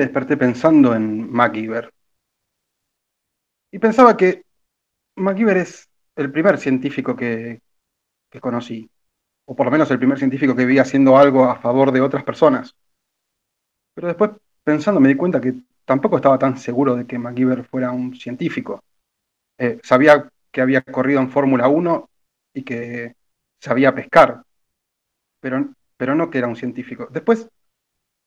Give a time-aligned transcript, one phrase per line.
[0.00, 1.92] Desperté pensando en MacGyver.
[3.70, 4.44] Y pensaba que
[5.16, 7.60] MacGyver es el primer científico que,
[8.30, 8.90] que conocí,
[9.44, 12.24] o por lo menos el primer científico que vi haciendo algo a favor de otras
[12.24, 12.74] personas.
[13.92, 14.30] Pero después,
[14.64, 15.52] pensando, me di cuenta que
[15.84, 18.82] tampoco estaba tan seguro de que MacGyver fuera un científico.
[19.58, 22.08] Eh, sabía que había corrido en Fórmula 1
[22.54, 23.16] y que
[23.60, 24.42] sabía pescar,
[25.40, 27.06] pero, pero no que era un científico.
[27.10, 27.50] Después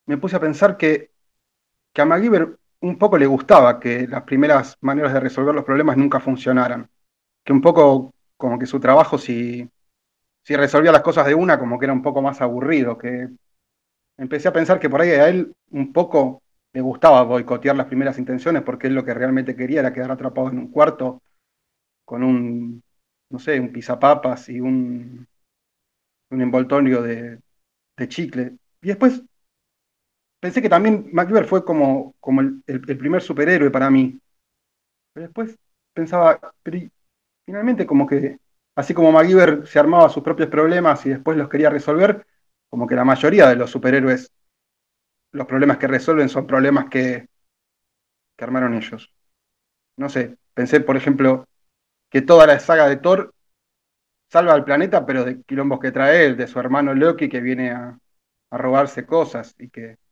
[0.06, 1.13] me puse a pensar que,
[1.94, 5.96] que a MacGyver un poco le gustaba que las primeras maneras de resolver los problemas
[5.96, 6.90] nunca funcionaran.
[7.44, 9.70] Que un poco como que su trabajo, si,
[10.44, 12.98] si resolvía las cosas de una, como que era un poco más aburrido.
[12.98, 13.30] Que
[14.18, 16.42] empecé a pensar que por ahí a él un poco
[16.74, 20.50] le gustaba boicotear las primeras intenciones porque él lo que realmente quería era quedar atrapado
[20.50, 21.22] en un cuarto
[22.04, 22.84] con un,
[23.30, 25.26] no sé, un pizapapas y un,
[26.32, 27.40] un envoltorio de,
[27.96, 28.58] de chicle.
[28.82, 29.24] Y después
[30.44, 32.62] pensé que también MacGyver fue como, como el,
[32.98, 34.20] primer superhéroe para mí.
[35.14, 35.58] Pero después
[35.94, 36.80] pensaba, pero
[37.46, 38.40] finalmente como que,
[38.76, 42.28] así como MacGyver se armaba sus propios problemas y después los quería resolver,
[42.70, 44.34] como que la mayoría de los superhéroes,
[45.32, 47.26] los problemas que resuelven son problemas que,
[48.36, 49.14] que armaron ellos.
[49.96, 51.48] No sé, pensé, por ejemplo,
[52.10, 53.34] que toda la saga de Thor
[54.30, 57.72] salva al planeta, pero de quilombos que trae él, de su hermano Loki que viene
[57.72, 57.98] a,
[58.50, 60.03] a robarse cosas y que,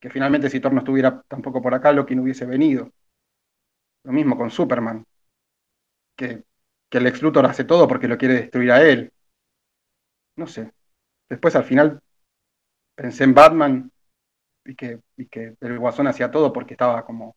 [0.00, 2.92] que, finalmente si Thor no estuviera tampoco por acá, Loki no hubiese venido.
[4.02, 5.06] Lo mismo con Superman,
[6.16, 6.44] que,
[6.90, 9.12] que el ex Luthor hace todo porque lo quiere destruir a él.
[10.36, 10.72] No sé.
[11.28, 12.00] Después al final
[12.96, 13.92] pensé en Batman
[14.64, 17.36] y que, y que el guasón hacía todo porque estaba como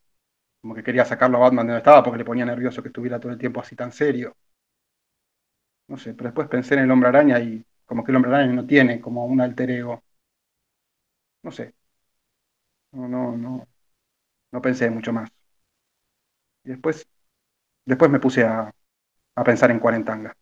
[0.61, 3.19] como que quería sacarlo a Batman de donde estaba porque le ponía nervioso que estuviera
[3.19, 4.35] todo el tiempo así tan serio.
[5.89, 8.51] No sé, pero después pensé en el hombre araña y como que el hombre araña
[8.53, 10.03] no tiene como un alter ego.
[11.43, 11.73] No sé.
[12.93, 13.67] No, no, no.
[14.53, 15.29] No pensé mucho más.
[16.63, 17.07] Y después,
[17.85, 18.71] después me puse a,
[19.35, 20.35] a pensar en Cuarentanga.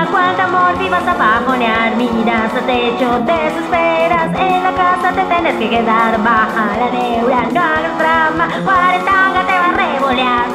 [0.00, 5.24] Cocina, cuánta amor si vas a bajonear, miras a techo, desesperas, en la casa te
[5.24, 10.46] tienes que quedar, baja la neura, no hagas drama, cuarentanga te va a revolear.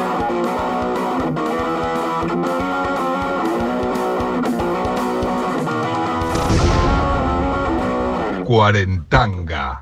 [8.44, 9.75] Cuarentanga.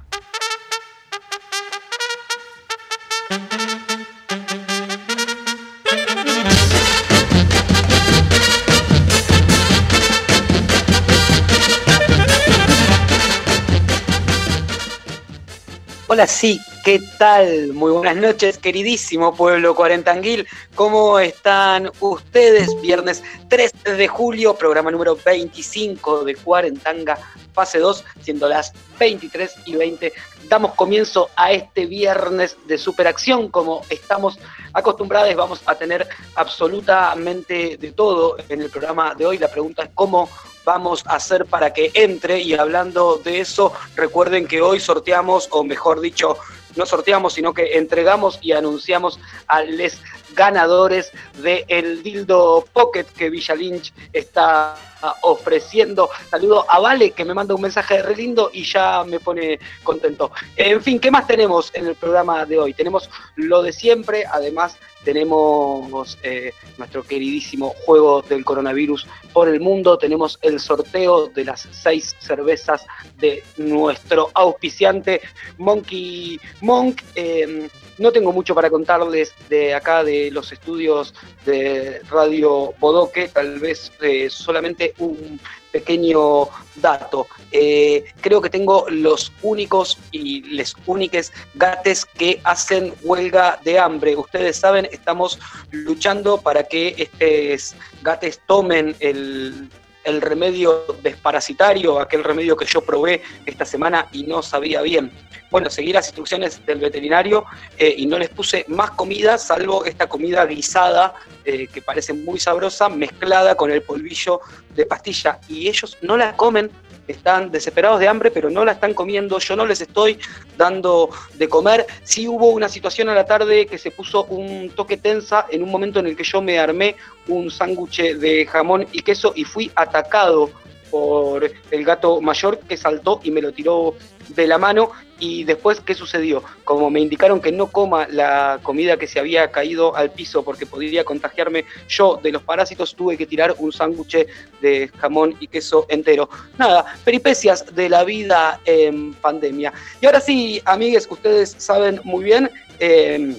[16.14, 17.72] Hola, sí, ¿qué tal?
[17.72, 20.46] Muy buenas noches, queridísimo pueblo cuarentanguil.
[20.76, 22.80] ¿Cómo están ustedes?
[22.80, 27.18] Viernes 3 de julio, programa número 25 de Cuarentanga,
[27.52, 30.12] fase 2, siendo las 23 y 20.
[30.48, 34.38] Damos comienzo a este viernes de superacción, como estamos
[34.72, 35.34] acostumbrados.
[35.34, 39.38] Vamos a tener absolutamente de todo en el programa de hoy.
[39.38, 40.28] La pregunta es cómo
[40.64, 42.40] vamos a hacer para que entre.
[42.40, 46.38] Y hablando de eso, recuerden que hoy sorteamos, o mejor dicho,
[46.76, 50.00] no sorteamos, sino que entregamos y anunciamos a los
[50.34, 54.76] ganadores del el Dildo Pocket que Villa Lynch está
[55.22, 56.08] ofreciendo.
[56.30, 60.30] Saludo a Vale que me manda un mensaje re lindo y ya me pone contento.
[60.56, 62.74] En fin, ¿qué más tenemos en el programa de hoy?
[62.74, 69.98] Tenemos lo de siempre, además tenemos eh, nuestro queridísimo juego del coronavirus por el mundo,
[69.98, 72.86] tenemos el sorteo de las seis cervezas
[73.18, 75.20] de nuestro auspiciante
[75.58, 77.02] Monkey Monk.
[77.14, 83.58] Em, no tengo mucho para contarles de acá de los estudios de Radio Bodoque, tal
[83.58, 85.40] vez eh, solamente un
[85.72, 87.26] pequeño dato.
[87.50, 94.14] Eh, creo que tengo los únicos y les únicas gates que hacen huelga de hambre.
[94.16, 95.38] Ustedes saben, estamos
[95.72, 99.68] luchando para que estos gates tomen el,
[100.04, 105.10] el remedio desparasitario, aquel remedio que yo probé esta semana y no sabía bien.
[105.50, 107.44] Bueno, seguí las instrucciones del veterinario
[107.78, 111.14] eh, y no les puse más comida, salvo esta comida guisada,
[111.44, 114.40] eh, que parece muy sabrosa, mezclada con el polvillo
[114.74, 115.38] de pastilla.
[115.48, 116.70] Y ellos no la comen
[117.08, 120.18] están desesperados de hambre, pero no la están comiendo, yo no les estoy
[120.56, 121.86] dando de comer.
[122.02, 125.70] Sí hubo una situación a la tarde que se puso un toque tensa en un
[125.70, 126.96] momento en el que yo me armé
[127.28, 130.50] un sándwich de jamón y queso y fui atacado
[130.94, 133.96] por el gato mayor que saltó y me lo tiró
[134.28, 134.92] de la mano.
[135.18, 136.44] Y después, ¿qué sucedió?
[136.62, 140.66] Como me indicaron que no coma la comida que se había caído al piso porque
[140.66, 144.24] podría contagiarme yo de los parásitos, tuve que tirar un sándwich
[144.60, 146.28] de jamón y queso entero.
[146.58, 149.72] Nada, peripecias de la vida en pandemia.
[150.00, 152.48] Y ahora sí, amigues, ustedes saben muy bien,
[152.78, 153.36] eh,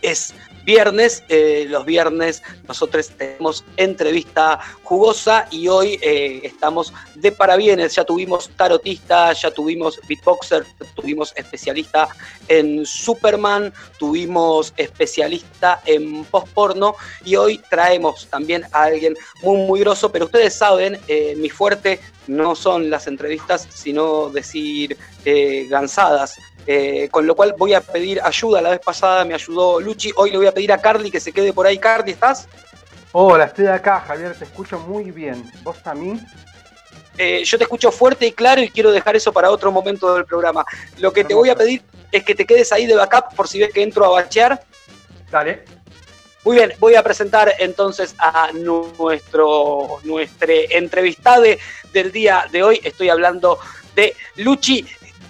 [0.00, 0.32] es
[0.66, 1.22] viernes.
[1.28, 7.94] Eh, los viernes nosotros tenemos entrevista jugosa y hoy eh, estamos de parabienes.
[7.94, 12.08] Ya tuvimos tarotista, ya tuvimos beatboxer, tuvimos especialista
[12.48, 20.10] en Superman, tuvimos especialista en post-porno y hoy traemos también a alguien muy, muy grosso.
[20.10, 24.98] Pero ustedes saben, eh, mi fuerte no son las entrevistas, sino decir
[25.68, 26.36] gansadas.
[26.66, 28.60] Eh, con lo cual voy a pedir ayuda.
[28.60, 31.32] La vez pasada me ayudó Luchi, hoy le voy a pedir a Carly que se
[31.32, 31.78] quede por ahí.
[31.78, 32.48] Carly, ¿estás?
[33.12, 35.50] Hola, estoy acá, Javier, te escucho muy bien.
[35.62, 36.26] ¿Vos también?
[37.18, 40.24] Eh, yo te escucho fuerte y claro y quiero dejar eso para otro momento del
[40.24, 40.64] programa.
[40.98, 41.82] Lo que te voy a pedir
[42.12, 44.62] es que te quedes ahí de backup por si ves que entro a bachear.
[45.30, 45.64] Dale.
[46.44, 51.44] Muy bien, voy a presentar entonces a nuestro nuestra entrevistada
[51.92, 52.80] del día de hoy.
[52.84, 53.58] Estoy hablando
[53.94, 54.86] de Luchi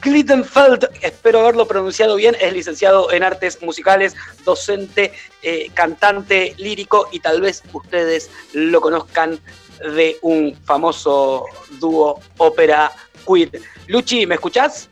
[0.06, 4.14] Glittenfeld, espero haberlo pronunciado bien, es licenciado en artes musicales,
[4.44, 5.12] docente,
[5.42, 9.40] eh, cantante lírico y tal vez ustedes lo conozcan
[9.80, 11.46] de un famoso
[11.80, 12.92] dúo ópera
[13.26, 13.50] queer.
[13.88, 14.88] Luchi, ¿me escuchás?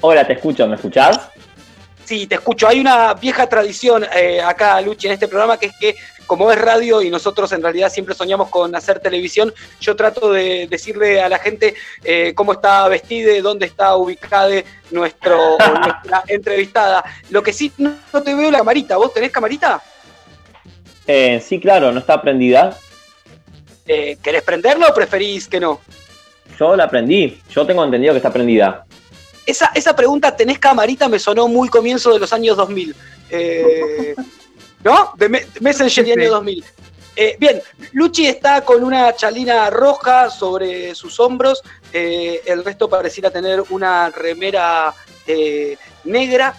[0.00, 1.28] Hola, te escucho, ¿me escuchás?
[2.06, 2.66] Sí, te escucho.
[2.66, 5.94] Hay una vieja tradición eh, acá, Luchi, en este programa, que es que
[6.28, 10.68] como es radio y nosotros en realidad siempre soñamos con hacer televisión, yo trato de
[10.68, 17.02] decirle a la gente eh, cómo está vestida, dónde está ubicada nuestro, nuestra entrevistada.
[17.30, 18.98] Lo que sí, no, te veo la camarita.
[18.98, 19.82] ¿Vos tenés camarita?
[21.06, 22.76] Eh, sí, claro, no está prendida.
[23.86, 25.80] Eh, ¿Querés prenderla o preferís que no?
[26.58, 28.84] Yo la prendí, yo tengo entendido que está prendida.
[29.46, 31.08] Esa, esa pregunta, ¿tenés camarita?
[31.08, 32.94] Me sonó muy comienzo de los años 2000.
[33.30, 34.14] Eh,
[34.84, 35.12] ¿no?
[35.16, 35.28] De
[35.60, 36.64] Messenger y año 2000.
[37.20, 37.60] Eh, bien,
[37.94, 44.08] Luchi está con una chalina roja sobre sus hombros, eh, el resto pareciera tener una
[44.10, 44.94] remera
[45.26, 46.54] eh, negra.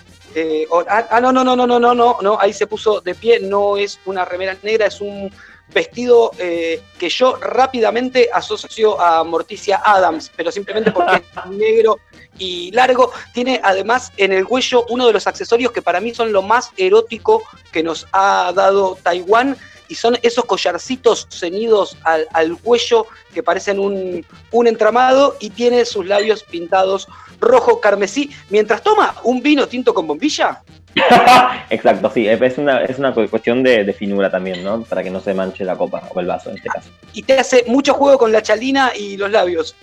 [0.89, 3.39] ah, ah, no, no, no, no, no, no, no, no, ahí se puso de pie,
[3.39, 5.33] no es una remera negra, es un
[5.73, 11.99] vestido que yo rápidamente asocio a Morticia Adams, pero simplemente porque es negro
[12.39, 13.11] y largo.
[13.33, 16.71] Tiene además en el cuello uno de los accesorios que para mí son lo más
[16.77, 19.55] erótico que nos ha dado Taiwán.
[19.87, 26.05] Y son esos collarcitos ceñidos al, cuello que parecen un, un entramado y tiene sus
[26.05, 27.07] labios pintados
[27.39, 30.61] rojo carmesí mientras toma un vino tinto con bombilla.
[31.69, 34.83] Exacto, sí, es una, es una cuestión de, de, finura también, ¿no?
[34.83, 36.89] Para que no se manche la copa o el vaso en este caso.
[37.13, 39.75] Y te hace mucho juego con la chalina y los labios.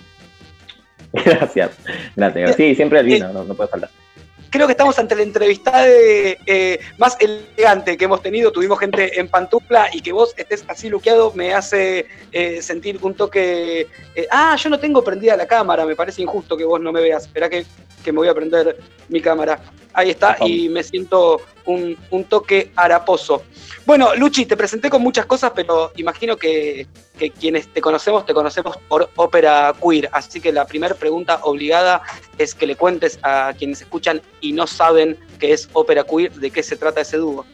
[1.25, 1.71] Gracias,
[2.15, 2.55] gracias.
[2.55, 3.89] Sí, siempre el vino, no, no puede faltar
[4.49, 8.51] creo que estamos ante la entrevista eh, más elegante que hemos tenido.
[8.51, 13.13] Tuvimos gente en pantufla y que vos estés así luqueado me hace eh, sentir un
[13.13, 13.87] toque.
[14.15, 17.01] Eh, ah, yo no tengo prendida la cámara, me parece injusto que vos no me
[17.01, 17.25] veas.
[17.25, 17.65] Espera que,
[18.03, 18.77] que me voy a prender
[19.09, 19.59] mi cámara.
[19.93, 23.43] Ahí está, y me siento un, toque haraposo.
[23.85, 28.33] Bueno, Luchi, te presenté con muchas cosas, pero imagino que, que quienes te conocemos, te
[28.33, 30.09] conocemos por ópera queer.
[30.11, 32.01] Así que la primera pregunta obligada
[32.37, 36.51] es que le cuentes a quienes escuchan y no saben qué es ópera queer, de
[36.51, 37.45] qué se trata ese dúo.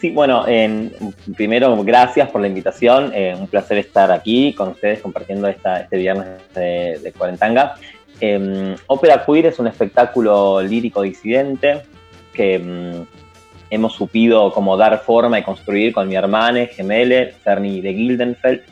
[0.00, 0.92] Sí, bueno, en,
[1.36, 5.98] primero gracias por la invitación, eh, un placer estar aquí con ustedes compartiendo esta, este
[5.98, 7.74] viernes de, Cuarentanga.
[8.18, 8.76] Eh,
[9.26, 11.82] Queer es un espectáculo lírico disidente
[12.40, 13.04] que eh,
[13.68, 18.62] hemos supido como dar forma y construir con mi hermana gemele, Cerny de Gildenfeld,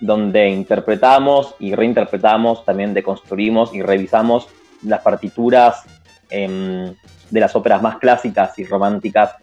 [0.00, 4.48] donde interpretamos y reinterpretamos, también deconstruimos y revisamos
[4.84, 5.84] las partituras
[6.30, 6.92] eh,
[7.30, 9.36] de las óperas más clásicas y románticas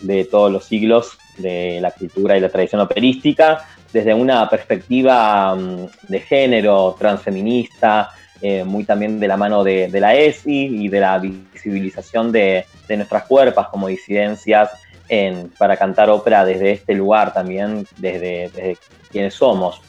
[0.00, 5.86] de todos los siglos de la cultura y la tradición operística, desde una perspectiva um,
[6.08, 8.10] de género transfeminista,
[8.42, 13.24] eh, muy también de la mano de, la ESI y de la visibilización de, nuestras
[13.24, 14.70] cuerpas como disidencias
[15.08, 18.76] en, para cantar ópera desde este lugar también, desde,
[19.10, 19.80] quienes somos.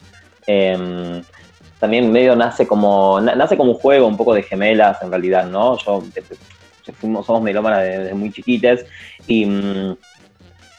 [0.46, 1.22] Eh,
[1.78, 5.78] también medio nace como, nace como un juego un poco de gemelas en realidad, ¿no?
[5.78, 6.02] Yo,
[6.98, 8.84] fuimos, somos melómanas desde, muy chiquites
[9.26, 9.46] y,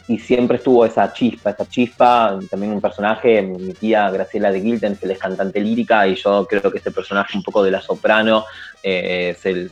[0.10, 4.96] y, siempre estuvo esa chispa, esa chispa, también un personaje, mi tía Graciela de Gilten,
[4.96, 8.46] que es cantante lírica y yo creo que este personaje un poco de la soprano
[8.84, 9.70] eh, se,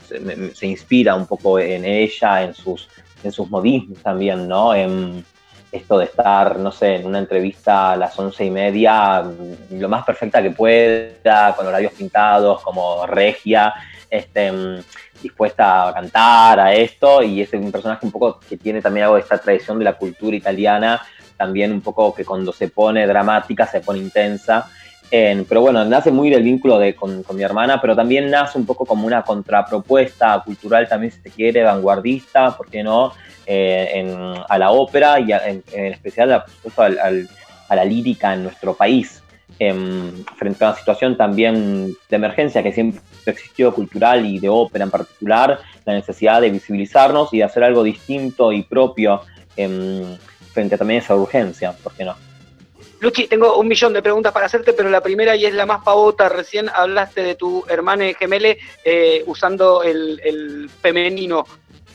[0.53, 2.87] se, inspira un poco en ella, en sus,
[3.23, 4.73] en sus modismos también, ¿no?
[4.73, 5.25] En,
[5.71, 9.89] esto de estar, no sé, en una entrevista a las once y media, mm, lo
[9.89, 13.73] más perfecta que pueda, con horarios pintados, como regia,
[14.09, 14.79] este, mm,
[15.21, 19.15] dispuesta a cantar a esto, y es un personaje un poco que tiene también algo
[19.15, 21.01] de esta tradición de la cultura italiana,
[21.35, 24.69] también un poco que cuando se pone dramática se pone intensa.
[25.09, 28.85] pero bueno, nace muy del vínculo de, con, mi hermana, pero también nace un poco
[28.85, 33.13] como una contrapropuesta cultural, también si se quiere, vanguardista, ¿por qué no?
[33.45, 39.23] Eh, a la ópera y en, especial a la lírica en nuestro país.
[39.59, 44.83] Em, frente a una situación también de emergencia que siempre existió cultural y de ópera
[44.83, 49.21] en particular, la necesidad de visibilizarnos y de hacer algo distinto y propio
[49.55, 50.15] em,
[50.53, 52.15] frente a también esa urgencia, ¿por qué no?
[52.99, 55.83] Luchi, tengo un millón de preguntas para hacerte, pero la primera y es la más
[55.83, 56.29] pavota.
[56.29, 61.45] Recién hablaste de tu hermana gemele eh, usando el, femenino.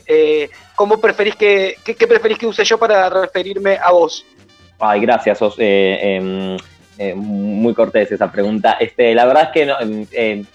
[0.05, 4.25] Eh, ¿Cómo preferís que, qué, preferís que use yo para referirme a vos?
[4.79, 6.57] Ay, gracias, sos eh,
[6.97, 8.77] em, muy cortés esa pregunta.
[8.79, 10.45] Este, la verdad es que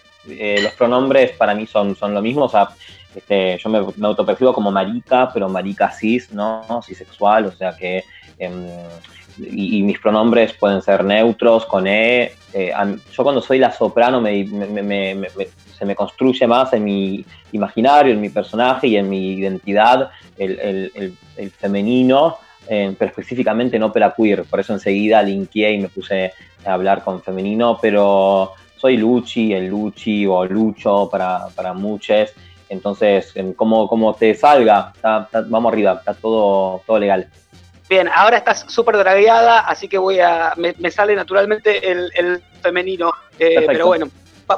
[0.63, 2.45] los pronombres para mí son, son lo mismo.
[2.45, 2.69] O sea,
[3.15, 6.65] este, yo me, me autopercibo como marica, pero marica cis, ¿no?
[6.83, 8.05] Cisexual, o sea que...
[8.39, 8.67] Em,
[9.39, 12.33] y, mis pronombres pueden ser neutros, con E.
[12.53, 12.73] Eh,
[13.13, 18.89] yo cuando soy la soprano se me construye más en mi imaginario, en mi personaje
[18.89, 21.15] y en mi identidad el,
[21.59, 22.39] femenino,
[22.69, 24.45] pero específicamente en ópera queer.
[24.45, 26.33] Por eso enseguida linkeé y me puse
[26.65, 32.31] a hablar con femenino, pero soy Luchi, el Luchi o Lucho para, para muchos.
[32.69, 34.93] Entonces, como, como te salga,
[35.49, 37.29] vamos arriba, está todo, todo legal.
[37.89, 40.53] Bien, ahora estás súper dragueada, así que voy a.
[40.57, 43.13] Me, sale naturalmente el, femenino.
[43.39, 44.11] Eh, pero bueno,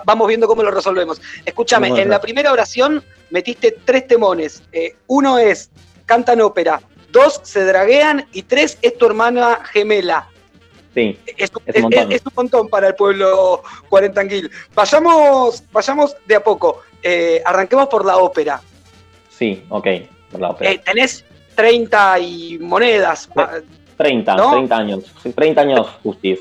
[0.04, 1.20] vamos viendo cómo lo resolvemos.
[1.44, 4.62] Escúchame, en la primera oración metiste tres temones.
[4.72, 5.70] Eh, uno es
[6.06, 10.28] cantan ópera, dos se draguean y tres es tu hermana gemela.
[10.94, 14.50] Sí, es, un montón para el pueblo cuarentanguil.
[14.74, 16.82] Vayamos, vayamos de a poco.
[17.02, 18.60] Eh, arranquemos por la ópera.
[19.28, 19.86] Sí, ok,
[20.32, 20.70] por la ópera.
[20.72, 21.24] Eh, tenés
[21.54, 23.28] 30 y monedas.
[23.96, 25.04] 30, 30 años.
[25.34, 26.40] 30 años justis,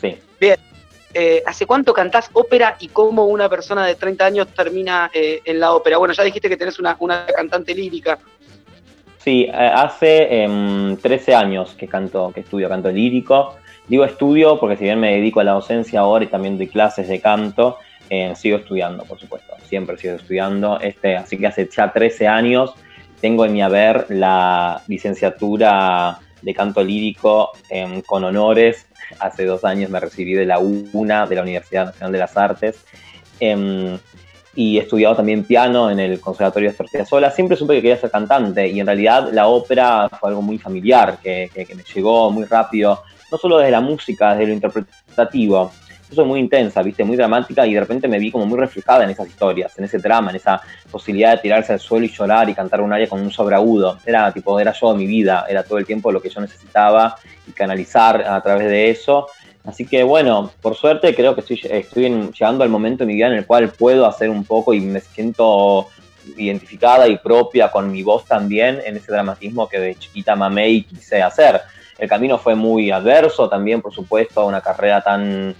[0.00, 0.16] sí.
[0.40, 0.56] Bien.
[1.12, 5.74] Eh, ¿Hace cuánto cantás ópera y cómo una persona de 30 años termina en la
[5.74, 5.98] ópera?
[5.98, 6.96] Bueno, ya dijiste que tenés una,
[7.34, 8.18] cantante lírica.
[9.28, 10.46] Sí, hace
[11.02, 13.56] 13 em, años que canto, que estudio canto lírico.
[13.86, 17.08] Digo estudio porque si bien me dedico a la docencia ahora y también doy clases
[17.08, 17.76] de canto,
[18.08, 20.80] eh, sigo estudiando, por supuesto, siempre sigo estudiando.
[20.80, 22.72] Este, así que hace ya 13 años
[23.20, 28.86] tengo en mi haber la licenciatura de canto lírico em, con honores.
[29.20, 32.82] Hace dos años me recibí de la UNA, de la Universidad Nacional de las Artes.
[34.54, 37.30] Y he estudiado también piano en el Conservatorio de Sola.
[37.30, 41.18] Siempre supe que quería ser cantante y en realidad la ópera fue algo muy familiar,
[41.22, 45.70] que, que me llegó muy rápido, no solo desde la música, desde lo interpretativo,
[46.08, 49.04] yo soy muy intensa, viste, muy dramática y de repente me vi como muy reflejada
[49.04, 52.48] en esas historias, en ese drama, en esa posibilidad de tirarse al suelo y llorar
[52.48, 53.98] y cantar un área con un sobreagudo.
[54.06, 57.52] Era tipo, era yo mi vida, era todo el tiempo lo que yo necesitaba y
[57.52, 59.28] canalizar a través de eso.
[59.68, 63.26] Así que bueno, por suerte creo que estoy, estoy llegando al momento en mi vida
[63.26, 65.88] en el cual puedo hacer un poco y me siento
[66.38, 71.20] identificada y propia con mi voz también en ese dramatismo que de chiquita mamé quise
[71.20, 71.60] hacer.
[71.98, 75.54] El camino fue muy adverso también, por supuesto, una carrera tan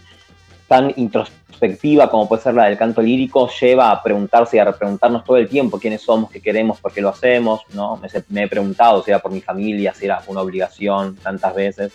[0.66, 5.22] tan introspectiva como puede ser la del canto lírico, lleva a preguntarse y a repreguntarnos
[5.22, 8.00] todo el tiempo quiénes somos, qué queremos, por qué lo hacemos, ¿no?
[8.30, 11.92] Me, he preguntado si era por mi familia, si era una obligación tantas veces.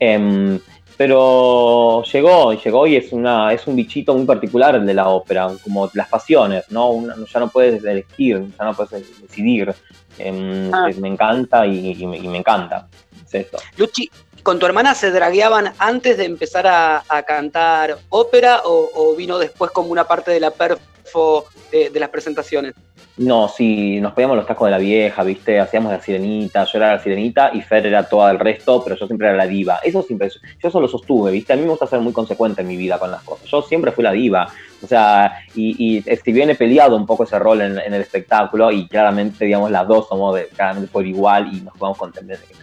[0.00, 0.60] Em,
[0.98, 5.08] pero llegó, y llegó y es, una, es un bichito muy particular el de la
[5.08, 7.04] ópera, como las pasiones, ¿no?
[7.32, 9.72] ya no puedes elegir, ya no puedes decidir.
[10.18, 10.88] Em, ah.
[10.98, 12.88] Me encanta y, me, encanta.
[13.24, 13.58] Es esto.
[13.76, 14.10] Luchi,
[14.42, 19.90] ¿Con tu hermana se dragueaban antes de empezar a, cantar ópera o, vino después como
[19.90, 22.74] una parte de la perfo de, las presentaciones?
[23.18, 25.58] No, sí, nos poníamos los tacos de la vieja, ¿viste?
[25.58, 29.06] Hacíamos la sirenita, yo era la sirenita y Fer era toda el resto, pero yo
[29.06, 29.80] siempre era la diva.
[29.82, 31.52] Eso siempre, yo eso lo sostuve, ¿viste?
[31.52, 33.48] A mí me gusta ser muy consecuente en mi vida con las cosas.
[33.48, 34.48] Yo siempre fui la diva.
[34.82, 38.86] O sea, y, si bien he peleado un poco ese rol en, el espectáculo y
[38.86, 41.98] claramente, digamos, las dos somos de, claramente por igual y nos vamos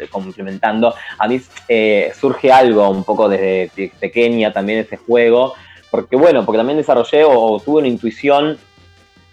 [0.10, 5.54] complementando, a mí eh, surge algo un poco desde pequeña también ese juego,
[5.92, 8.58] porque bueno, porque también desarrollé o, tuve una intuición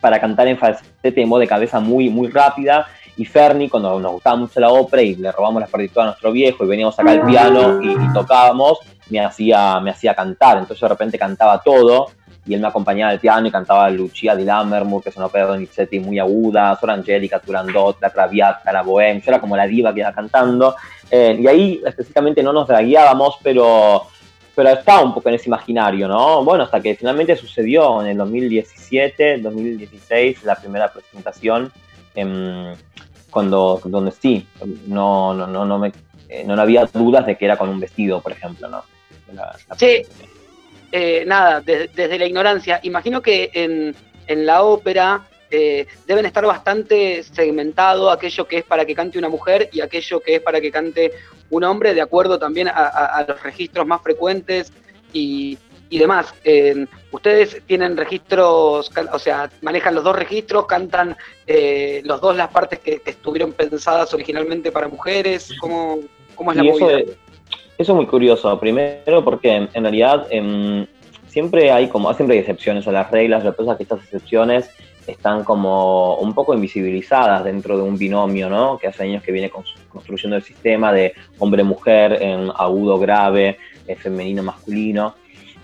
[0.03, 2.87] para cantar en falsete en voz de cabeza muy, muy rápida.
[3.17, 6.33] Y Ferni, cuando nos gustaba mucho la ópera y le robamos las partituras a nuestro
[6.33, 8.81] viejo y veníamos acá al piano y, y, tocábamos,
[9.11, 10.59] me hacía, me hacía cantar.
[10.59, 12.09] Entonces de repente cantaba todo
[12.45, 15.45] y él me acompañaba al piano y cantaba Lucia di Lammermoor, que es una ópera
[15.45, 19.67] de Donizetti muy aguda, Sor Angelica, Turandot, La Traviata, La Bohème, yo era como la
[19.67, 20.75] diva que iba cantando,
[21.15, 24.07] Eh, y ahí específicamente no nos guiábamos, pero,
[24.55, 26.45] pero estaba un poco en ese imaginario, ¿no?
[26.45, 31.73] Bueno, hasta que finalmente sucedió en el 2017, 2016, la primera presentación,
[32.15, 32.75] em,
[33.31, 34.47] cuando, donde sí,
[34.87, 35.93] no, no, no, no, me,
[36.29, 38.85] eh, no había dudas de que era con un vestido, por ejemplo, ¿no?
[39.33, 40.03] La, sí,
[40.93, 47.23] eh, nada, desde la ignorancia, imagino que en, en la ópera eh, deben estar bastante
[47.23, 50.73] segmentado aquello que es para que cante una mujer y aquello que es para que
[50.73, 51.13] cante
[51.51, 54.73] un hombre, de acuerdo también a, los registros más frecuentes
[55.13, 55.59] y,
[55.91, 56.35] demás.
[57.11, 61.15] ustedes tienen registros, o sea, manejan los dos registros, cantan
[61.47, 65.53] eh, los dos las partes que, estuvieron pensadas originalmente para mujeres.
[65.61, 65.99] ¿Cómo,
[66.35, 66.99] cómo es la movida?
[66.99, 67.13] Eso
[67.77, 68.59] es, muy curioso.
[68.59, 70.87] Primero porque en realidad em,
[71.33, 74.03] siempre hay como siempre hay excepciones a las reglas, lo que pasa es que estas
[74.05, 74.71] excepciones
[75.07, 78.79] están como un poco invisibilizadas dentro de un binomio, ¿no?
[78.79, 84.43] Que hace años que viene construyendo el sistema de hombre-mujer, en agudo, grave, eh, femenino,
[84.43, 85.15] masculino.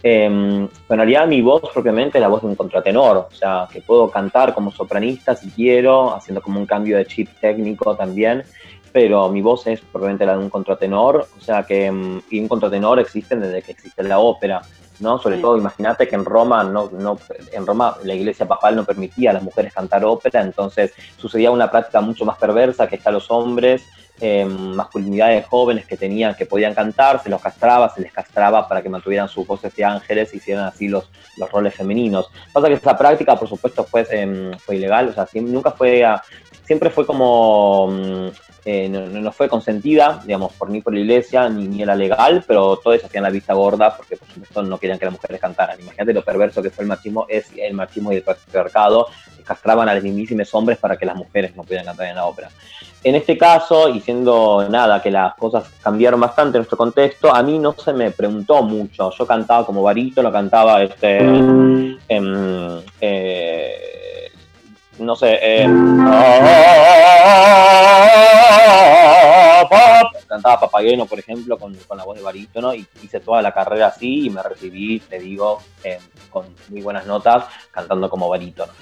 [0.01, 3.81] Pero en realidad mi voz propiamente es la voz de un contratenor, o sea, que
[3.81, 8.45] puedo cantar como sopranista si quiero, haciendo como un cambio de chip técnico también,
[8.93, 12.49] pero mi voz es propiamente la de un contratenor, o sea que em, y un
[12.49, 14.63] contratenor existe desde que existe la ópera.
[15.01, 15.19] ¿No?
[15.19, 17.19] Sobre todo, imagínate que en Roma, no, no,
[17.53, 21.71] en Roma la iglesia papal no permitía a las mujeres cantar ópera, entonces sucedía una
[21.71, 23.87] práctica mucho más perversa que está los hombres,
[24.21, 28.83] em, masculinidades jóvenes que tenían, que podían cantar, se los castraba, se les castraba para
[28.83, 32.31] que mantuvieran sus voces de ángeles y hicieran así los, los roles femeninos.
[32.53, 36.05] Pasa que esa práctica, por supuesto, fue, em, fue ilegal, o sea, nunca fue,
[36.65, 37.89] siempre fue como...
[37.91, 38.29] Mm,
[38.71, 42.77] eh, no, fue consentida, digamos, por ni por la iglesia, ni, ni era legal, pero
[42.77, 45.81] todos hacían la vista gorda porque, por supuesto, no querían que las mujeres cantaran.
[45.81, 49.07] Imagínate lo perverso que fue el machismo, es el machismo y el patriarcado,
[49.43, 52.51] castraban a los mismísimos hombres para que las mujeres no pudieran cantar en la ópera.
[53.05, 57.43] En este caso, y siendo nada, que las cosas cambiaron bastante en nuestro contexto, a
[57.43, 59.11] mí no se me preguntó mucho.
[59.17, 61.19] Yo cantaba como lo cantaba este.
[63.01, 64.33] Eh,
[64.99, 65.69] no sé, eh,
[70.29, 74.27] cantaba Papageno, por ejemplo, con, la voz de barítono y hice toda la carrera así
[74.27, 75.99] y me recibí, te digo, eh,
[76.31, 78.73] con muy buenas notas cantando como barítono.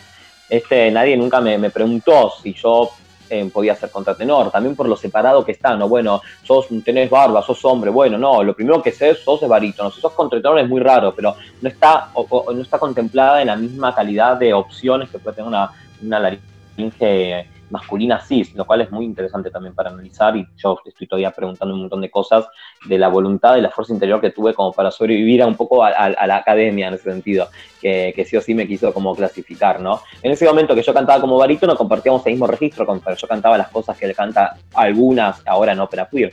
[0.49, 2.91] Este, nadie nunca me, preguntó si yo
[3.31, 5.89] eh, podía ser contratenor, también por lo separado que está, ¿no?
[5.89, 9.91] Bueno, sos, tenés barba, sos hombre, bueno, no, lo primero que sé, sos es barítono,
[9.91, 13.95] si sos contratenor es muy raro, pero no está, no está contemplada en la misma
[13.95, 15.71] calidad de opciones que puede tener una
[16.03, 21.07] una laringe masculina cis, lo cual es muy interesante también para analizar y yo estoy
[21.07, 22.47] todavía preguntando un montón de cosas
[22.85, 25.85] de la voluntad y la fuerza interior que tuve como para sobrevivir a un poco
[25.85, 27.49] a, la academia en ese sentido,
[27.81, 30.01] que, que, sí o sí me quiso como clasificar, ¿no?
[30.23, 33.59] En ese momento que yo cantaba como barítono compartíamos el mismo registro, pero yo cantaba
[33.59, 36.33] las cosas que él canta algunas ahora en ópera queer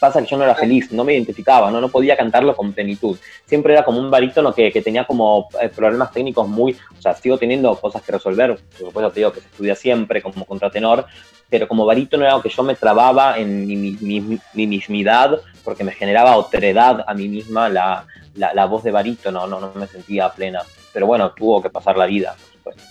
[0.00, 3.18] pasa que yo no era feliz, no me identificaba, no, no podía cantarlo con plenitud.
[3.44, 7.14] Siempre era como un barítono que, que tenía como eh, problemas técnicos muy, o sea,
[7.14, 11.04] sigo teniendo cosas que resolver, por supuesto te digo que se estudia siempre como contratenor,
[11.50, 15.92] pero como barítono era algo que yo me trababa en mi, mi, mismidad porque me
[15.92, 20.62] generaba otredad a mí misma la, la, voz de barítono, no, no me sentía plena.
[20.92, 22.82] Pero bueno, tuvo que pasar la vida, por supuesto.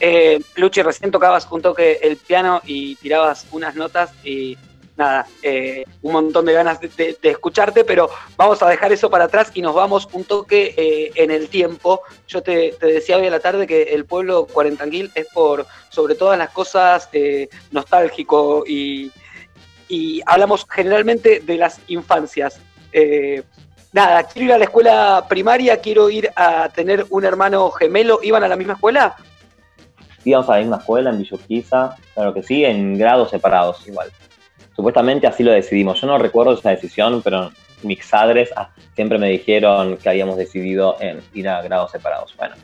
[0.00, 4.56] Eh, Luchi, recién tocabas un toque el piano y tirabas unas notas y
[4.98, 9.52] nada, eh, un montón de ganas de, escucharte, pero vamos a dejar eso para atrás
[9.54, 12.02] y nos vamos un toque eh, en el tiempo.
[12.26, 16.36] Yo te, decía hoy a la tarde que el pueblo cuarentanguil es por sobre todas
[16.36, 19.12] las cosas eh, nostálgico y,
[20.26, 22.60] hablamos generalmente de las infancias.
[23.92, 28.20] nada, quiero ir a la escuela primaria, quiero ir a tener un hermano gemelo.
[28.22, 29.16] ¿Iban a la misma escuela?
[30.24, 34.10] Íbamos a la misma escuela en Villurquiza, claro que sí, en grados separados igual.
[34.78, 36.00] Supuestamente así lo decidimos.
[36.00, 37.50] Yo no recuerdo esa decisión, pero
[37.82, 42.32] mis padres ah, siempre me dijeron que habíamos decidido en ir a grados separados.
[42.36, 42.54] Bueno,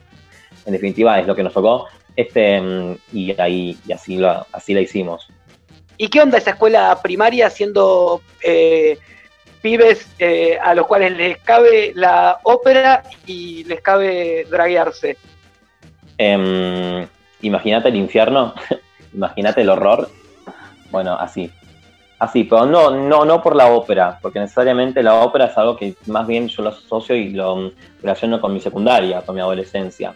[0.64, 1.88] en definitiva es lo que nos tocó.
[2.14, 5.27] Este, mm, y ahí y así, lo, así la hicimos.
[5.96, 8.96] ¿Y qué onda esa escuela primaria siendo eh,
[9.61, 15.16] pibes eh, a los cuales les cabe la ópera y les cabe draguearse?
[16.16, 17.09] Em,
[17.42, 18.55] imagínate el infierno,
[19.12, 20.09] imagínate el horror.
[20.92, 21.50] Bueno, así.
[22.24, 25.94] Así, pero no, no, no por la ópera, porque necesariamente la ópera es algo que
[26.06, 30.14] más bien yo lo asocio y lo relaciono con mi secundaria, con mi adolescencia.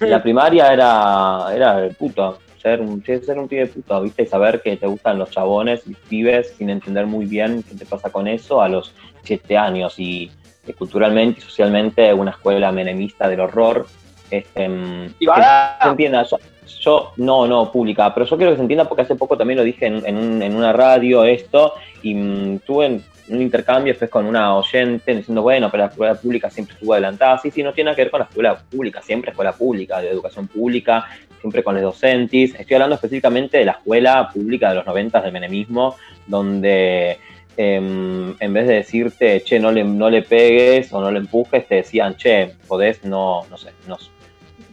[0.00, 4.24] La primaria era, era el puto, ser un, ser un pibe puto, ¿viste?
[4.24, 7.86] Y saber que te gustan los chabones y pibes sin entender muy bien qué te
[7.86, 9.94] pasa con eso a los siete años.
[9.98, 10.32] Y,
[10.76, 13.86] culturalmente y socialmente una escuela menemista del horror,
[14.30, 15.76] Este, mm, ¿Privada?
[15.78, 16.36] que se entienda, yo,
[16.78, 19.64] yo- no, no, pública, pero yo quiero que se entienda porque hace poco también lo
[19.64, 22.86] dije en, en un- en una radio esto y mm, tuve
[23.28, 27.38] un, intercambio después con una oyente diciendo, bueno, pero la escuela pública siempre estuvo adelantada.
[27.38, 30.48] Sí, sí, no tiene que ver con la escuela pública, siempre escuela pública, de educación
[30.48, 31.06] pública,
[31.38, 32.54] siempre con los docentes.
[32.58, 35.94] Estoy hablando específicamente de la escuela pública de los 90 del menemismo,
[36.26, 37.18] donde
[37.56, 41.66] em, en vez de decirte, che, no le, no le pegues o no le empujes,
[41.68, 43.96] te decían, che, podés no, no sé, no,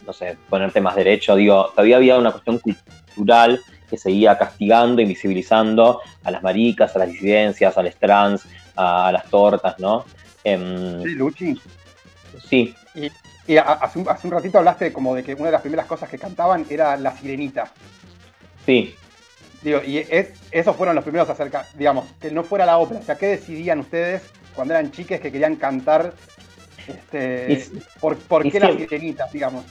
[0.08, 1.36] no sé, ponerte más derecho.
[1.36, 7.08] Digo, todavía había una cuestión cultural que seguía castigando, invisibilizando a las maricas, a las
[7.08, 10.06] disidencias, a los trans, a, las tortas, ¿no?
[10.44, 11.60] Em, Sí, Luchi.
[12.48, 12.74] sí,
[13.46, 16.08] Y hace, un, hace un ratito hablaste como de que una de las primeras cosas
[16.08, 17.70] que cantaban era La Sirenita.
[18.64, 18.94] sí.
[19.60, 23.00] Digo, y es- esos fueron los primeros acerca, digamos, que no fuera la ópera.
[23.00, 24.22] O sea, ¿qué decidían ustedes
[24.54, 26.14] cuando eran chiques que querían cantar?
[26.86, 29.64] Este, Y- ¿Por, por y qué La Sirenita, digamos?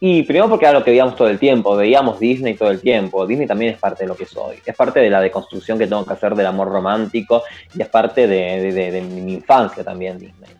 [0.00, 3.26] Y primero porque era lo que veíamos todo el tiempo, veíamos Disney todo el tiempo.
[3.26, 6.04] Disney también es parte de lo que soy, es parte de la deconstrucción que tengo
[6.04, 7.42] que hacer del amor romántico
[7.74, 10.50] y es parte de, de- de- de mi infancia también Disney.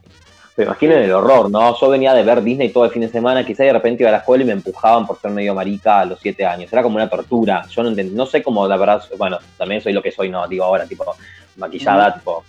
[0.57, 1.77] Pero imaginen el horror, ¿no?
[1.79, 4.13] Yo venía de ver Disney todo el fin de semana, quizá de repente iba a
[4.13, 6.73] la escuela y me empujaban por ser medio marica a los siete años.
[6.73, 7.67] Era como una tortura.
[7.69, 10.47] Yo no entendí, no sé cómo la verdad, bueno, también soy lo que soy, no,
[10.47, 11.05] digo ahora, tipo,
[11.57, 12.45] maquillada, tipo,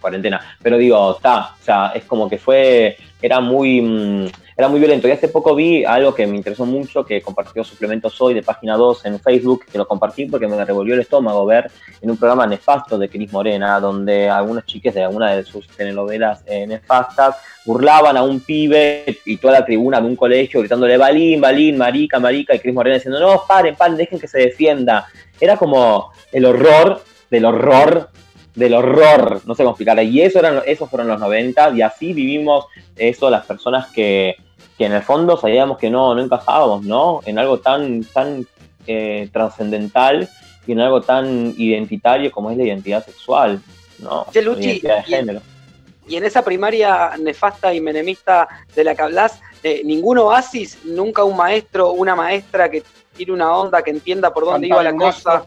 [0.00, 0.40] cuarentena.
[0.62, 4.26] Pero digo, está, o sea, es como que fue, era muy, mm,
[4.56, 5.08] era muy violento.
[5.08, 8.76] Y hace poco vi algo que me interesó mucho, que compartió Suplementos Hoy de página
[8.76, 12.46] 2 en Facebook, que lo compartí porque me revolvió el estómago ver en un programa
[12.46, 18.16] nefasto de Cris Morena, donde algunas chicas de alguna de sus telenovelas eh, nefastas burlaban
[18.16, 22.54] a un pibe y toda la tribuna de un colegio gritándole balín, balín, marica, marica,
[22.54, 25.06] y Cris Morena diciendo, no, paren, paren, dejen que se defienda.
[25.40, 28.08] Era como el horror del horror
[28.58, 29.76] del horror, no sé cómo.
[30.02, 32.66] Y eso eran, esos fueron los 90 y así vivimos
[32.96, 34.34] eso las personas que,
[34.76, 37.20] que en el fondo sabíamos que no, no encajábamos, ¿no?
[37.24, 38.46] En algo tan, tan
[38.86, 40.28] eh, trascendental
[40.66, 43.62] y en algo tan identitario como es la identidad sexual,
[44.00, 44.26] ¿no?
[44.32, 45.40] Che, Luchi, La identidad de género.
[46.08, 51.22] Y en esa primaria nefasta y menemista de la que hablas, eh, ningún oasis, nunca
[51.22, 52.82] un maestro, una maestra que
[53.16, 55.44] tire una onda, que entienda por dónde iba la cosa.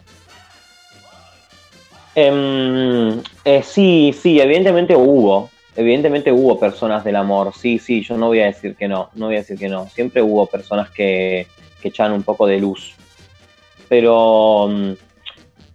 [2.14, 5.50] Em, eh, sí, sí, evidentemente hubo.
[5.74, 7.52] Evidentemente hubo personas del amor.
[7.54, 9.08] Sí, sí, yo no voy a decir que no.
[9.14, 9.88] No voy a decir que no.
[9.88, 11.46] Siempre hubo personas que,
[11.80, 12.94] que echaban un poco de luz.
[13.88, 14.92] Pero mm,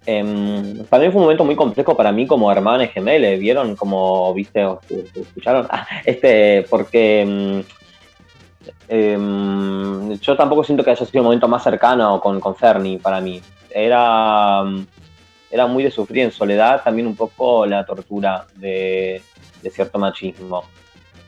[0.06, 3.30] em, también fue un momento muy complejo para mí como hermana gemela.
[3.38, 3.76] ¿Vieron?
[3.76, 4.80] Como, viste, o-
[5.16, 5.68] escucharon.
[5.72, 7.60] Ah, este, porque mm,
[8.90, 13.20] em, yo tampoco siento que haya sido el momento más cercano con, con Fernie para
[13.20, 13.42] mí.
[13.72, 14.64] Era.
[15.50, 19.22] Era muy de sufrir en soledad, también un poco la tortura de,
[19.62, 20.64] de cierto machismo.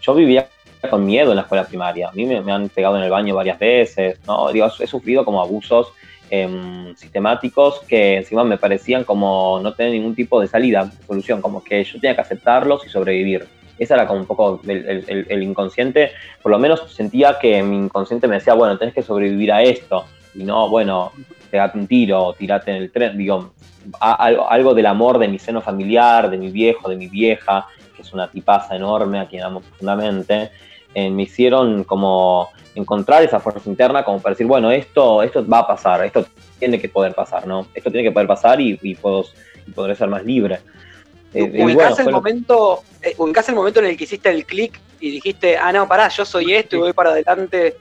[0.01, 0.47] Yo vivía
[0.89, 2.08] con miedo en la escuela primaria.
[2.10, 4.51] A mí me, me han pegado en el baño varias veces, ¿no?
[4.51, 5.91] Digo, he sufrido como abusos
[6.29, 11.41] em, sistemáticos que encima me parecían como no tener ningún tipo de salida, de solución,
[11.41, 13.47] como que yo tenía que aceptarlos y sobrevivir.
[13.77, 17.77] Esa era como un poco el- el- el inconsciente, por lo menos sentía que mi
[17.77, 20.05] inconsciente me decía, bueno, tenés que sobrevivir a esto,
[20.36, 21.12] y no, bueno,
[21.49, 23.53] pegate un tiro, o tirate en el tren, digo,
[23.99, 27.67] a- algo, algo del amor de mi seno familiar, de mi viejo, de mi vieja,
[27.95, 30.51] que es una tipaza enorme, a quien amo profundamente,
[30.93, 35.59] eh, me hicieron como encontrar esa fuerza interna como para decir, bueno, esto, esto va
[35.59, 36.25] a pasar, esto
[36.59, 37.67] tiene que poder pasar, ¿no?
[37.73, 39.25] Esto tiene que poder pasar y, y, puedo,
[39.67, 40.59] y podré ser más libre.
[41.33, 44.45] Eh, ubicás, bueno, el lo- momento, eh, ubicás el momento en el que hiciste el
[44.45, 47.77] clic y dijiste, ah, no, pará, yo soy esto y voy para adelante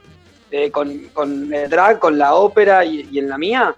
[0.51, 3.75] eh, con, con el drag, con la ópera y, y en la mía.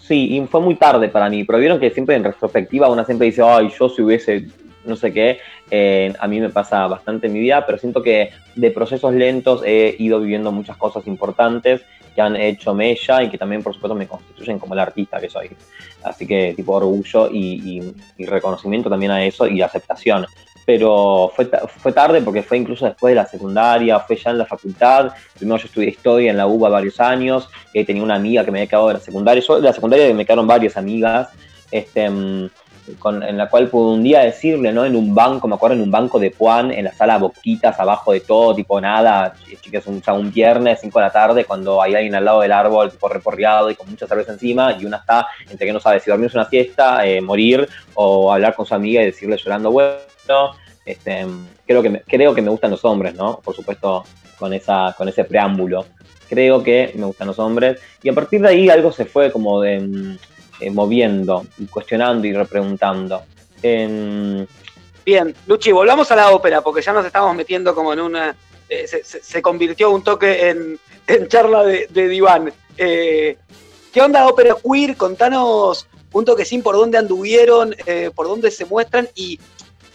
[0.00, 3.26] Sí, y fue muy tarde para mí, pero vieron que siempre en retrospectiva una siempre
[3.26, 4.48] dice, ay, yo si hubiese,
[4.84, 5.38] no sé qué,
[5.70, 9.62] eh, a mí me pasa bastante en mi vida, pero siento que de procesos lentos
[9.64, 11.82] he ido viviendo muchas cosas importantes
[12.14, 15.28] que han hecho mella y que también, por supuesto, me constituyen como el artista que
[15.28, 15.50] soy.
[16.02, 20.26] Así que, tipo, orgullo y, reconocimiento también a eso y aceptación.
[20.66, 21.48] Pero fue,
[21.78, 25.12] fue tarde porque fue incluso después de la secundaria, fue ya en la facultad.
[25.36, 28.60] Primero yo estudié historia en la UBA varios años, eh, tenía una amiga que me
[28.60, 29.42] había quedado de la secundaria.
[29.46, 31.28] Yo de la secundaria me quedaron varias amigas,
[31.70, 32.48] este, mm,
[32.98, 34.84] con, en la cual pude un día decirle, ¿no?
[34.84, 38.12] En un banco, me acuerdo, en un banco de Puan, en la sala Boquitas, abajo
[38.12, 41.94] de todo, tipo nada, ch- chicas, un, un viernes, 5 de la tarde, cuando hay
[41.94, 45.26] alguien al lado del árbol, tipo reporreado y con mucha cerveza encima, y una está
[45.48, 49.00] entre que no sabe si dormirse una siesta, eh, morir, o hablar con su amiga
[49.02, 49.94] y decirle llorando, bueno,
[50.84, 51.26] este,
[51.66, 53.40] creo, que me, creo que me gustan los hombres, ¿no?
[53.40, 54.04] Por supuesto,
[54.38, 55.86] con, esa, con ese preámbulo.
[56.28, 57.80] Creo que me gustan los hombres.
[58.02, 60.18] Y a partir de ahí algo se fue como de, mm,
[60.60, 63.22] eh, moviendo, y cuestionando y repreguntando.
[63.62, 64.46] En-
[65.04, 68.34] Bien, Luchi, volvamos a la ópera, porque ya nos estamos metiendo como en una
[68.70, 72.50] eh, se, convirtió un toque en, en charla de, de diván.
[72.78, 73.36] Eh,
[73.92, 74.96] ¿Qué onda ópera queer?
[74.96, 77.74] Contanos un toquecín por dónde anduvieron,
[78.14, 79.38] por dónde se muestran y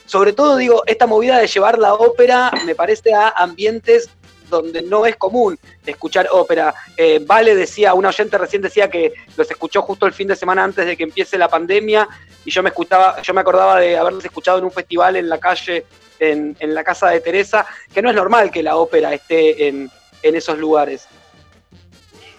[0.09, 4.09] sobre todo digo, esta movida de llevar la ópera me parece a ambientes
[4.49, 6.73] donde no es común escuchar ópera.
[6.97, 10.63] Eh, vale decía, una oyente recién decía que los escuchó justo el fin de semana
[10.63, 12.09] antes de que empiece la pandemia
[12.43, 15.37] y yo me escuchaba, yo me acordaba de haberlos escuchado en un festival en la
[15.37, 15.85] calle,
[16.19, 19.91] en, en la casa de Teresa, que no es normal que la ópera esté en,
[20.23, 21.07] en esos lugares.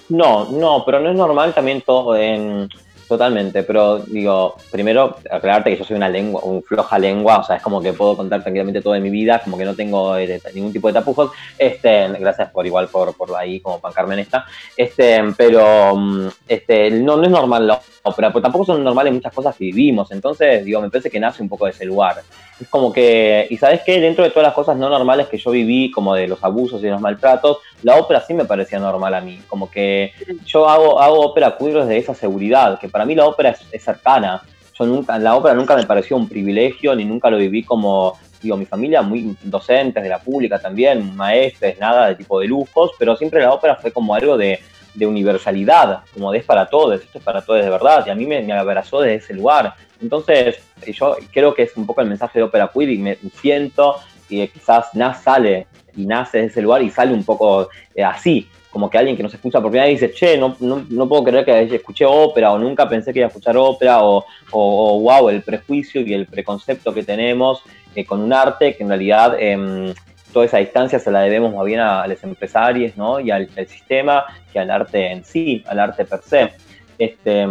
[0.09, 2.69] No, no, pero no es normal también todo en
[3.11, 7.57] totalmente, pero digo, primero aclararte que yo soy una lengua, un floja lengua, o sea,
[7.57, 10.41] es como que puedo contar tranquilamente todo de mi vida, como que no tengo eh,
[10.55, 11.33] ningún tipo de tapujos.
[11.59, 14.47] Este, gracias por igual por, por ahí como bancarme en esta.
[14.77, 19.33] Este, pero mm, este, no, no es normal la ópera, pero tampoco son normales muchas
[19.33, 20.11] cosas que vivimos.
[20.13, 22.17] Entonces, digo, me parece que nace un poco de ese lugar.
[22.61, 25.51] Es como que, y sabes qué, dentro de todas las cosas no normales que yo
[25.51, 29.21] viví, como de los abusos y los maltratos, la ópera sí me parecía normal a
[29.21, 29.41] mí.
[29.49, 30.13] Como que
[30.45, 33.83] yo hago, hago ópera queer desde esa seguridad, que para mí la ópera es, es
[33.83, 34.43] cercana.
[34.79, 38.57] Yo nunca, la ópera nunca me pareció un privilegio, ni nunca lo viví como, digo,
[38.57, 43.17] mi familia muy docentes de la pública también, maestres, nada de tipo de lujos, pero
[43.17, 44.59] siempre la ópera fue como algo de,
[44.95, 48.15] de universalidad, como de es para todos, esto es para todos de verdad, y a
[48.15, 49.75] mí me, abrazó desde ese lugar.
[50.01, 53.97] Entonces, yo creo que es un poco el mensaje de ópera queer y me siento
[54.29, 58.49] y quizás nace, sale y nace de ese lugar y sale un poco eh, así,
[58.71, 61.25] como que alguien que nos escucha por primera vez dice, che, no, no, no puedo
[61.25, 65.29] creer que escuché ópera o nunca pensé que iba a escuchar ópera o, o, wow,
[65.29, 67.63] el prejuicio y el preconcepto que tenemos
[67.95, 69.93] eh, con un arte que en realidad eh,
[70.33, 73.21] toda esa distancia se la debemos más bien a, a los empresarios ¿no?
[73.21, 76.53] y al, al, sistema que al arte en sí, al arte per se.
[76.99, 77.47] Este,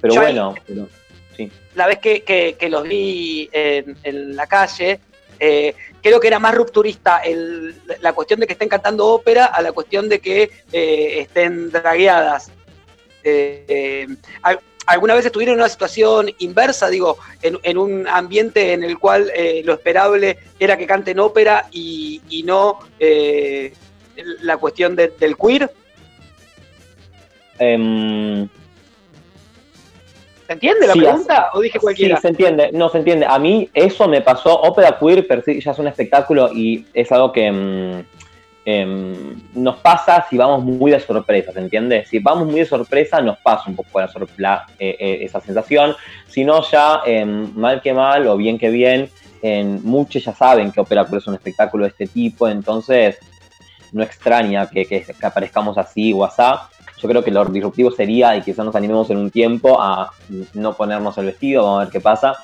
[0.00, 0.88] pero Yo bueno, pero,
[1.36, 1.50] sí.
[1.74, 5.00] La vez que, que- que los vi en, en la calle,
[5.38, 9.60] eh, creo que era más rupturista el- la cuestión de que estén cantando ópera a
[9.62, 12.50] la cuestión de que eh, estén dragueadas.
[13.22, 14.06] Eh, eh,
[14.86, 19.30] ¿Alguna vez estuvieron en una situación inversa, digo, en, en un ambiente en el cual
[19.34, 23.72] eh, lo esperable era que canten ópera y, y no eh,
[24.42, 25.70] la cuestión de- del queer?
[27.58, 28.48] Em,
[30.46, 31.50] ¿Se entiende la Sí, pregunta?
[31.54, 32.16] ¿O dije cualquiera?
[32.16, 33.24] Sí, se entiende, no se entiende.
[33.26, 37.32] A mí eso me pasó, ópera queer per ya es un espectáculo y es algo
[37.32, 38.04] que mm,
[38.64, 42.04] em, nos pasa si vamos muy de sorpresa, ¿se entiende?
[42.06, 45.94] Si vamos muy de sorpresa nos pasa un poco la la, eh, eh, esa sensación,
[46.26, 49.10] si no ya em, mal que mal o bien que bien,
[49.42, 53.18] en, muchos ya saben que queer es un espectáculo de este tipo, entonces
[53.92, 56.68] no extraña que, aparezcamos así o asá.
[57.00, 60.10] Yo creo que lo disruptivo sería, y quizás nos animemos en un tiempo, a
[60.54, 62.34] no ponernos el vestido, vamos a ver qué pasa.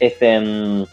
[0.00, 0.84] Este, mm,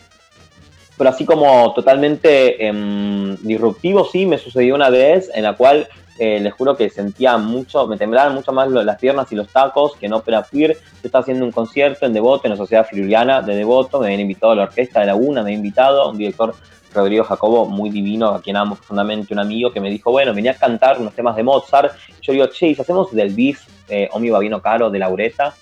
[0.97, 5.87] pero así como totalmente em, disruptivo, sí, me sucedió una vez en la cual
[6.19, 9.49] eh, les juro que sentía mucho, me temblaban mucho más lo- las piernas y los
[9.49, 10.73] tacos que en ópera queer.
[10.75, 14.19] Yo estaba haciendo un concierto en Devoto, en la Sociedad Friuliana de Devoto, me habían
[14.21, 16.53] invitado a la Orquesta de Laguna, me habían invitado, un director
[16.93, 20.51] Rodrigo Jacobo, muy divino, a quien amo profundamente, un amigo que me dijo, bueno, venía
[20.51, 21.95] a cantar unos temas de Mozart.
[22.21, 25.55] Yo digo, che, ¿y si hacemos del bis eh, Omi Babino Caro de Laureta?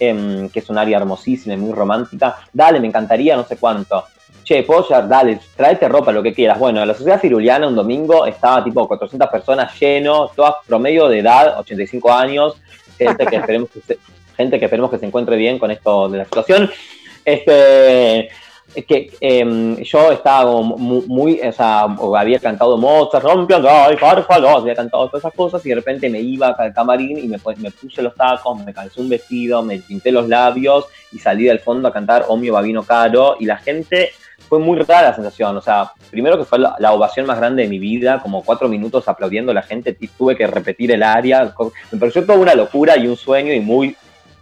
[0.00, 2.36] Em, que es un área hermosísima y muy romántica.
[2.52, 4.04] Dale, me encantaría, no sé cuánto.
[4.46, 6.56] Che, Polla, dale, tráete ropa, lo que quieras.
[6.56, 11.58] Bueno, la Sociedad Firuliana un domingo estaba tipo 400 personas lleno, todas promedio de edad,
[11.58, 12.54] 85 años,
[12.96, 13.98] gente que esperemos que se,
[14.36, 16.70] gente que esperemos que se encuentre bien con esto de la situación.
[17.24, 18.28] Este,
[18.86, 21.80] que em, yo estaba como mu- muy, o sea,
[22.16, 26.20] había cantado Mozart, rompiendo, ay, Farfalos, había cantado todas esas cosas y de repente me
[26.20, 30.12] iba al camarín y me, me puse los tacos, me calcé un vestido, me pinté
[30.12, 34.10] los labios y salí del fondo a cantar Omio Babino Caro y la gente
[34.48, 37.68] fue muy rara la sensación, o sea, primero que fue la, ovación más grande de
[37.68, 41.54] mi vida, como cuatro minutos aplaudiendo a la gente, tuve que repetir el área,
[41.90, 43.96] me pareció toda una locura y un sueño y muy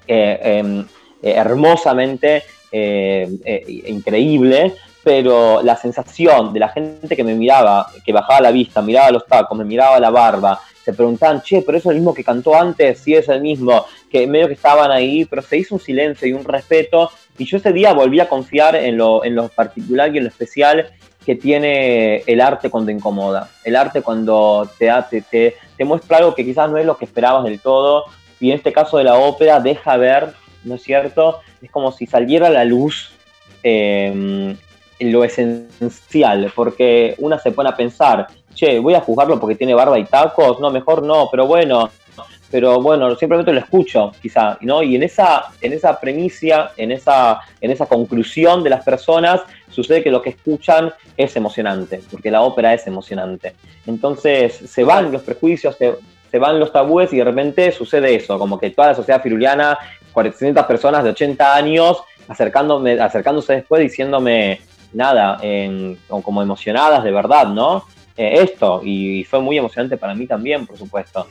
[0.07, 0.87] eh, em,
[1.23, 8.13] eh, hermosamente eh, eh, increíble, pero la sensación de la gente que me miraba, que
[8.13, 11.87] bajaba la vista, miraba los tacos, me miraba la barba, se preguntaban, che, pero es
[11.87, 15.41] el mismo que cantó antes, sí es el mismo, que medio que estaban ahí, pero
[15.41, 18.97] se hizo un silencio y un respeto, y yo ese día volví a confiar en
[18.97, 20.89] lo, en lo particular y en lo especial
[21.25, 26.35] que tiene el arte cuando incomoda, el arte cuando te, te, te, te muestra algo
[26.35, 28.05] que quizás no es lo que esperabas del todo,
[28.41, 31.41] y en este caso de la ópera deja ver, ¿no es cierto?
[31.63, 33.13] Es como si saliera a la luz
[33.63, 34.55] eh,
[35.01, 39.99] lo esencial, porque una se pone a pensar, che, voy a juzgarlo porque tiene barba
[39.99, 41.91] y tacos, no, mejor no, pero bueno,
[42.55, 44.81] pero bueno, simplemente lo escucho, quizá, ¿no?
[44.81, 49.41] Y en esa, en esa premisa, en esa, en esa conclusión de las personas,
[49.71, 53.55] sucede que lo que escuchan es emocionante, porque la ópera es emocionante.
[53.89, 55.97] Entonces se van los prejuicios, se,
[56.31, 59.77] se van los tabúes y de repente sucede eso, como que toda la sociedad firuliana,
[60.13, 64.61] 400 personas de 80 años, acercándome, acercándose después diciéndome
[64.93, 67.83] nada, en- como emocionadas de verdad, ¿no?
[68.17, 71.27] Eh, esto, y fue muy emocionante para mí también, por supuesto.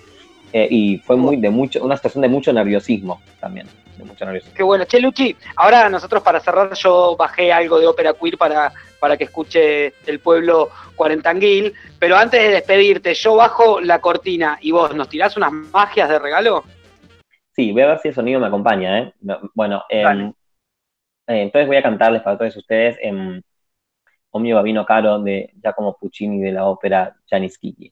[0.55, 4.55] Eh, y fue muy de mucho, una situación de mucho nerviosismo también, de mucho nerviosismo.
[4.55, 4.85] Qué bueno.
[4.85, 9.23] Che, Luchi, ahora nosotros para cerrar yo bajé algo de ópera queer para, para que
[9.23, 15.09] escuche el pueblo cuarentanguil, pero antes de despedirte, yo bajo la cortina y vos, ¿nos
[15.09, 16.63] tirás unas magias de regalo?
[17.55, 19.13] Sí, voy a ver si el sonido me acompaña, ¿eh?
[19.21, 20.29] No, Bueno, em,
[21.27, 23.43] eh, entonces voy a cantarles para todos ustedes en
[24.29, 27.91] O mio babino caro de Giacomo Puccini de la ópera Gianni Schicchi.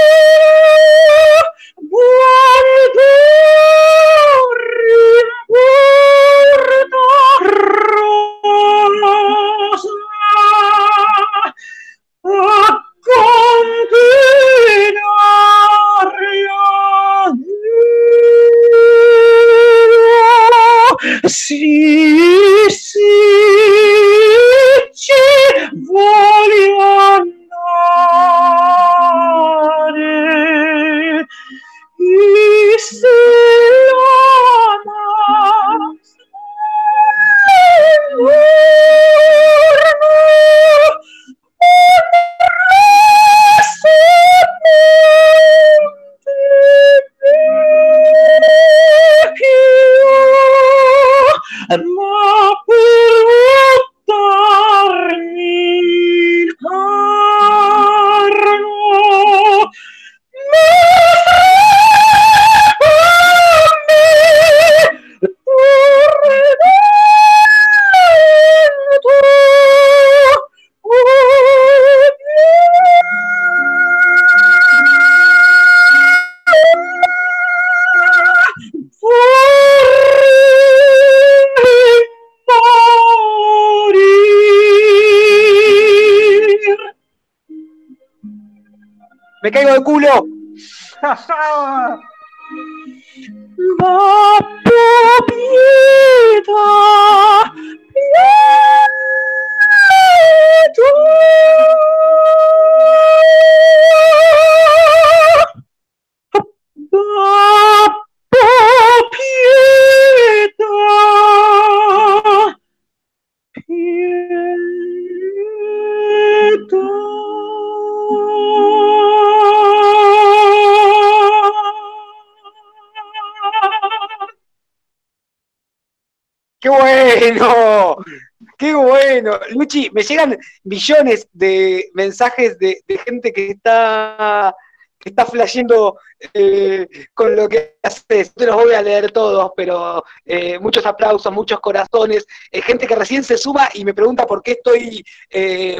[129.91, 134.55] me llegan millones de mensajes de, de gente que está,
[134.99, 135.97] que está flasheando
[136.33, 138.29] eh, con lo que haces.
[138.29, 142.25] No te los voy a leer todos, pero eh, muchos aplausos, muchos corazones.
[142.51, 145.03] Eh, gente que recién se suma y me pregunta por qué estoy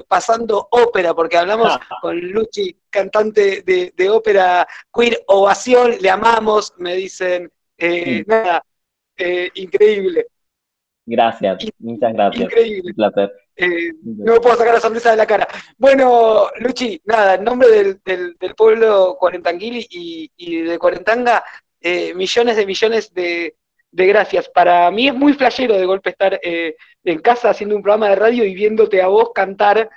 [0.08, 6.96] pasando ópera, porque hablamos con Luchi, cantante de, de ópera queer, ovación, le amamos, me
[6.96, 7.52] dicen.
[7.78, 8.24] Sí.
[8.28, 8.64] Nada,
[9.56, 10.28] increíble.
[11.06, 12.44] Gracias, muchas gracias.
[12.44, 12.92] Increíble.
[12.92, 13.32] Un placer.
[13.64, 15.48] Eh, no me puedo sacar la sonrisa de la cara.
[15.78, 21.44] Bueno, Luchi, nada, en nombre del, del- del pueblo cuarentanguil y, y de Cuarentanga,
[21.80, 23.56] eh, millones de millones de,
[23.92, 24.50] de gracias.
[24.50, 28.16] Para mí es muy flashero de golpe estar eh, en casa haciendo un programa de
[28.16, 29.90] radio y viéndote a vos cantar,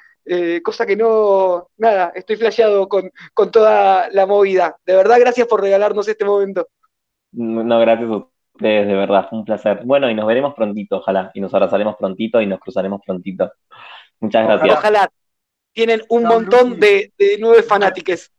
[0.62, 4.76] cosa que no, nada, estoy flasheado con, con toda la movida.
[4.86, 6.68] De verdad, gracias por regalarnos este momento.
[7.32, 9.80] No, gracias a ustedes, de verdad, fue un placer.
[9.84, 13.52] Bueno, y nos veremos prontito, ojalá, y nos abrazaremos prontito y nos cruzaremos prontito.
[14.20, 14.78] Muchas gracias.
[14.78, 15.10] Ojalá
[15.72, 18.30] tienen un montón de, de nueve fanáticos.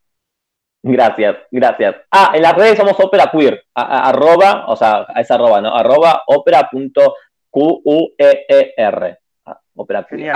[0.81, 1.95] Gracias, gracias.
[2.11, 5.75] Ah, en las redes somos ópera queer, a- a- arroba, o sea, es arroba, ¿no?
[5.75, 9.19] Arroba ópera.queer.
[9.45, 10.33] Ah, ópera queer.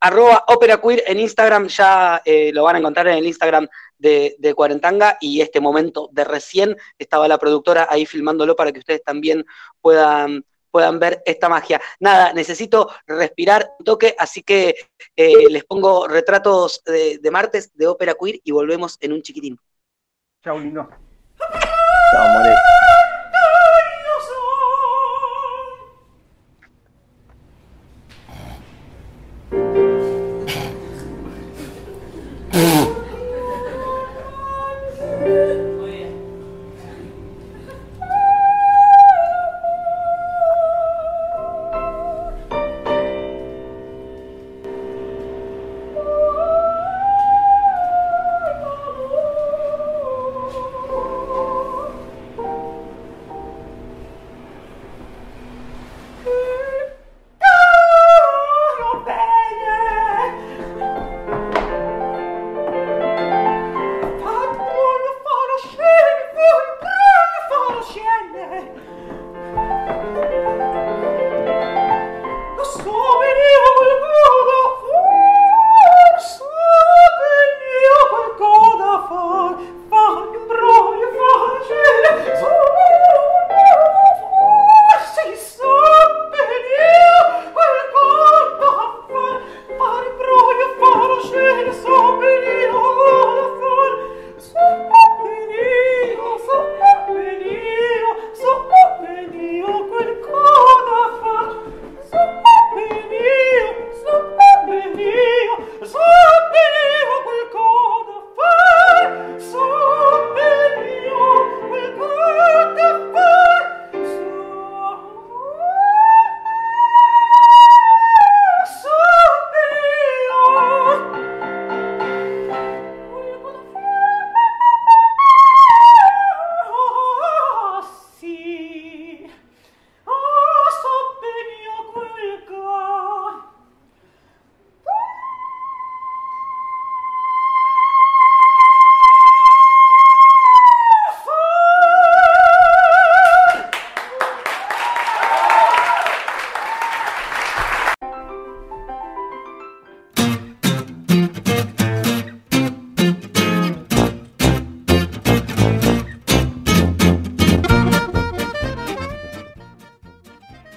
[0.00, 3.66] Arroba Ópera Queer en Instagram, ya eh, lo van a encontrar en el Instagram
[3.98, 8.80] de, de Cuarentanga y este momento de recién estaba la productora ahí filmándolo para que
[8.80, 9.44] ustedes también
[9.80, 11.80] puedan, puedan ver esta magia.
[12.00, 14.74] Nada, necesito respirar un toque, así que
[15.16, 19.58] eh, les pongo retratos de, de martes de ópera queer y volvemos en un chiquitín.
[20.42, 20.88] Chao, lindo.
[22.12, 22.83] Chao,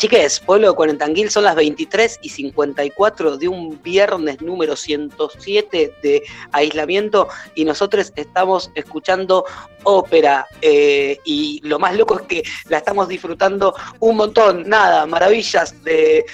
[0.07, 6.23] Chiques, pueblo de Cuarentanguil son las 23 y 54 de un viernes número 107 de
[6.53, 9.43] aislamiento y nosotros estamos escuchando
[9.83, 15.75] ópera eh, y lo más loco es que la estamos disfrutando un montón, nada, maravillas
[15.83, 16.25] de,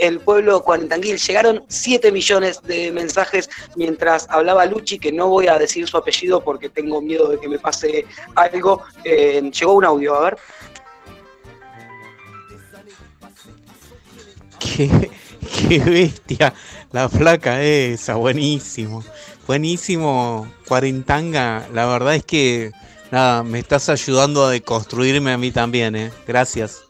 [0.00, 1.18] el pueblo Cuarentanguil.
[1.18, 6.42] Llegaron 7 millones de mensajes mientras hablaba Luchi, que no voy a decir su apellido
[6.42, 8.06] porque tengo miedo de que me pase
[8.36, 8.84] algo.
[9.04, 10.38] Eh, llegó un audio, a ver.
[14.58, 16.52] Qué, bestia
[16.92, 19.04] la flaca esa, buenísimo.
[19.46, 21.68] Buenísimo, Cuarentanga.
[21.72, 22.72] La verdad es que
[23.10, 26.12] nada, me estás ayudando a deconstruirme a mí también, ¿eh?
[26.26, 26.84] Gracias.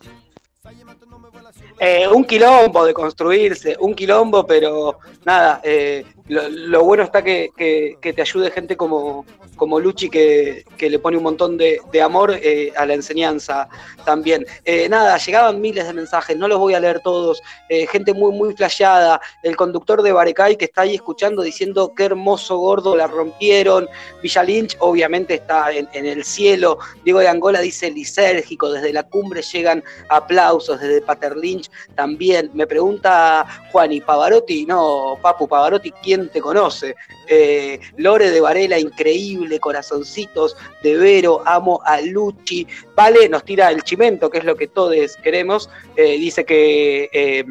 [1.80, 7.96] Eh, un quilombo de construirse, un quilombo, pero nada, eh, lo, bueno está que, que-
[8.12, 9.24] te ayude gente como,
[9.56, 13.68] como Luchi que, que le pone un montón de, de amor eh, a la enseñanza
[14.04, 14.46] también.
[14.64, 18.32] Eh, nada, llegaban miles de mensajes, no los voy a leer todos, eh, gente muy,
[18.32, 23.06] muy flasheada, el conductor de Barecay que está ahí escuchando diciendo qué hermoso gordo la
[23.06, 23.88] rompieron,
[24.22, 29.02] Villa Lynch obviamente está en, en el cielo, Diego de Angola dice lisérgico, desde la
[29.02, 32.50] cumbre llegan aplausos, desde Pater Lynch también.
[32.54, 34.66] Me pregunta Juan, ¿y Pavarotti?
[34.66, 36.96] No, Papu, Pavarotti, ¿quién te conoce?
[37.26, 42.66] Eh, Lore de Varela, increíble, corazoncitos de Vero, amo a Luchi.
[42.94, 45.70] Vale, nos tira el chimento, que es lo que todos queremos.
[45.96, 47.44] Eh, dice que eh,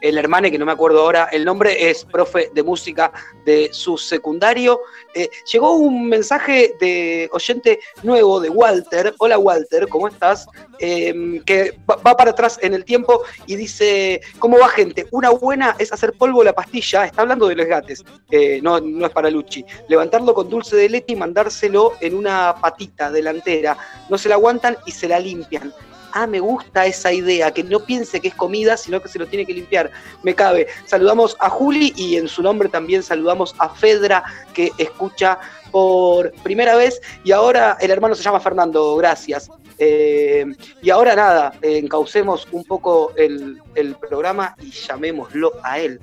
[0.00, 3.12] el hermano, que no me acuerdo ahora el nombre, es profe de música
[3.44, 4.80] de su secundario.
[5.14, 9.14] Eh, llegó un mensaje de oyente nuevo de Walter.
[9.18, 10.46] Hola Walter, ¿cómo estás?
[10.78, 15.06] Eh, que va, para atrás en el tiempo y dice, ¿cómo va gente?
[15.10, 19.06] Una buena es hacer polvo la pastilla, está hablando de los gatos, eh, no, no
[19.06, 19.64] es para Luchi.
[19.88, 23.76] Levantarlo con dulce de leche y mandárselo en una patita delantera.
[24.08, 25.72] No se la aguantan y se la limpian.
[26.20, 29.28] Ah, me gusta esa idea, que no piense que es comida, sino que se lo
[29.28, 29.92] tiene que limpiar.
[30.24, 30.66] Me cabe.
[30.84, 35.38] Saludamos a Juli y en su nombre también saludamos a Fedra, que escucha
[35.70, 37.00] por primera vez.
[37.22, 39.48] Y ahora el hermano se llama Fernando, gracias.
[39.78, 40.44] Eh,
[40.82, 46.00] y ahora nada, encaucemos un poco el, el programa y llamémoslo a él.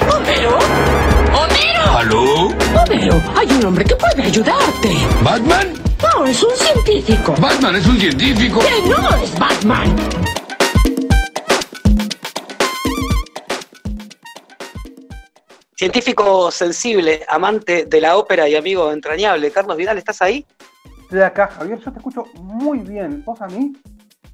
[0.00, 1.01] ¡Homero!
[1.34, 1.98] ¡Homero!
[1.98, 2.46] ¿Aló?
[2.46, 3.22] ¡Homero!
[3.36, 4.96] Hay un hombre que puede ayudarte.
[5.22, 5.72] ¿Batman?
[6.02, 7.34] No, es un científico.
[7.38, 8.60] Batman es un científico.
[8.60, 9.96] Que no es Batman.
[15.76, 19.50] Científico sensible, amante de la ópera y amigo entrañable.
[19.50, 20.46] Carlos Vidal, ¿estás ahí?
[21.02, 23.24] Estoy acá, Javier, yo te escucho muy bien.
[23.24, 23.72] ¿Vos a mí?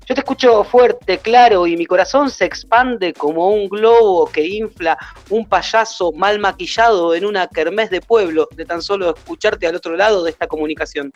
[0.09, 4.97] Yo te escucho fuerte, claro, y mi corazón se expande como un globo que infla
[5.29, 9.97] un payaso mal maquillado en una kermés de pueblo, de tan solo escucharte al otro
[9.97, 11.13] lado de esta comunicación.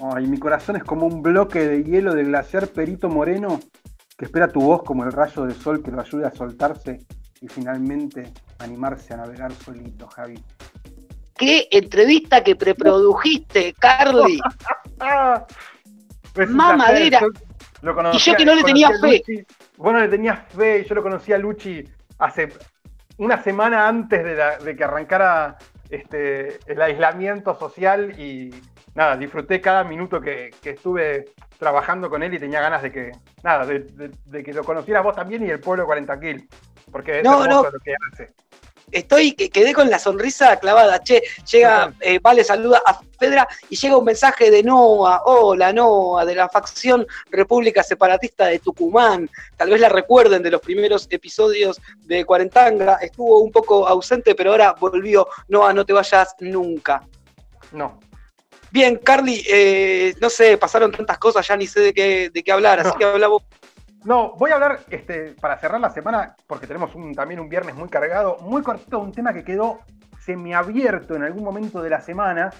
[0.00, 3.60] Ay, mi corazón es como un bloque de hielo del glaciar Perito Moreno
[4.18, 6.98] que espera tu voz como el rayo de sol que lo ayude a soltarse
[7.40, 10.42] y finalmente animarse a navegar solito, Javi.
[11.36, 14.40] ¿Qué entrevista que preprodujiste, Carly?
[16.48, 17.20] Mamadera.
[17.82, 19.18] Lo conocía- Y yo que no le tenía fe.
[19.26, 19.46] Luchi.
[19.76, 21.84] Vos no le tenías fe, y yo lo conocí a Luchi
[22.18, 22.48] hace
[23.18, 25.56] una semana antes de, la- de que arrancara
[25.90, 28.50] este, el aislamiento social y
[28.94, 31.26] nada, disfruté cada minuto que, que estuve
[31.58, 33.12] trabajando con él y tenía ganas de que,
[33.42, 36.48] nada, de, de- de que lo conocieras vos también y el pueblo 40 Kill,
[36.90, 37.70] porque es No, hermoso no.
[37.70, 38.32] lo que hace.
[38.92, 41.02] Estoy, que quedé con la sonrisa clavada.
[41.02, 45.22] Che, llega, eh, Vale, saluda a Fedra y llega un mensaje de Noa.
[45.24, 49.28] Hola, Noa, de la facción República Separatista de Tucumán.
[49.56, 52.98] Tal vez la recuerden de los primeros episodios de Cuarentanga.
[53.00, 55.26] Estuvo un poco ausente, pero ahora volvió.
[55.48, 57.02] Noa, no te vayas nunca.
[57.72, 57.98] No,
[58.72, 62.52] Bien, Carly, eh, no sé, pasaron tantas cosas, ya ni sé de qué, de qué
[62.52, 63.42] hablar, así que hablamos.
[64.04, 67.74] No, voy a hablar este, para cerrar la semana, porque tenemos un- también un viernes
[67.74, 69.78] muy cargado, muy cortito, un tema que quedó
[70.18, 72.50] semiabierto en algún momento de la semana,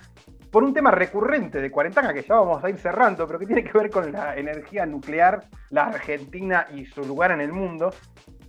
[0.51, 3.65] por un tema recurrente de cuarentena que ya vamos a ir cerrando, pero que tiene
[3.65, 7.93] que ver con la energía nuclear, la Argentina y su lugar en el mundo.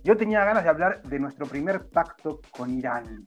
[0.04, 3.26] Yo tenía ganas de hablar de nuestro primer pacto con Irán.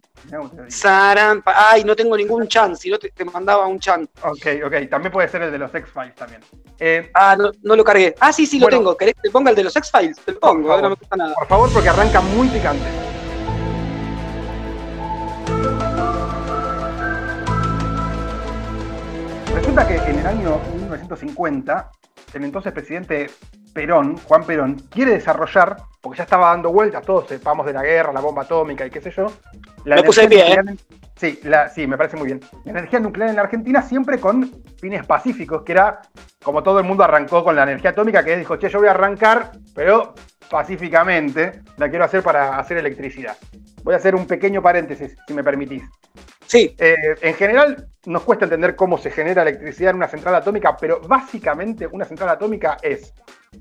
[0.68, 4.08] Saran, ay, no tengo ningún chan, si no te, te mandaba un chan.
[4.22, 6.42] Ok, ok, también puede ser el de los X-Files también.
[6.78, 8.14] Eh, Ah, no, no lo cargué.
[8.20, 8.96] Ah, sí, sí, lo tengo.
[8.96, 10.18] ¿Querés que te ponga el de los X-Files?
[10.18, 10.98] Te lo pongo, eh, no me favor.
[11.00, 11.34] cuesta nada.
[11.34, 12.86] por favor, porque arranca muy picante.
[19.54, 21.92] Resulta que en el año 1950,
[22.34, 23.30] el entonces presidente
[23.78, 28.12] Perón, Juan Perón, quiere desarrollar, porque ya estaba dando vueltas, todos sepamos de la guerra,
[28.12, 29.28] la bomba atómica y qué sé yo.
[29.86, 30.56] La Me puse de pie, ¿eh?
[30.56, 30.80] en-
[31.16, 32.40] Sí, la- sí, me parece muy bien.
[32.66, 34.52] La energía nuclear en la Argentina siempre con
[34.82, 36.02] fines pacíficos, que era
[36.44, 38.92] como todo el mundo arrancó con la energía atómica, que dijo, che, yo voy a
[38.92, 40.16] arrancar, pero
[40.50, 43.38] pacíficamente la quiero hacer para hacer electricidad.
[43.84, 45.84] Voy a hacer un pequeño paréntesis, si me permitís.
[46.48, 50.76] Sí, Eh, en general, nos cuesta entender cómo se genera electricidad en una central atómica,
[50.78, 53.14] pero básicamente una central atómica es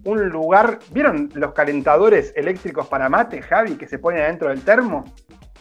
[0.04, 0.78] un lugar.
[0.90, 5.04] ¿Vieron los calentadores eléctricos para mate, Javi, que se ponen adentro del termo?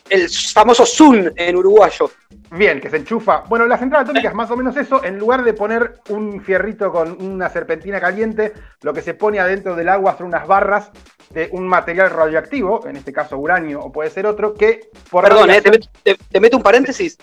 [0.09, 2.11] el famoso Zoom en uruguayo.
[2.51, 3.43] Bien, que se enchufa.
[3.47, 5.03] Bueno, la central atómica es más o menos eso.
[5.03, 9.75] En lugar de poner un fierrito con una serpentina caliente, lo que se pone adentro
[9.75, 10.91] del agua son unas barras
[11.35, 15.51] de un material radioactivo, en este caso uranio o puede ser otro, que por Perdón,
[15.51, 17.17] eh, te, radiación- met- te- te meto un paréntesis.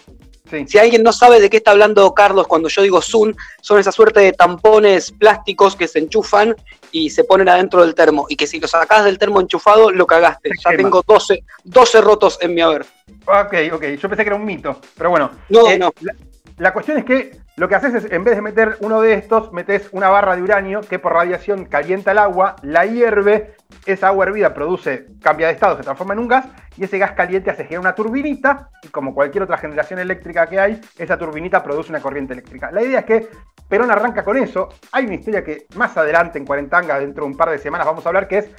[0.51, 0.67] Sí.
[0.69, 3.33] Si alguien no sabe de qué está hablando Carlos cuando yo digo Zoom,
[3.63, 6.55] son esa suerte de tampones plásticos que se enchufan
[6.91, 8.27] y se ponen adentro del termo.
[8.29, 10.51] Y que si lo sacás del termo enchufado, lo cagaste.
[10.51, 10.83] Se Ya quema.
[10.83, 12.83] tengo 12, 12 rotos en mi haber.
[13.25, 13.83] Ok, ok.
[13.99, 15.31] Yo pensé que era un mito, pero bueno.
[15.49, 15.91] No, Eh, no.
[16.03, 16.13] La,
[16.59, 19.53] la cuestión es que lo que haces es, en vez de meter uno de estos,
[19.53, 23.55] metes una barra de uranio que por radiación calienta el agua, la hierve,
[23.87, 27.12] esa agua hervida produce, cambia de estado, se transforma en un gas, y ese gas
[27.12, 31.62] caliente hace girar una turbinita, y como cualquier otra generación eléctrica que hay, esa turbinita
[31.62, 32.70] produce una corriente eléctrica.
[32.70, 33.28] La idea es que
[33.68, 34.68] Perón arranca con eso.
[34.93, 38.05] Hay una historia que más adelante en Cuarentanga, dentro de un par de semanas, vamos
[38.05, 38.51] a hablar, que es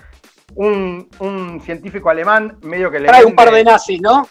[0.55, 3.07] un, un científico alemán medio que le...
[3.07, 4.28] Trae un par de nazis, ¿no?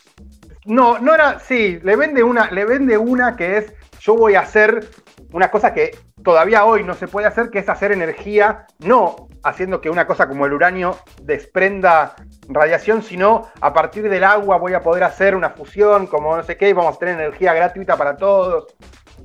[0.64, 1.38] no, no era.
[1.40, 3.72] Sí, le vende una, le vende una que es.
[4.00, 4.88] Yo voy a hacer
[5.32, 9.80] una cosa que todavía hoy no se puede hacer, que es hacer energía, no haciendo
[9.80, 12.14] que una cosa como el uranio desprenda
[12.48, 16.56] radiación, sino a partir del agua voy a poder hacer una fusión, como no sé
[16.56, 18.74] qué, y vamos a tener energía gratuita para todos.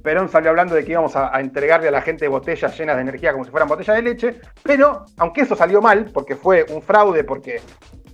[0.04, 3.02] Perón salió hablando de que íbamos a, a entregarle a la gente botellas llenas de
[3.02, 6.82] energía como si fueran botellas de leche, pero aunque eso salió mal, porque fue un
[6.82, 7.62] fraude, porque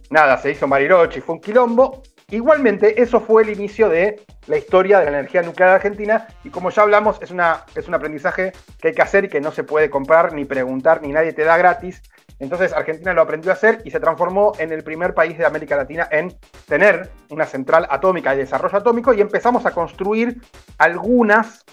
[0.09, 2.03] nada, se hizo Marirochi, fue un quilombo.
[2.29, 6.69] Igualmente, eso fue el inicio de la historia de la energía nuclear argentina y como
[6.69, 9.63] ya hablamos, es, una, es un aprendizaje que hay que hacer y que no se
[9.63, 12.01] puede comprar, ni preguntar, ni nadie te da gratis.
[12.39, 15.77] Entonces Argentina lo aprendió a hacer y se transformó en el primer país de América
[15.77, 16.35] Latina en
[16.67, 20.41] tener una central atómica de desarrollo atómico y empezamos a construir
[20.77, 21.63] algunas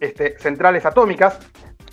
[0.00, 1.38] este, centrales atómicas.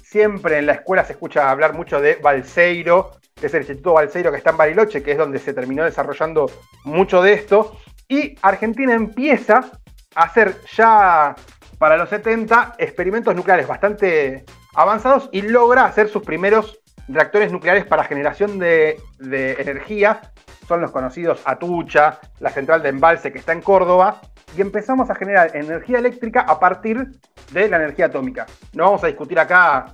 [0.03, 4.32] Siempre en la escuela se escucha hablar mucho de Balseiro, que es el Instituto Balseiro
[4.32, 6.49] que está en Bariloche, que es donde se terminó desarrollando
[6.84, 7.78] mucho de esto.
[8.08, 9.72] Y Argentina empieza
[10.16, 11.36] a hacer ya
[11.78, 14.45] para los 70 experimentos nucleares bastante
[14.76, 20.22] avanzados y logra hacer sus primeros reactores nucleares para generación de, energía.
[20.68, 24.22] Son los conocidos Atucha, la central de embalse que está en Córdoba,
[24.55, 27.08] y empezamos a generar energía eléctrica a partir
[27.51, 28.45] de la energía atómica.
[28.74, 29.93] No vamos a discutir acá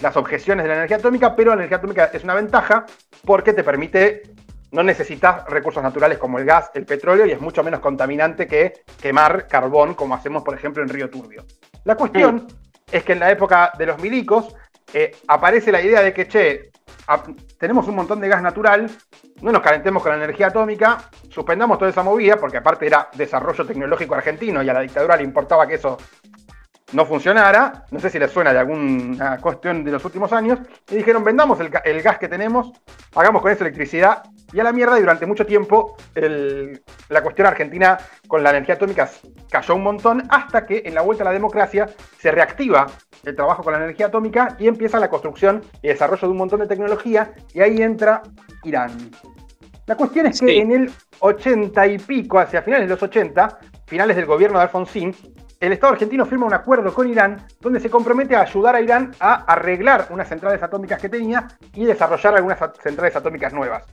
[0.00, 2.86] las objeciones de la energía atómica, pero la energía atómica es una ventaja
[3.24, 4.22] porque te permite,
[4.70, 8.82] no necesitas recursos naturales como el gas, el petróleo, y es mucho menos contaminante que
[9.00, 11.44] quemar carbón, como hacemos, por ejemplo, en Río Turbio.
[11.84, 12.46] La cuestión
[12.90, 14.54] es que en la época de los milicos
[14.92, 16.70] eh, aparece la idea de que, che,
[17.06, 17.22] a-
[17.58, 18.90] tenemos un montón de gas natural,
[19.40, 20.98] no nos calentemos con la energía atómica,
[21.30, 25.24] suspendamos toda esa movida, porque aparte era desarrollo tecnológico argentino y a la dictadura le
[25.24, 25.96] importaba que eso
[26.92, 30.58] no funcionara, no sé si les suena de alguna cuestión de los últimos años,
[30.90, 32.72] y dijeron, vendamos el, el gas que tenemos,
[33.14, 34.22] hagamos con eso electricidad,
[34.52, 38.76] y a la mierda, y durante mucho tiempo el- la cuestión argentina con la energía
[38.76, 39.08] atómica
[39.50, 41.88] cayó un montón, hasta que en la vuelta a la democracia
[42.18, 42.86] se reactiva
[43.24, 46.60] el trabajo con la energía atómica y empieza la construcción y desarrollo de un montón
[46.60, 48.22] de tecnología, y ahí entra
[48.64, 49.10] Irán.
[49.86, 50.58] La cuestión es que Sí.
[50.58, 50.90] en el
[51.20, 55.14] 80 y pico, hacia finales de los 80, finales del gobierno de Alfonsín,
[55.60, 59.10] el Estado argentino firma un acuerdo con Irán donde se compromete a ayudar a Irán
[59.18, 63.84] a arreglar unas centrales atómicas que tenía y desarrollar algunas centrales atómicas nuevas.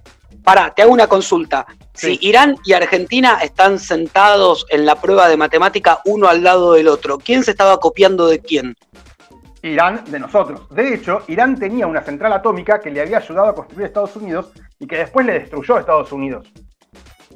[0.45, 1.65] Pará, te hago una consulta.
[1.95, 2.19] Si.
[2.21, 7.17] Irán y Argentina están sentados en la prueba de matemática uno al lado del otro,
[7.17, 8.75] ¿quién se estaba copiando de quién?
[9.63, 10.69] Irán de nosotros.
[10.69, 14.51] De hecho, Irán tenía una central atómica que le había ayudado a construir Estados Unidos
[14.77, 16.47] y que después le destruyó a Estados Unidos.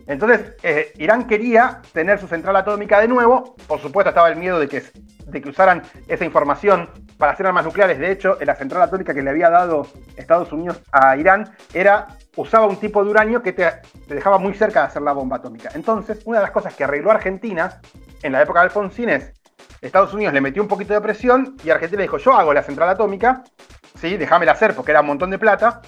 [0.05, 3.55] Entonces, eh, Irán quería tener su central atómica de nuevo.
[3.67, 4.83] Por supuesto, estaba el miedo de que,
[5.25, 7.97] de que usaran esa información para hacer armas nucleares.
[7.97, 12.07] De hecho, la central atómica que le había dado Estados Unidos a Irán era
[12.39, 13.69] usaba un tipo de uranio que te,
[14.07, 15.69] dejaba muy cerca de hacer la bomba atómica.
[15.73, 17.81] Entonces, una de las cosas que arregló Argentina
[18.23, 19.33] en la época de Alfonsín es
[19.81, 22.89] Estados Unidos le metió un poquito de presión y Argentina dijo, yo hago la central
[22.89, 23.43] atómica,
[23.99, 25.81] sí, déjamela hacer porque era un montón de plata,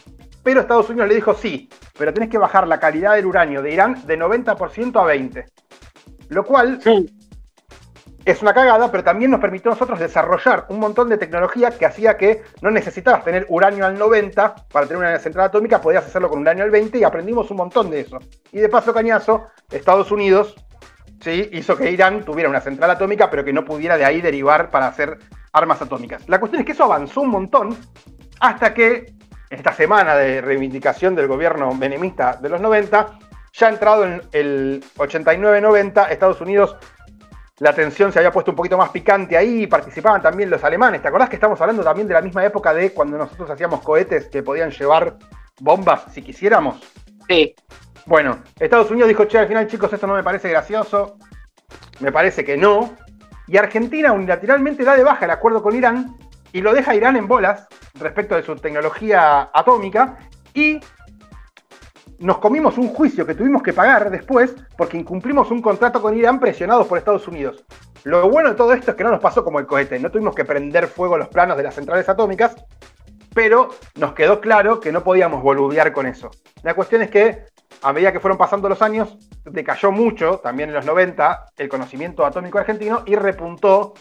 [0.44, 3.74] pero Estados Unidos le dijo, sí, pero tenés que bajar la calidad del uranio de
[3.74, 5.46] Irán de 90% a 20%.
[6.30, 6.80] Lo cual
[8.26, 11.86] es una cagada, pero también nos permitió a nosotros desarrollar un montón de tecnología que
[11.86, 16.30] hacía que no necesitabas tener uranio al 90 para tener una central atómica, podías hacerlo
[16.30, 18.20] con uranio al 20 y aprendimos un montón de eso.
[18.52, 20.56] Y de paso, cañazo, Estados Unidos
[21.22, 21.50] ¿sí?
[21.54, 24.88] hizo que Irán tuviera una central atómica, pero que no pudiera de ahí derivar para
[24.88, 25.18] hacer
[25.54, 26.28] armas atómicas.
[26.30, 27.78] La cuestión es que eso avanzó un montón
[28.40, 29.14] hasta que
[29.50, 33.20] esta semana de reivindicación del gobierno menemista de los 90,
[33.54, 36.78] ya entrado en el 89-90, Estados Unidos,
[37.62, 41.00] la tensión se había puesto un poquito más picante ahí, participaban también los alemanes.
[41.00, 44.30] ¿Te acordás que estamos hablando también de la misma época de cuando nosotros hacíamos cohetes
[44.30, 45.18] que podían llevar
[45.60, 46.82] bombas si quisiéramos?
[47.28, 47.54] Sí.
[48.08, 51.18] Bueno, Estados Unidos dijo, che, al final chicos, esto no me parece gracioso,
[52.00, 52.96] me parece que no.
[53.46, 56.18] Y Argentina unilateralmente da de baja el acuerdo con Irán
[56.52, 60.18] y lo deja a Irán en bolas respecto de su tecnología atómica
[60.56, 60.80] y
[62.22, 66.40] nos comimos un juicio que tuvimos que pagar después porque incumplimos un contrato con Irán
[66.40, 67.64] presionados por Estados Unidos.
[68.04, 70.34] Lo bueno de todo esto es que no nos pasó como el cohete, no tuvimos
[70.34, 72.56] que prender fuego los planos de las centrales atómicas,
[73.34, 76.32] pero nos quedó claro que no podíamos boludear con eso.
[76.64, 77.46] La cuestión es que
[77.82, 82.26] a medida que fueron pasando los años, decayó mucho, también en los 90, el conocimiento
[82.26, 83.94] atómico argentino y repuntó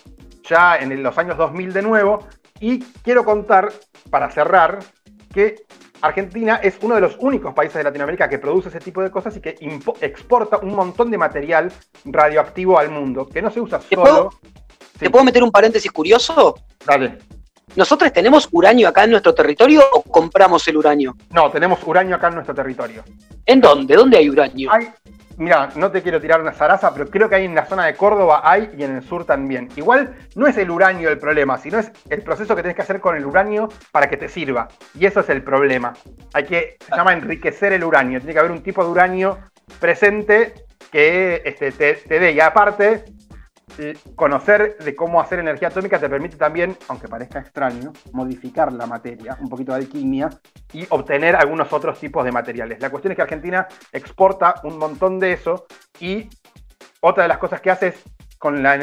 [0.43, 2.27] ya en los años 2000 de nuevo.
[2.61, 3.73] Y quiero contar,
[4.11, 4.81] para cerrar,
[5.33, 5.65] que
[6.03, 9.37] Argentina es uno de los únicos países de Latinoamérica que produce ese tipo de cosas
[9.37, 9.57] y que
[10.01, 11.71] exporta un montón de material
[12.05, 14.03] radioactivo al mundo, que no se usa ¿Te solo.
[14.03, 14.31] puedo-
[14.93, 16.55] Sí, ¿Te puedo meter un paréntesis curioso?
[16.85, 17.19] Dale.
[17.77, 21.17] ¿Nosotros tenemos uranio acá en nuestro territorio o compramos el uranio?
[21.31, 23.03] No, tenemos uranio acá en nuestro territorio.
[23.47, 23.95] ¿En dónde?
[23.95, 24.71] ¿Dónde hay uranio?
[24.73, 24.89] Hay,
[25.41, 27.95] mira, no te quiero tirar una zaraza, pero creo que hay en la zona de
[27.95, 29.69] Córdoba hay y en el sur también.
[29.75, 33.01] Igual no es el uranio el problema, sino es el proceso que tenés que hacer
[33.01, 34.69] con el uranio para que te sirva.
[34.95, 35.95] Y eso es el problema.
[36.35, 38.21] Hay que, se llama enriquecer el uranio.
[38.21, 39.39] Tiene que haber un tipo de uranio
[39.81, 40.53] presente
[40.93, 42.33] que este, te, dé.
[42.33, 43.05] Y aparte,
[44.15, 49.37] conocer de cómo hacer energía atómica te permite también, aunque parezca extraño, modificar la materia,
[49.41, 50.31] un poquito de alquimia,
[50.73, 52.81] y obtener algunos otros tipos de materiales.
[52.81, 55.67] La cuestión es que Argentina exporta un montón de eso
[55.99, 56.29] y
[57.01, 57.95] otra de las cosas que hace
[58.41, 58.77] con la,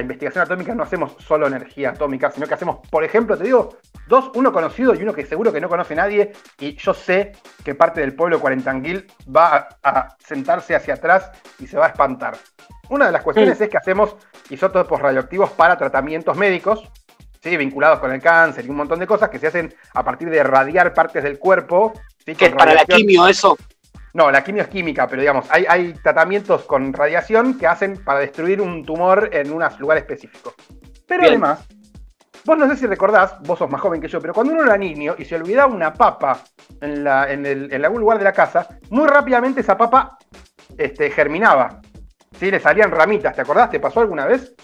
[0.00, 3.76] investigación atómica no hacemos solo energía atómica, sino que hacemos, por ejemplo, te digo,
[4.08, 7.32] dos, uno conocido y uno que seguro que no conoce nadie, y yo sé
[7.62, 12.34] que parte del pueblo cuarentanguil va a sentarse hacia atrás y se va a espantar.
[12.88, 14.16] Una de las cuestiones es que hacemos
[14.50, 16.90] isótopos radioactivos para tratamientos médicos,
[17.42, 17.56] ¿sí?
[17.56, 20.42] vinculados con el cáncer y un montón de cosas que se hacen a partir de
[20.42, 21.92] radiar partes del cuerpo.
[22.24, 22.34] ¿sí?
[22.34, 23.56] ¿Qué es para la quimio eso?
[24.12, 28.20] No, la quimio es química, pero digamos, hay, hay tratamientos con radiación que hacen para
[28.20, 30.54] destruir un tumor en un lugar específico.
[31.06, 31.32] Pero Bien.
[31.32, 31.66] además,
[32.44, 34.76] vos no sé si recordás, vos sos más joven que yo, pero cuando uno era
[34.76, 36.44] niño y se olvidaba una papa
[36.80, 40.16] en, la, en, el, en algún lugar de la casa, muy rápidamente esa papa
[40.78, 41.80] este, germinaba.
[42.38, 42.50] ¿Sí?
[42.50, 43.70] Le salían ramitas, ¿te acordás?
[43.70, 44.54] ¿Te pasó alguna vez?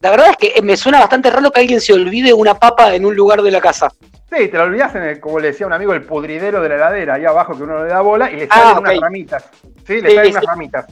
[0.00, 3.04] La verdad es que me suena bastante raro que alguien se olvide una papa en
[3.04, 3.88] un lugar de la casa.
[4.30, 6.74] Sí, te lo olvidás en el, como le decía un amigo, el pudridero de la
[6.76, 9.02] heladera, ahí abajo que uno le da bola y le salen Ah, unas ok.
[9.02, 9.44] ramitas.
[9.86, 10.38] Sí, le Sí, salen sí.
[10.38, 10.86] unas ramitas.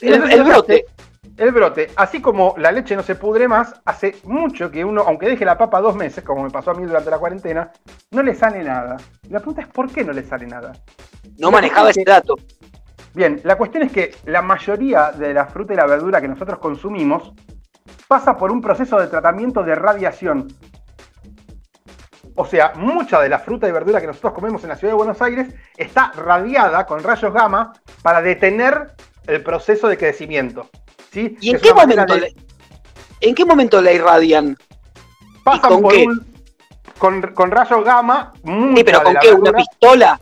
[0.00, 0.84] El, Entonces, el brote.
[1.36, 5.26] El brote, así como la leche no se pudre más, hace mucho que uno, aunque
[5.28, 7.70] deje la papa dos meses, como me pasó a mí durante la cuarentena,
[8.10, 8.96] no le sale nada.
[9.28, 10.72] La pregunta es ¿por qué no le sale nada?
[11.38, 12.34] No manejaba ese dato.
[13.18, 16.60] Bien, la cuestión es que la mayoría de la fruta y la verdura que nosotros
[16.60, 17.32] consumimos
[18.06, 20.46] pasa por un proceso de tratamiento de radiación.
[22.36, 24.98] O sea, mucha de la fruta y verdura que nosotros comemos en la ciudad de
[24.98, 28.92] Buenos Aires está radiada con rayos gamma para detener
[29.26, 30.70] el proceso de crecimiento.
[31.10, 31.36] ¿sí?
[31.40, 32.36] ¿Y en qué momento de-
[33.20, 34.56] en qué momento la irradian?
[35.42, 36.04] pasan con por qué?
[36.06, 36.24] un-
[36.98, 38.32] con, con rayos gamma.
[38.44, 39.32] Sí, mucha pero de ¿con la qué?
[39.32, 40.20] ¿Una pistola?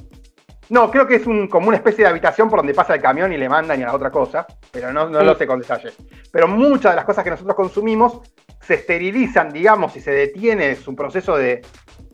[0.69, 3.33] No, creo que es un, como una especie de habitación por donde pasa el camión
[3.33, 5.25] y le mandan y a la otra cosa, pero no, no Sí.
[5.27, 5.93] lo sé con detalle.
[6.33, 8.21] Pero muchas de las cosas que nosotros consumimos
[8.61, 11.63] se esterilizan, digamos, y se detiene su proceso de,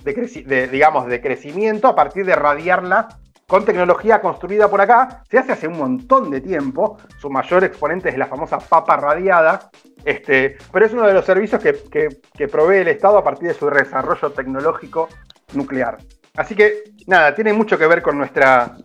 [0.04, 3.08] de creci- de, digamos, de crecimiento a partir de radiarla
[3.46, 5.22] con tecnología construida por acá.
[5.30, 6.98] Se hace hace un montón de tiempo.
[7.18, 9.70] Su mayor exponente es la famosa papa radiada.
[10.04, 13.48] Este, pero es uno de los servicios que, que- que provee el Estado a partir
[13.48, 15.08] de su desarrollo tecnológico
[15.54, 15.96] nuclear.
[16.36, 18.76] Así que, nada, tiene mucho que ver con nuestra,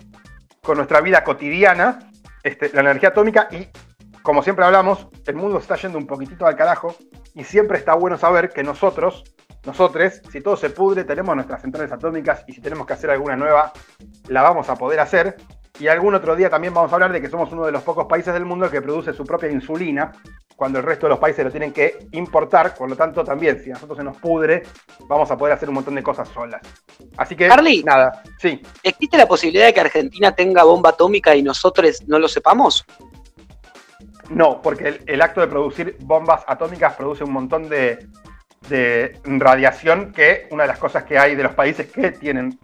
[0.62, 2.00] con nuestra vida cotidiana,
[2.44, 3.68] este, la energía atómica y,
[4.22, 6.96] como siempre hablamos, el mundo está yendo un poquitito al carajo
[7.34, 9.24] y siempre está bueno saber que nosotros,
[9.66, 13.38] nosotros, si todo se pudre, tenemos nuestras centrales atómicas y si tenemos que hacer alguna
[13.38, 13.72] nueva,
[14.28, 15.38] la vamos a poder hacer.
[15.80, 18.06] Y algún otro día también vamos a hablar de que somos uno de los pocos
[18.06, 20.12] países del mundo que produce su propia insulina,
[20.56, 22.74] cuando el resto de los países lo tienen que importar.
[22.74, 24.64] Por lo tanto, también, si a nosotros se nos pudre,
[25.08, 26.62] vamos a poder hacer un montón de cosas solas.
[27.18, 27.84] Así que, Carly.
[27.84, 28.60] nada, sí.
[28.82, 32.86] ¿Existe la posibilidad de que Argentina tenga bomba atómica y nosotros no lo sepamos?
[34.30, 38.08] No, porque el, el acto de producir bombas atómicas produce un montón de,
[38.68, 42.60] de radiación que una de las cosas que hay de los países que tienen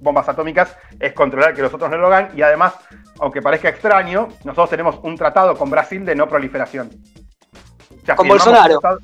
[0.00, 2.74] bombas atómicas es controlar que los otros no lo hagan y además,
[3.20, 6.90] aunque parezca extraño, nosotros tenemos un tratado con Brasil de no proliferación.
[8.16, 8.80] Con Bolsonaro.
[8.80, 9.00] tratado-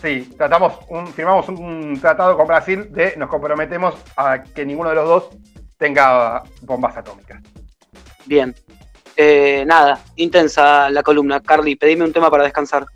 [0.00, 4.94] sí, tratamos un, firmamos un tratado con Brasil de nos comprometemos a que ninguno de
[4.96, 5.28] los dos
[5.76, 7.42] tenga bombas atómicas.
[8.26, 8.54] Bien.
[9.16, 11.40] Eh, nada, intensa la columna.
[11.40, 12.86] Carly, pedime un tema para descansar.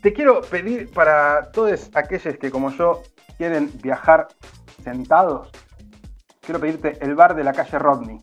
[0.00, 3.02] Te quiero pedir para todos aquellos que como yo
[3.36, 4.28] quieren viajar
[4.84, 5.50] sentados,
[6.46, 8.20] quiero pedirte el bar de la calle Rodney,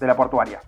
[0.00, 0.60] de la portuaria.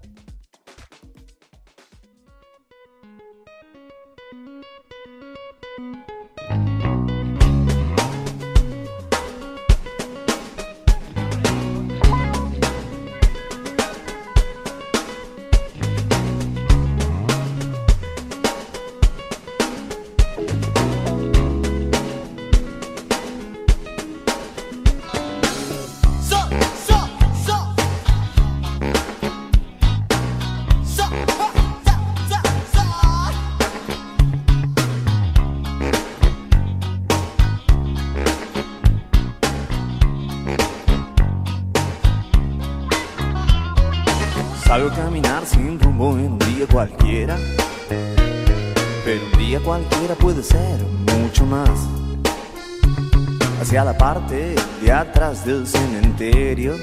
[53.70, 56.74] Hacia la parte de atrás del cementerio.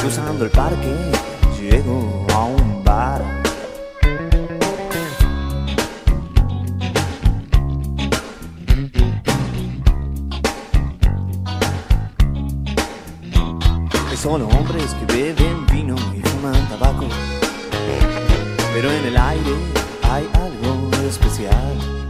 [0.00, 0.94] Cruzando el parque,
[1.60, 3.24] llego a un bar.
[14.08, 17.08] Hay solo hombres que beben vino y fuman tabaco.
[18.74, 19.54] Pero en el aire
[20.04, 22.07] hay algo especial.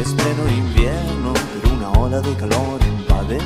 [0.00, 3.38] Es pleno invierno, pero una ola de calor invade.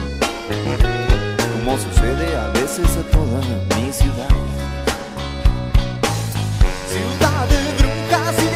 [1.53, 3.41] Como sucede a veces a toda
[3.75, 4.29] mi ciudad.
[6.93, 8.54] Ciudad de brujas y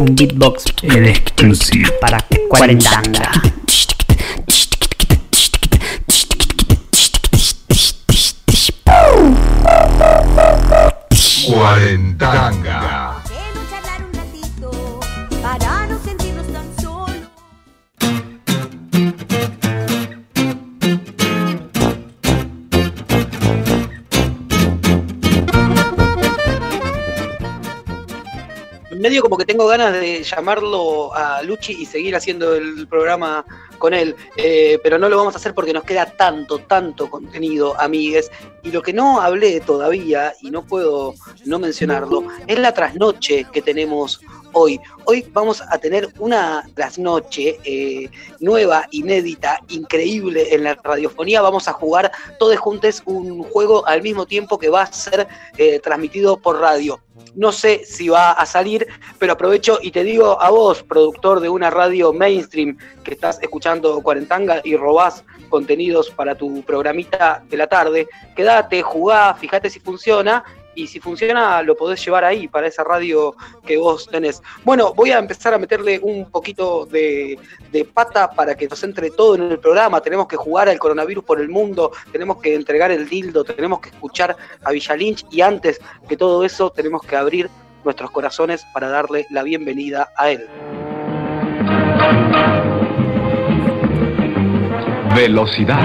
[0.00, 0.64] Un beatbox.
[0.82, 1.90] El exclusivo.
[2.00, 3.02] Para 40.
[29.62, 33.44] Tengo ganas de llamarlo a Luchi y seguir haciendo el programa
[33.78, 37.80] con él, eh, pero no lo vamos a hacer porque nos queda tanto, tanto contenido,
[37.80, 38.28] amigues.
[38.64, 43.62] Y lo que no hablé todavía, y no puedo no mencionarlo, es la trasnoche que
[43.62, 44.20] tenemos
[44.52, 44.80] hoy.
[45.04, 48.10] Hoy vamos a tener una trasnoche eh,
[48.40, 51.40] nueva, inédita, increíble en la radiofonía.
[51.40, 52.10] Vamos a jugar
[52.40, 57.00] todos juntos un juego al mismo tiempo que va a ser eh, transmitido por radio.
[57.34, 58.86] No sé si va a salir,
[59.18, 64.02] pero aprovecho y te digo a vos, productor de una radio mainstream que estás escuchando
[64.02, 70.44] Cuarentanga y robás contenidos para tu programita de la tarde, quédate, jugá, fíjate si funciona
[70.74, 73.34] y si funciona lo podés llevar ahí para esa radio
[73.66, 74.42] que vos tenés.
[74.64, 77.38] Bueno, voy a empezar a meterle un poquito de,
[77.70, 80.00] de, pata para que nos entre todo en el programa.
[80.00, 83.90] Tenemos que jugar al coronavirus por el mundo, tenemos que entregar el dildo, tenemos que
[83.90, 87.50] escuchar a Villa Lynch y antes que todo eso tenemos que abrir
[87.84, 90.48] nuestros corazones para darle la bienvenida a él.
[95.14, 95.84] Velocidad.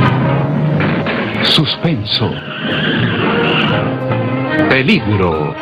[1.44, 2.32] Suspenso.
[4.70, 5.56] Peligro.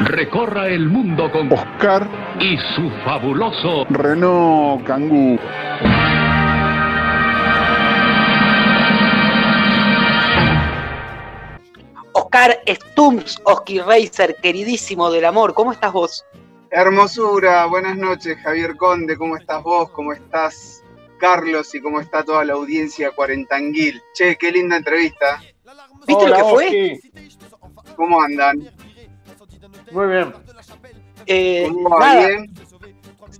[0.00, 5.38] Recorra el mundo con Oscar y su fabuloso Renault Kangoo.
[12.12, 16.24] Oscar Stumps, Oski Racer, queridísimo del amor, ¿cómo estás vos?
[16.70, 19.90] Hermosura, buenas noches, Javier Conde, ¿cómo estás vos?
[19.90, 20.82] ¿Cómo estás,
[21.18, 21.74] Carlos?
[21.74, 24.00] ¿Y cómo está toda la audiencia cuarentanguil?
[24.14, 25.42] Che, qué linda entrevista.
[26.06, 26.66] ¿Viste Hola, lo que fue?
[26.66, 27.31] Oski.
[28.02, 28.68] ¿Cómo andan?
[29.92, 30.34] Muy bien.
[31.24, 32.52] Eh, nada, bien.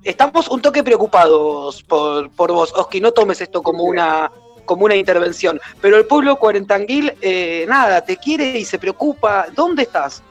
[0.05, 4.31] Estamos un toque preocupados por, por vos, Oski, no tomes esto como una
[4.65, 9.47] como una intervención, pero el pueblo cuarentanguil, eh, nada, te quiere y se preocupa.
[9.53, 10.23] ¿Dónde estás?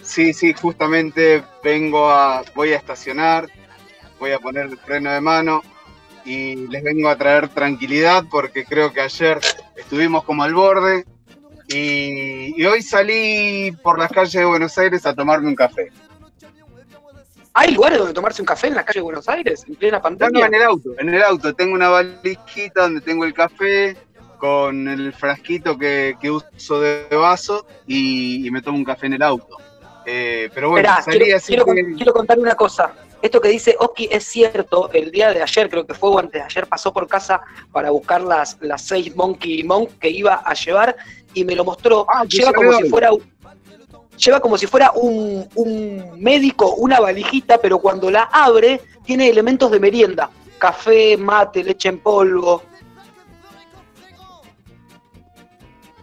[0.00, 3.48] Sí, sí, justamente vengo a, voy a estacionar,
[4.20, 5.62] voy a poner el freno de mano
[6.24, 9.40] y les vengo a traer tranquilidad porque creo que ayer
[9.74, 11.04] estuvimos como al borde
[11.68, 15.90] y, y hoy salí por las calles de Buenos Aires a tomarme un café.
[17.56, 20.32] ¿Hay lugares donde tomarse un café en la calle de Buenos Aires, en plena pandemia?
[20.32, 21.54] No, no, en el auto, en el auto.
[21.54, 23.96] Tengo una valijita donde tengo el café
[24.38, 29.14] con el frasquito que, que uso de vaso y, y, me tomo un café en
[29.14, 29.56] el auto.
[30.04, 31.94] Eh, pero bueno, Esperá, salí quiero, así quiero, que...
[31.94, 32.92] quiero contar una cosa.
[33.22, 34.90] Esto que dice Oski es cierto.
[34.92, 37.40] El día de ayer, creo que fue o antes de ayer, pasó por casa
[37.72, 40.96] para buscar las, las seis Monkey Monk que iba a llevar
[41.34, 42.06] y me lo mostró.
[42.08, 43.10] Ah, Lleva como si fuera
[44.16, 49.70] lleva como si fuera un, un médico una valijita, pero cuando la abre tiene elementos
[49.70, 50.30] de merienda.
[50.58, 52.62] Café, mate, leche en polvo.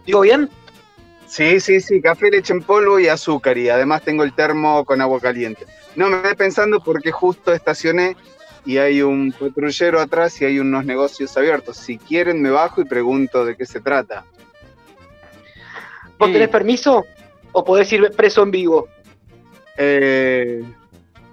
[0.06, 0.50] ¿Digo bien?
[1.26, 3.56] Sí, sí, sí, café, leche en polvo y azúcar.
[3.56, 5.66] Y además tengo el termo con agua caliente.
[5.96, 8.16] No me quedé pensando porque justo estacioné
[8.64, 11.76] y hay un patrullero atrás y hay unos negocios abiertos.
[11.76, 14.24] Si quieren me bajo y pregunto de qué se trata.
[16.22, 17.04] ¿Vos tenés permiso?
[17.50, 18.86] ¿O podés ir preso en vivo?
[19.76, 20.62] Eh,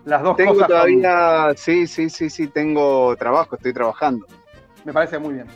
[0.06, 4.26] Las dos tengo cosas todavía, sí, sí, sí, sí, tengo trabajo, estoy trabajando.
[4.84, 5.48] me parece muy bien.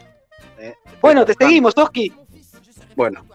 [0.59, 2.13] Eh, Bueno, te seguimos, Oski.
[2.95, 3.25] Bueno.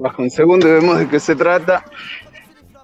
[0.00, 1.84] Bajo un segundo y vemos de qué se trata.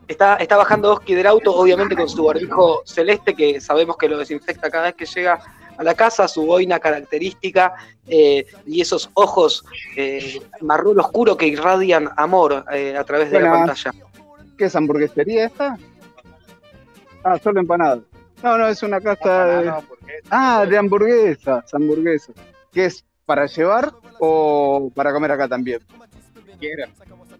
[0.06, 4.18] Está, está bajando Oski del auto, obviamente con su barbijo celeste, que sabemos que lo
[4.18, 5.40] desinfecta cada vez que llega
[5.76, 7.74] a la casa, su boina característica
[8.06, 9.64] eh, y esos ojos
[9.96, 13.92] eh, marrón oscuro que irradian amor eh, a través de la pantalla.
[14.56, 15.78] ¿Qué es hamburguesería esta?
[17.24, 18.00] Ah, solo empanada.
[18.42, 19.72] No, no, es una casa de...
[20.30, 22.34] Ah, de hamburguesas, hamburguesas.
[22.72, 23.04] ¿Qué es?
[23.24, 25.80] ¿Para llevar o para comer acá también?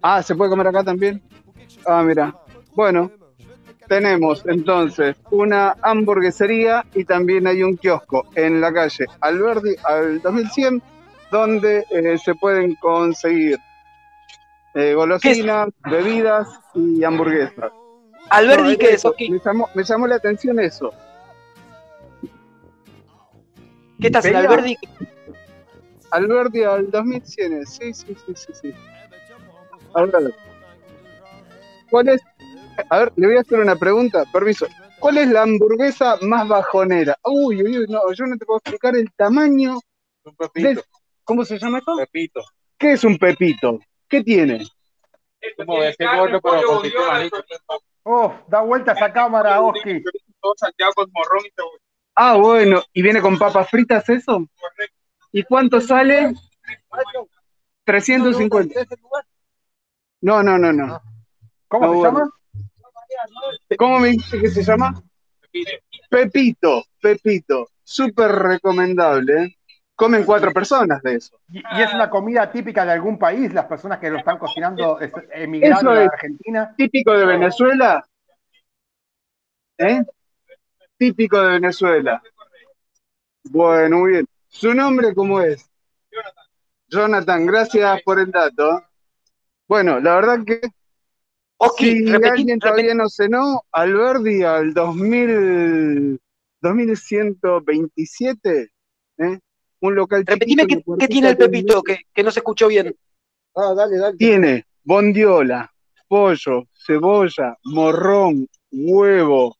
[0.03, 1.22] Ah, ¿se puede comer acá también?
[1.87, 2.34] Ah, mira.
[2.74, 3.11] Bueno,
[3.89, 10.82] tenemos entonces una hamburguesería y también hay un kiosco en la calle Alberdi al 2100
[11.30, 13.59] donde eh, se pueden conseguir
[14.74, 17.72] eh, golosinas, bebidas y hamburguesas.
[18.30, 19.30] Alberdi, No, ¿qué es, eso, Oski?
[19.30, 20.93] Me llamó, me llamó la atención eso.
[24.01, 24.76] ¿Qué estás en Alberdi?
[26.11, 28.74] Alberdi al 2100, sí, sí, sí, sí, sí.
[31.91, 32.20] ¿cuál es?
[32.91, 34.66] A ver, le voy a hacer una pregunta, permiso.
[34.99, 37.16] ¿Cuál es la hamburguesa más bajonera?
[37.24, 39.79] Uy, uy, uy, no, yo no te puedo explicar el tamaño.
[40.55, 40.83] de-
[41.24, 41.97] ¿Cómo se llama esto?
[41.97, 42.43] Pepito.
[42.79, 43.79] ¿Qué es un pepito?
[44.09, 44.64] ¿Qué tiene?
[45.57, 46.93] Como ese gordo, pero con.
[48.09, 50.03] Oh, da vuelta esa cámara, Oski.
[52.14, 54.47] Ah, bueno, ¿y viene con papas fritas eso?
[55.33, 56.33] ¿Y cuánto sale?
[57.85, 58.81] 350.
[60.22, 61.01] No, no, no, no.
[61.68, 62.18] ¿Cómo No, se bueno.
[62.18, 62.31] llama?
[63.79, 65.03] ¿Cómo me dice que se llama?
[66.11, 67.69] Pepito, Pepito.
[67.83, 69.43] Súper recomendable.
[69.45, 69.57] ¿eh?
[69.95, 71.39] Comen cuatro personas de eso.
[71.49, 75.01] Y, y es una comida típica de algún país, las personas que lo están cocinando
[75.01, 76.09] es- emigrando es.
[76.12, 76.75] Argentina.
[76.77, 78.07] Típico de Venezuela.
[79.79, 80.03] ¿Eh?
[80.99, 82.23] Típico de Venezuela.
[83.45, 84.27] Bueno, muy bien.
[84.49, 85.71] ¿Su nombre cómo es?
[86.89, 88.83] Jonathan, gracias por el dato.
[89.69, 90.61] Bueno, la verdad que
[91.59, 96.21] Oski, si repetí- alguien todavía no cenó, Alberdi al 2000,
[96.61, 98.71] 2127,
[99.19, 99.39] ¿eh?
[99.81, 102.95] un local Repetime qué, qué tiene el Pepito, que, que no se escuchó bien.
[103.55, 104.19] Ah, dale, dale.
[104.19, 105.73] Tiene bondiola,
[106.09, 109.57] pollo, cebolla, morrón, huevo,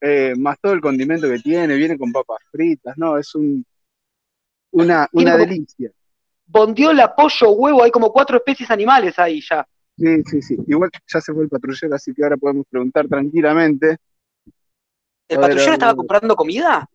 [0.00, 3.64] eh, más todo el condimento que tiene, viene con papas fritas, no, es un
[4.70, 5.90] una, delicia.
[6.46, 9.66] Bondiola, pollo, huevo, hay como cuatro especies animales ahí ya.
[9.98, 10.56] Sí, sí, sí.
[10.66, 13.96] Igual ya se fue el patrullero, así que ahora podemos preguntar tranquilamente.
[15.28, 16.88] ¿El ver, patrullero estaba comprando comida?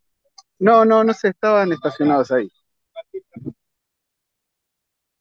[0.59, 2.49] No, no, no se estaban estacionados ahí.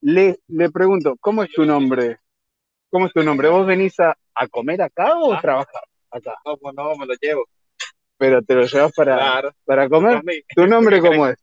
[0.00, 2.18] Le, le pregunto, ¿cómo es tu nombre?
[2.90, 3.48] ¿Cómo es tu nombre?
[3.48, 6.34] ¿Vos venís a, a comer acá o trabajar acá?
[6.44, 7.44] No, pues no, me lo llevo.
[8.16, 9.52] Pero te lo llevas para, Claro.
[9.64, 10.22] para comer.
[10.54, 11.36] ¿Tu nombre cómo es?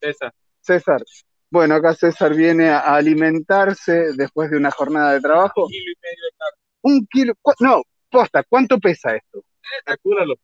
[0.00, 0.32] César.
[0.60, 1.02] César.
[1.50, 5.66] Bueno, acá César viene a alimentarse después de una jornada de trabajo.
[5.68, 6.58] Kilo y medio de carne.
[6.82, 9.44] Un kilo, cu- no, posta, ¿cuánto pesa esto?
[9.84, 10.34] Calcúlalo.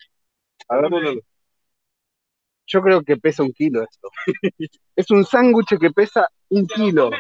[0.69, 1.21] A ver, Calcúlalo.
[2.67, 4.09] yo creo que pesa un kilo esto.
[4.95, 7.11] Es un sándwich que pesa un kilo.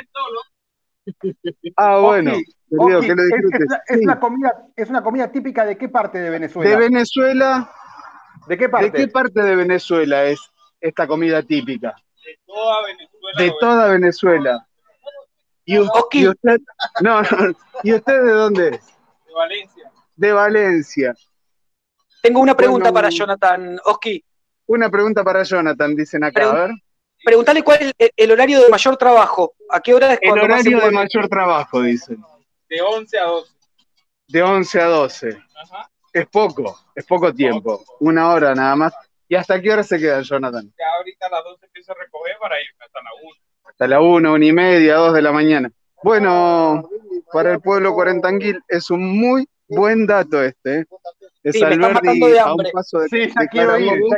[1.76, 5.76] Ah, bueno, Oski, querido, Oski, que lo es, una comida, es una comida típica de
[5.76, 6.70] qué parte de Venezuela?
[6.70, 7.72] De Venezuela,
[8.46, 8.90] ¿De qué parte?
[8.90, 10.40] ¿de qué parte de Venezuela es
[10.80, 11.94] esta comida típica?
[12.24, 13.38] De toda Venezuela.
[13.38, 14.68] De toda Venezuela.
[15.64, 16.60] ¿Y, usted?
[17.00, 18.86] No, no, ¿y usted de dónde es?
[19.26, 19.92] De Valencia.
[20.16, 21.14] De Valencia.
[22.22, 23.78] Tengo una pregunta Bueno, para Jonathan.
[23.84, 24.24] Oski,
[24.66, 26.70] Una pregunta para Jonathan, dicen acá, a ver.
[27.24, 29.54] preguntale cuál es el, el horario de mayor trabajo.
[29.70, 32.22] ¿A qué hora es El horario de mayor trabajo, dicen.
[32.68, 33.52] De 11 a 12.
[34.28, 35.42] De 11 a 12.
[35.56, 35.90] Ajá.
[36.12, 37.84] Es poco, es poco tiempo.
[38.00, 38.94] Una hora nada más.
[39.32, 40.70] ¿Y hasta qué hora se queda, Jonathan?
[40.78, 43.32] Ya ahorita a las 12 empiezo a recoger para irme hasta la 1.
[43.64, 45.72] Hasta la 1, una y media, 2 de la mañana.
[46.02, 46.86] Bueno,
[47.32, 50.80] para el pueblo cuarentanguil es un muy buen dato este.
[50.80, 50.84] ¿eh?
[51.44, 53.86] Es Sí, me de a un paso de, Sí, de ya quiero ir.
[53.86, 54.10] Carabobo,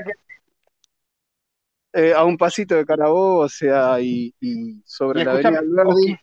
[1.92, 5.60] que- eh, a un pasito de Carabobo, o sea, y, y sobre Y la avenida
[5.60, 6.18] Alberdi.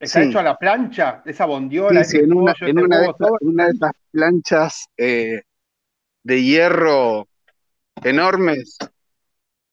[0.00, 0.28] Está Sí.
[0.30, 3.70] hecho a la plancha, esa bondiola, Sí, en una, en una de estas, una de
[3.70, 5.42] estas planchas eh,
[6.24, 7.28] de hierro
[8.04, 8.76] enormes.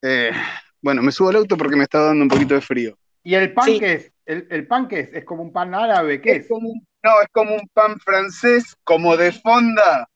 [0.02, 0.30] Eh,
[0.80, 2.96] bueno, me subo al auto porque me está dando un poquito de frío.
[3.22, 3.78] ¿Y el pan Sí.
[3.78, 4.12] qué es?
[4.24, 5.12] ¿El, el pan qué es?
[5.12, 6.20] ¿Es como un pan árabe?
[6.20, 6.48] ¿Qué es?
[6.48, 10.08] como un- no, es como un pan francés, como de fonda,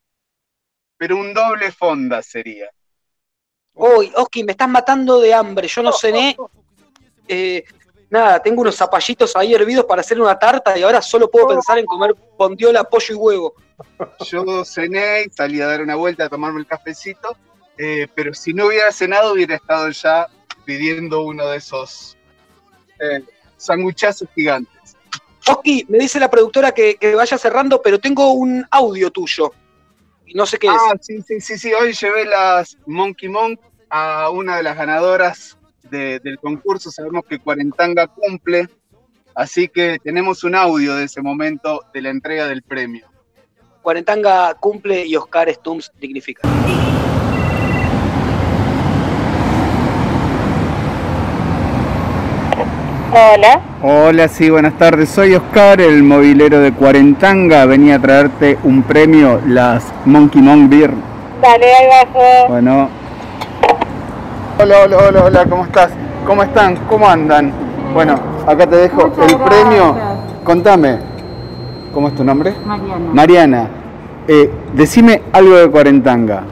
[0.98, 2.68] pero un doble fonda sería.
[3.74, 5.66] Uy, Oski, me estás matando de hambre.
[5.66, 6.36] Yo no cené.
[7.26, 7.64] Eh,
[8.10, 11.78] nada, tengo unos zapallitos ahí hervidos para hacer una tarta y ahora solo puedo pensar
[11.78, 13.54] en comer bondiola, pollo y huevo.
[14.26, 17.36] Yo cené y salí a dar una vuelta a tomarme el cafecito,
[17.78, 20.26] eh, pero si no hubiera cenado hubiera estado ya
[20.64, 22.16] pidiendo uno de esos
[23.00, 23.22] eh,
[23.56, 24.96] sanguchazos gigantes.
[25.46, 29.52] Oski, me dice la productora que, que vaya cerrando, pero tengo un audio tuyo.
[30.26, 30.74] Y no sé qué es.
[30.74, 31.72] Ah, sí, sí, sí, sí.
[31.74, 33.60] Hoy llevé las Monkey Monk
[33.90, 36.90] a una de las ganadoras de- del concurso.
[36.90, 38.68] Sabemos que Cuarentanga cumple,
[39.34, 43.06] así que tenemos un audio de ese momento de la entrega del premio.
[43.82, 46.40] Cuarentanga cumple y Oscar Stumps dignifica.
[53.16, 53.60] Hola.
[53.80, 55.08] Hola, sí, buenas tardes.
[55.08, 57.64] Soy Oscar, el movilero de Cuarentanga.
[57.64, 60.90] Venía a traerte un premio, las Monkey Monk Beer.
[61.40, 62.48] Dale, ahí bajo.
[62.48, 62.88] Bueno.
[64.60, 65.92] Hola, hola, hola, hola, ¿cómo estás?
[66.26, 66.74] ¿Cómo están?
[66.88, 67.52] ¿Cómo andan?
[67.92, 69.94] Bueno, acá te dejo el premio.
[70.42, 70.98] Contame,
[71.92, 72.52] ¿cómo es tu nombre?
[72.66, 73.12] Mariana.
[73.12, 73.68] Mariana,
[74.26, 76.42] eh, decime algo de Cuarentanga.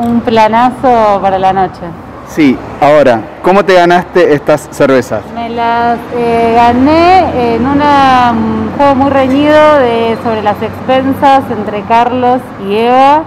[0.00, 1.82] Un planazo para la noche.
[2.28, 5.22] Sí, ahora, ¿cómo te ganaste estas cervezas?
[5.46, 11.82] Me las eh, gané en una, un juego muy reñido de, sobre las expensas entre
[11.82, 13.22] Carlos y Eva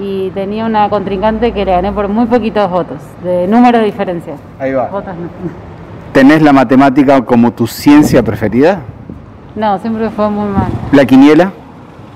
[0.00, 4.36] y tenía una contrincante que le gané por muy poquitos votos, de número de diferencia.
[4.58, 4.86] Ahí va.
[4.86, 5.28] Votos no.
[6.14, 8.80] ¿Tenés la matemática como tu ciencia preferida?
[9.54, 10.68] No, siempre fue muy mal.
[10.92, 11.52] ¿La quiniela?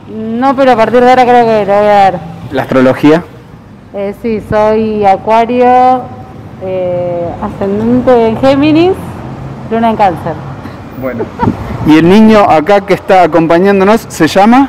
[0.08, 2.20] No, pero a partir de ahora creo que lo voy a dar.
[2.52, 3.22] ¿La astrología?
[3.92, 6.00] Eh, sí, soy Acuario,
[6.62, 8.94] eh, ascendente en Géminis,
[9.72, 10.34] luna en Cáncer.
[11.00, 11.24] Bueno.
[11.86, 14.68] ¿Y el niño acá que está acompañándonos se llama?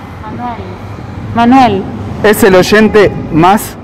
[1.36, 1.84] Manuel,
[2.24, 3.76] ¿Es el oyente más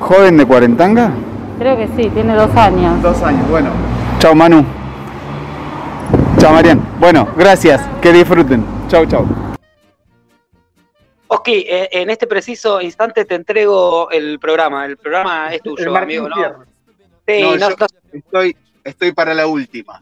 [0.00, 1.10] joven de Cuarentanga?
[1.58, 3.00] creo que sí, tiene dos años.
[3.02, 3.70] Dos años, bueno.
[4.18, 4.64] Chao Manu.
[6.38, 6.80] Chao Marian.
[7.00, 7.80] Bueno, gracias.
[8.02, 8.62] Que disfruten.
[8.88, 9.26] Chao, chao.
[11.28, 14.84] Oski, eh, en este preciso instante te entrego el programa.
[14.86, 16.28] El programa es tuyo, amigo.
[16.28, 16.36] ¿no?
[17.26, 20.00] Sí, No, no- yo no- estoy, estoy para la última.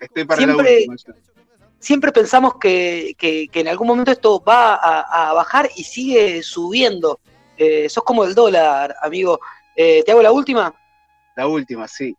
[0.00, 0.96] Estoy para la Siempre- última.
[0.96, 1.14] ya.
[1.80, 6.42] siempre pensamos que, que- que en algún momento esto va a, a bajar y sigue
[6.42, 7.20] subiendo.
[7.56, 9.40] Eh, sos como el dólar, amigo.
[9.76, 10.74] Eh, ¿Te hago la última?
[11.36, 12.16] La última, sí.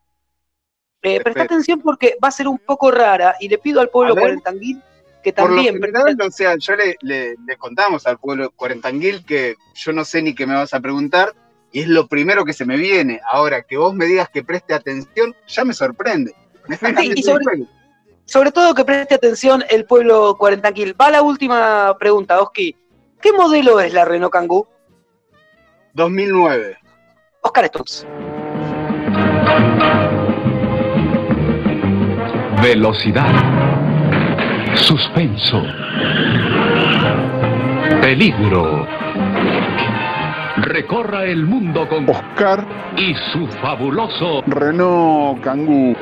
[1.01, 4.15] Eh, presta atención porque va a ser un poco rara y le pido al pueblo
[4.15, 4.81] cuarentanguil
[5.23, 5.75] que Por lo también...
[5.75, 10.21] general, o sea, yo le, le- le contamos al pueblo cuarentanguil que yo no sé
[10.21, 11.33] ni qué me vas a preguntar
[11.71, 13.21] y es lo primero que se me viene.
[13.29, 16.33] Ahora, que vos me digas que preste atención, ya me sorprende.
[16.67, 20.95] Sí, y sobre- todo que preste atención el pueblo cuarentanquil.
[20.99, 22.75] Va la última pregunta, Oski.
[23.21, 24.67] ¿Qué modelo es la Renault Kangoo?
[25.93, 26.77] 2009.
[27.41, 28.05] Oscar Stones.
[32.61, 33.31] Velocidad.
[34.75, 35.63] Suspenso.
[38.01, 38.85] Peligro.
[40.61, 42.67] Recorra el mundo con Oscar
[42.97, 45.95] y su fabuloso Renault Kangoo.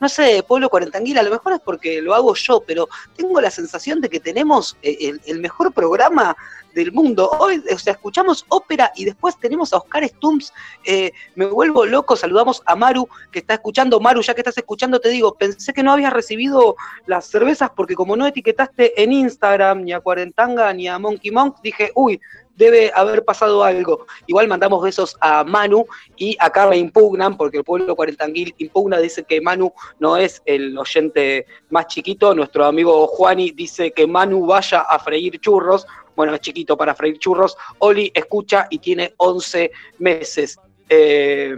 [0.00, 3.50] No sé, pueblo cuarentanguil, a lo mejor es porque lo hago yo, pero tengo la
[3.50, 6.34] sensación de que tenemos eh, el, el mejor programa
[6.74, 7.30] del mundo.
[7.38, 10.52] Hoy, o sea, escuchamos ópera y después tenemos a Oscar Stumps.
[10.84, 14.00] Eh, me vuelvo loco, saludamos a Maru, que está escuchando.
[14.00, 16.76] Maru, ya que estás escuchando, te digo, pensé que no habías recibido
[17.06, 21.56] las cervezas porque como no etiquetaste en Instagram ni a Cuarentanga ni a Monkey Monk,
[21.62, 22.20] dije, uy,
[22.60, 24.06] debe haber pasado algo.
[24.26, 25.86] Igual mandamos besos a Manu
[26.16, 30.76] y acá me impugnan, porque el pueblo cuarentanguil impugna, dice que Manu no es el
[30.76, 32.34] oyente más chiquito.
[32.34, 35.86] Nuestro amigo Juani dice que Manu vaya a freír churros.
[36.16, 37.56] Bueno, es chiquito para freír churros.
[37.78, 40.58] Oli escucha y tiene 11 meses.
[40.88, 41.54] Eh,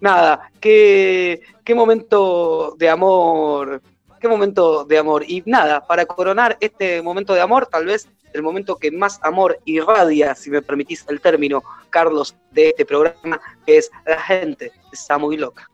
[0.00, 3.82] nada, qué, qué momento de amor,
[4.20, 5.24] qué momento de amor.
[5.26, 9.58] Y nada, para coronar este momento de amor, tal vez el momento que más amor
[9.64, 15.18] irradia, si me permitís el término, Carlos, de este programa, que es la gente está
[15.18, 15.68] muy loca.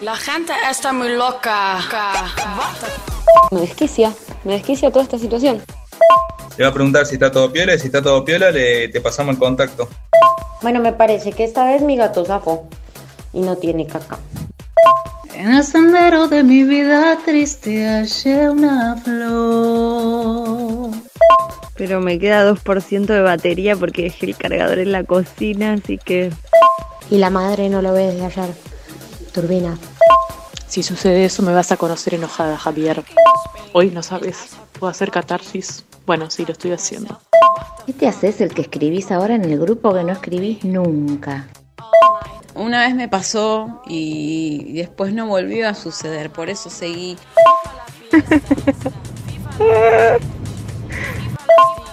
[0.00, 1.78] La gente está muy loca.
[3.50, 4.12] Me desquicia,
[4.44, 5.62] me desquicia toda esta situación.
[6.56, 9.00] Le va a preguntar si está todo piola y si está todo piola le, te
[9.00, 9.88] pasamos el contacto.
[10.60, 12.68] Bueno, me parece que esta vez mi gato zafó
[13.32, 14.18] y no tiene caca.
[15.34, 20.90] En el sendero de mi vida triste hallé una flor.
[21.74, 26.30] Pero me queda 2% de batería porque dejé el cargador en la cocina, así que...
[27.10, 28.54] Y la madre no lo ve desde ayer.
[29.32, 29.76] Turbina.
[30.68, 33.02] Si sucede eso, me vas a conocer enojada, Javier.
[33.72, 34.50] Hoy no sabes.
[34.78, 35.84] ¿Puedo hacer catarsis?
[36.06, 37.20] Bueno, sí, lo estoy haciendo.
[37.86, 41.48] ¿Qué te haces el que escribís ahora en el grupo que no escribís nunca?
[42.54, 47.16] Una vez me pasó y después no volvió a suceder, por eso seguí.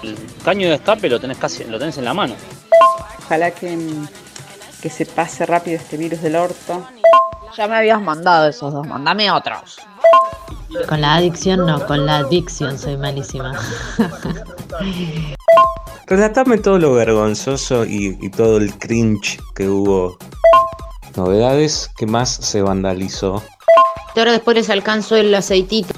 [0.03, 2.35] El caño de escape lo tenés casi, lo tenés en la mano.
[3.19, 3.77] Ojalá que,
[4.81, 6.85] que se pase rápido este virus del orto.
[7.55, 9.77] Ya me habías mandado esos dos, mandame otros.
[10.87, 13.53] Con la adicción no, con la adicción soy malísima.
[16.07, 20.17] Relatame todo lo vergonzoso y, y todo el cringe que hubo.
[21.15, 23.43] Novedades que más se vandalizó.
[24.15, 25.93] Y ahora después les alcanzo el aceitito.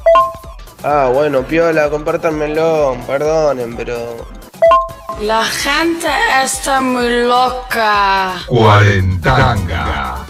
[0.83, 4.25] Ah, bueno, piola, compártanmelo, perdonen, pero.
[5.21, 6.07] La gente
[6.43, 8.41] está muy loca.
[8.47, 10.25] Cuarentanga.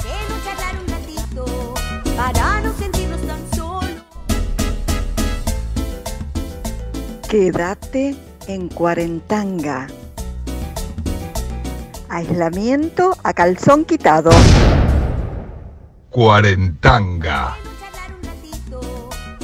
[7.31, 8.13] Quédate
[8.49, 9.87] en Cuarentanga.
[12.09, 14.31] Aislamiento a calzón quitado.
[16.09, 17.55] Cuarentanga.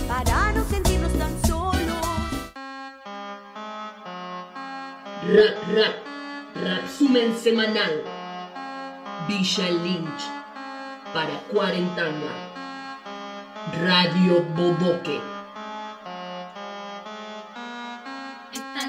[0.05, 2.05] Para no sentirnos tan solos.
[5.31, 5.95] Rap, rap,
[6.55, 8.03] resumen semanal.
[9.29, 10.23] Villa Lynch
[11.13, 12.33] para Cuarentanga.
[13.81, 15.36] Radio Bodoque.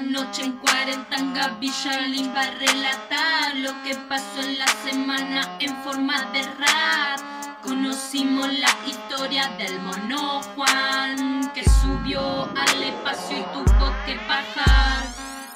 [0.01, 6.25] Noche en Cuarentanga Villalín va a relatar lo que pasó en la semana en forma
[6.31, 7.19] de rap.
[7.61, 15.05] Conocimos la historia del mono Juan que subió al espacio y tuvo que bajar.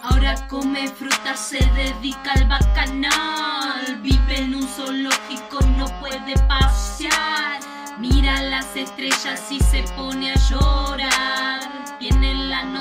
[0.03, 3.95] Ahora come fruta, se dedica al bacanal.
[4.01, 7.59] Vive en un zoológico, no puede pasear.
[7.97, 11.61] Mira las estrellas y se pone a llorar.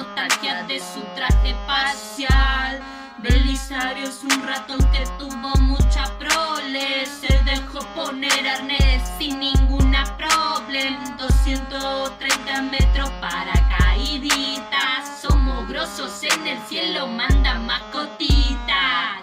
[0.02, 2.80] Nostalgia de su traje espacial.
[3.18, 7.06] Belisario es un ratón que tuvo mucha prole.
[7.06, 10.96] Se dejó poner arnés sin ninguna problem.
[11.18, 15.20] 230 metros para caíditas.
[15.20, 19.22] Somos grosos en el cielo, mandan mascotitas.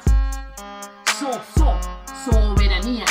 [1.19, 1.77] So, so,
[2.23, 3.05] soberanía.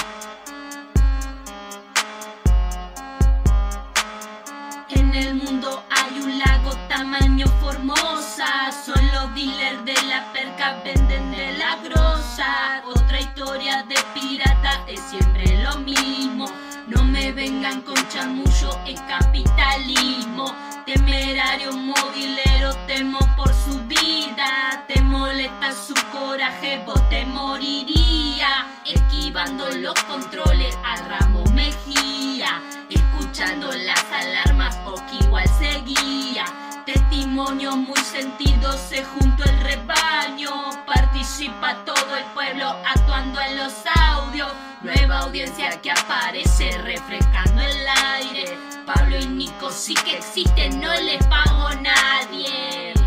[4.89, 5.98] En el mundo hay
[6.39, 8.71] lago tamaño Formosa.
[8.85, 12.83] Solo dealers de la perca venden de la grosa.
[12.87, 16.47] Otra historia de pirata es siempre lo mismo.
[16.87, 20.55] No me vengan con chamullo, es capitalismo.
[20.87, 24.85] Temerario movilero, temo por su vida.
[24.87, 28.67] Te molesta su coraje, vos te moriría.
[28.87, 32.63] Esquivando los controles al ramo Mejía.
[32.91, 36.45] Escuchando las alarmas, o que igual seguía.
[36.87, 40.51] Testimonio muy sentido, se juntó el rebaño.
[40.87, 44.51] Participa todo el pueblo actuando en los audios.
[44.83, 48.59] Nueva audiencia que aparece refrescando el aire.
[48.87, 52.98] Pablo y Nico sí que existen, no les pago nadie.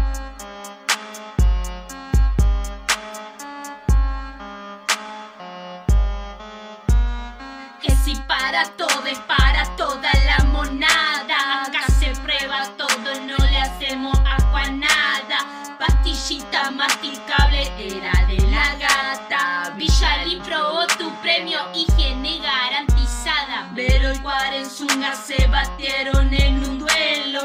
[8.52, 11.64] Para todo es para toda la monada.
[11.64, 15.78] Acá se prueba todo, no le hacemos agua nada.
[15.80, 19.73] Pastillita masticable era de la gata.
[19.78, 23.72] Villalín probó tu premio, higiene garantizada.
[23.73, 27.41] Pero el Cuarenzunga se batieron en un duelo.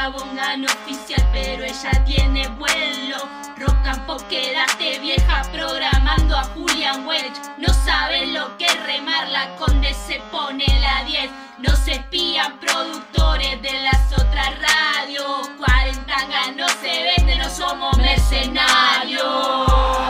[0.00, 3.18] Chabón ganó oficial, pero ella tiene vuelo.
[3.58, 7.36] Rocampo, quédate vieja programando a Julian Welch.
[7.58, 11.30] No saben lo que es remar, la conde se pone la 10.
[11.58, 15.50] No se espían productores de las otras radios.
[15.58, 20.09] Cuarentanga no se vende, no somos mercenarios.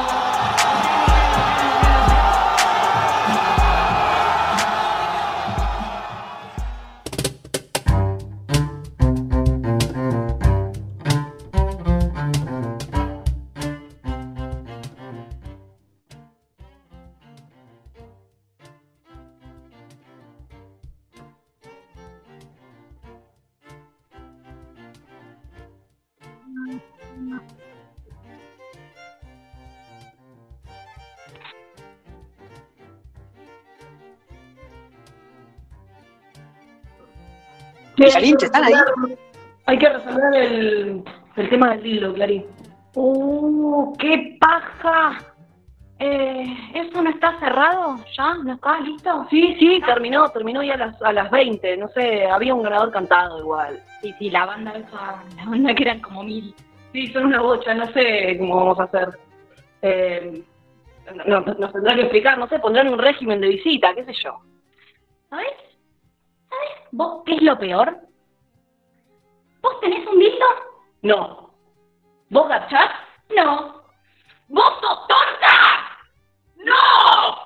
[37.97, 38.75] Villalinch, ¿están ahí?
[39.67, 41.05] Hay que resolver el,
[41.37, 42.47] el tema del hilo, Clarín.
[42.95, 45.19] ¡Uh, qué paja!
[45.99, 48.35] Eh, ¿Eso no está cerrado ya?
[48.43, 49.27] ¿No está listo?
[49.29, 51.77] Sí, sí, terminó, terminó ya a las, a las 20.
[51.77, 53.81] No sé, había un ganador cantado igual.
[54.01, 56.55] Sí, sí, la banda esa, la banda que eran como mil.
[56.93, 59.09] Sí, son una bocha, no sé cómo vamos a hacer.
[59.83, 60.43] Eh,
[61.27, 64.13] no- no- nos tendrá que explicar, no sé, pondrán un régimen de visita, qué sé
[64.25, 64.39] yo.
[65.29, 65.49] ¿Sabes?
[66.91, 67.97] ¿Sabes vos qué es lo peor?
[69.63, 70.47] ¿Vos tenés un dildo?
[71.03, 71.51] No.
[72.31, 72.91] ¿Vos gachás?
[73.37, 73.83] No.
[74.49, 75.99] ¡Vos sos tonta!
[76.57, 77.37] ¡No!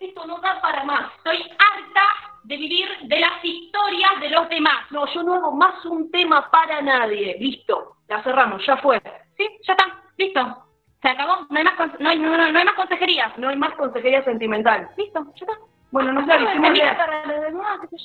[0.00, 1.12] Esto no da para más.
[1.18, 2.02] Estoy harta
[2.44, 4.90] de vivir de las historias de los demás.
[4.90, 7.36] No, yo no hago más un tema para nadie.
[7.38, 9.00] Listo, la cerramos, ya fue.
[9.36, 9.48] ¿Sí?
[9.66, 10.02] Ya está.
[10.16, 10.64] Listo.
[11.02, 11.46] Se acabó.
[11.48, 13.36] No hay más, no hay, no- no hay más consejerías.
[13.38, 14.90] No hay más consejería sentimental.
[14.96, 15.24] Listo.
[15.36, 15.58] Ya está.
[15.90, 16.32] Bueno, No, sé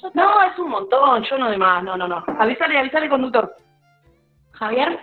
[0.01, 0.09] yo.
[0.13, 2.23] No, es un montón, yo no de más, no, no, no.
[2.39, 3.55] Avisale, avisale, conductor.
[4.53, 4.99] Javier.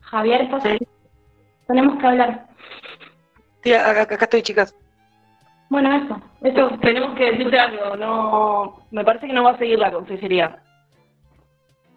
[0.00, 0.78] Javier, ¿estás ahí?
[1.66, 2.46] Tenemos que hablar.
[3.62, 4.74] Sí, acá, acá estoy, chicas.
[5.68, 6.20] Bueno, eso.
[6.40, 8.86] Esto, tenemos que decirte algo, no...
[8.90, 10.62] Me parece que no va a seguir la consejería.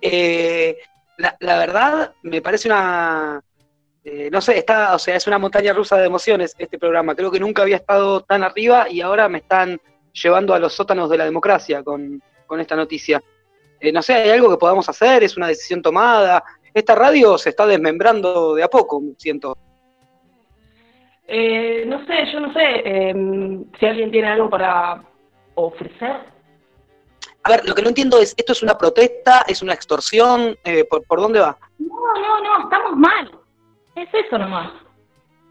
[0.02, 0.76] Eh,
[1.18, 3.40] la, la verdad, me parece una.
[4.04, 7.16] eh, no sé, está, o sea, es una montaña rusa de emociones este programa.
[7.16, 9.80] Creo que nunca había estado tan arriba y ahora me están
[10.14, 13.22] llevando a los sótanos de la democracia con, con esta noticia.
[13.80, 15.24] Eh, no sé, ¿hay algo que podamos hacer?
[15.24, 16.44] ¿Es una decisión tomada?
[16.74, 19.58] Esta radio se está desmembrando de a poco, siento.
[21.28, 23.14] Eh, no sé, yo no sé eh,
[23.80, 25.02] si alguien tiene algo para
[25.56, 26.18] ofrecer.
[27.44, 29.44] A ver, lo que no entiendo es, ¿esto es una protesta?
[29.48, 30.56] ¿Es una extorsión?
[30.64, 31.58] Eh, ¿por, por dónde va?
[31.80, 33.32] No, no, no, estamos mal.
[33.96, 34.72] Es eso nomás.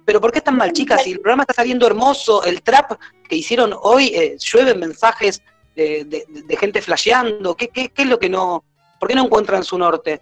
[0.04, 1.02] Pero ¿por qué están mal, chicas?
[1.02, 2.92] Si el programa está saliendo hermoso, el trap
[3.28, 5.42] que hicieron hoy, eh, llueven mensajes
[5.76, 7.54] de, de- de gente flasheando.
[7.54, 8.64] ¿Qué, qué, qué es lo que no...?
[8.98, 10.20] ¿Por qué no encuentran su norte?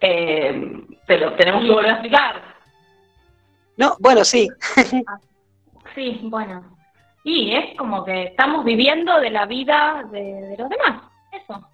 [0.00, 2.42] Eh, pero tenemos que volver a explicar.
[3.76, 4.48] No, bueno, sí.
[5.94, 6.76] Sí, bueno.
[7.24, 11.02] Y es como que estamos viviendo de la vida de, de los demás.
[11.32, 11.68] Eso.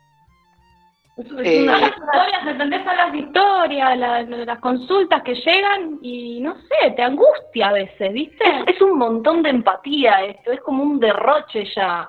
[1.17, 2.85] Eh, Son las historias, ¿entendés?
[2.85, 8.13] Son las historias, la- las consultas que llegan y no sé, te angustia a veces,
[8.13, 8.43] ¿viste?
[8.45, 12.09] Es, es un montón de empatía esto, es como un derroche ya.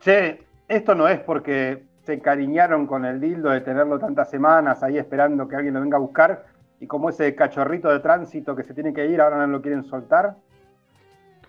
[0.00, 4.98] Che, esto no es porque se encariñaron con el dildo de tenerlo tantas semanas ahí
[4.98, 6.44] esperando que alguien lo venga a buscar
[6.80, 9.84] y como ese cachorrito de tránsito que se tiene que ir ahora no lo quieren
[9.84, 10.34] soltar.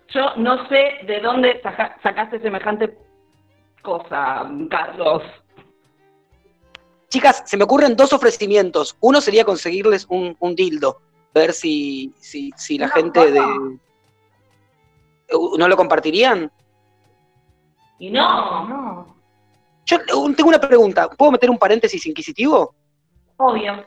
[0.08, 2.96] Yo no sé de dónde saca- sacaste semejante
[3.82, 5.22] cosa, Carlos.
[7.08, 8.96] Chicas, se me ocurren dos ofrecimientos.
[9.00, 11.00] Uno sería conseguirles un, un dildo.
[11.34, 13.40] Ver si, si, si la gente de...
[15.58, 16.50] ¿No lo compartirían?
[17.98, 19.16] Y no, no.
[19.84, 21.08] Yo tengo una pregunta.
[21.08, 22.74] ¿Puedo meter un paréntesis inquisitivo?
[23.36, 23.84] Obvio.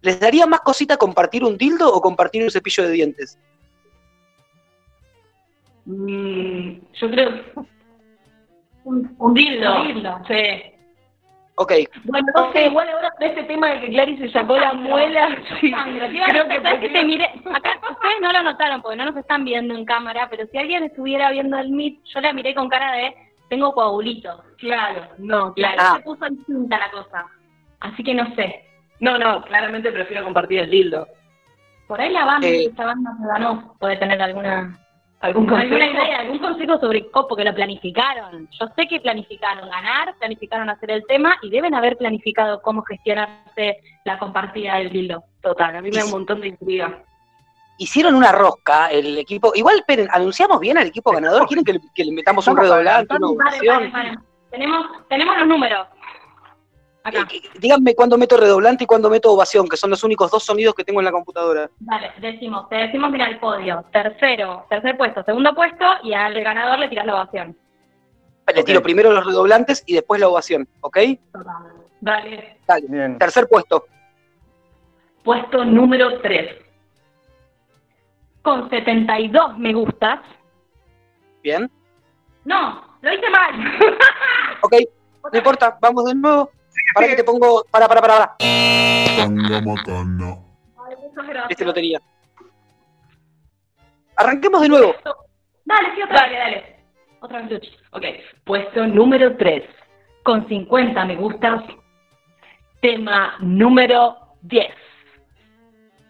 [0.00, 3.38] ¿Les daría más cosita compartir un dildo o compartir un cepillo de dientes?
[5.84, 7.28] Mm, yo creo
[8.84, 9.82] un, un dildo.
[9.82, 10.20] Un dildo.
[10.26, 10.79] Sí.
[11.62, 11.72] Ok.
[12.04, 15.28] Bueno, no sé, igual ahora con este tema de que Clary se sacó la muela,
[15.60, 17.26] sí, creo que ¿sabes que te miré?
[17.26, 20.84] Acá ustedes no lo notaron porque no nos están viendo en cámara, pero si alguien
[20.84, 23.14] estuviera viendo el Meet, yo la miré con cara de
[23.50, 24.40] tengo coagulitos.
[24.56, 25.96] Claro, no, Claro, claro.
[25.96, 27.26] se puso en cinta la cosa.
[27.80, 28.64] Así que no sé.
[29.00, 31.08] No, no, claramente prefiero compartir el dildo.
[31.88, 32.66] Por ahí la banda, Eh.
[32.70, 34.78] esta banda se ganó, puede tener alguna
[35.20, 38.48] ¿Algún alguna idea, algún consejo sobre cómo, porque lo planificaron.
[38.58, 43.80] Yo sé que planificaron ganar, planificaron hacer el tema y deben haber planificado cómo gestionarse
[44.04, 45.22] la compartida del dildo.
[45.42, 47.02] Total, a mí me da un montón de intriga.
[47.76, 49.52] Hicieron una rosca el equipo.
[49.54, 51.46] Igual, esperen, ¿anunciamos bien al equipo ganador?
[51.46, 53.50] ¿Quieren que le, que le metamos un redoblante, una.
[54.50, 55.86] Tenemos, tenemos los números.
[57.02, 57.26] Acá.
[57.58, 60.84] Díganme cuándo meto redoblante y cuándo meto ovación, que son los únicos dos sonidos que
[60.84, 61.70] tengo en la computadora.
[61.80, 63.84] Vale, decimos, te decimos mira el podio.
[63.90, 67.56] Tercero, tercer puesto, segundo puesto y al ganador le tiras la ovación.
[68.54, 70.98] Le tiro primero los redoblantes y después la ovación, ¿ok?
[72.00, 72.58] Dale.
[72.66, 73.16] Dale.
[73.18, 73.84] Tercer puesto.
[75.22, 76.56] Puesto número 3.
[78.42, 80.20] Con 72 me gustas.
[81.42, 81.70] Bien.
[82.44, 83.78] No, lo hice mal.
[84.62, 84.74] Ok,
[85.32, 86.50] no importa, vamos de nuevo.
[86.94, 87.64] Para que te pongo.
[87.70, 88.36] Para, para, para.
[88.36, 88.36] para.
[91.48, 92.00] Este lo tenía.
[94.16, 94.94] Arranquemos de nuevo.
[95.64, 96.76] Dale, sí, otra Dale, dale.
[97.20, 97.70] Otra vez, Luchi.
[97.92, 98.04] Ok,
[98.44, 99.64] puesto número 3.
[100.22, 101.62] Con 50 me gustas.
[102.80, 104.68] Tema número 10.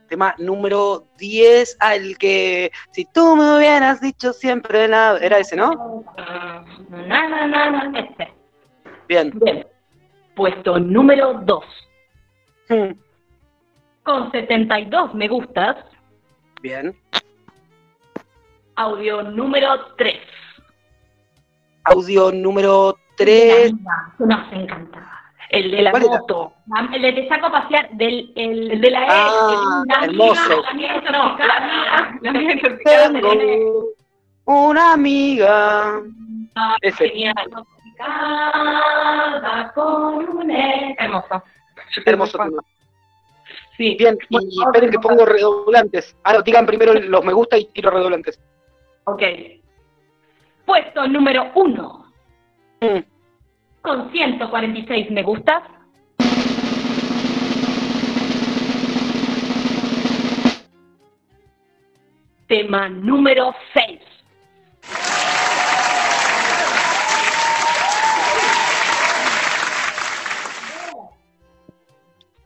[0.09, 2.73] Tema número 10, al que.
[2.93, 5.19] Si tú me hubieras dicho siempre la.
[5.21, 6.05] Era ese, ¿no?
[6.91, 8.33] Na, na, na, na, este.
[9.09, 9.31] Bien.
[9.35, 9.67] Bien.
[10.41, 11.65] Puesto número 2.
[12.71, 12.93] Hmm.
[14.03, 15.77] Con 72 me gustas.
[16.63, 16.97] Bien.
[18.75, 20.17] Audio número 3.
[21.85, 23.71] Audio número 3.
[24.19, 25.13] Nos encantaba.
[25.51, 26.55] El de la moto.
[26.91, 29.09] El de te saco a pasear, del, el, el de la E.
[29.11, 30.63] Ah, la hermoso.
[32.83, 33.93] Tengo
[34.47, 36.01] una amiga.
[36.55, 37.11] Ah, Ese.
[37.11, 37.35] genial.
[38.01, 40.97] Cada con un E.
[40.99, 41.43] Hermoso.
[42.07, 42.63] Hermoso tema.
[43.77, 43.97] Sí.
[43.99, 46.17] Bien, y esperen que pongo redoblantes.
[46.25, 48.41] Ah, no, digan primero los me gusta y tiro redoblantes.
[49.05, 49.23] Ok.
[50.65, 52.13] Puesto número 1.
[52.81, 52.99] Mm.
[53.83, 55.63] Con 146 me gustas.
[62.47, 64.10] Tema número 6.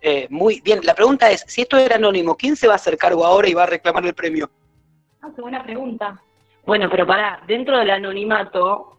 [0.06, 2.98] Eh, muy bien, la pregunta es, si esto era anónimo, ¿quién se va a hacer
[2.98, 4.50] cargo ahora y va a reclamar el premio?
[5.22, 6.20] Ah, qué buena pregunta.
[6.66, 8.98] Bueno, pero pará, dentro del anonimato,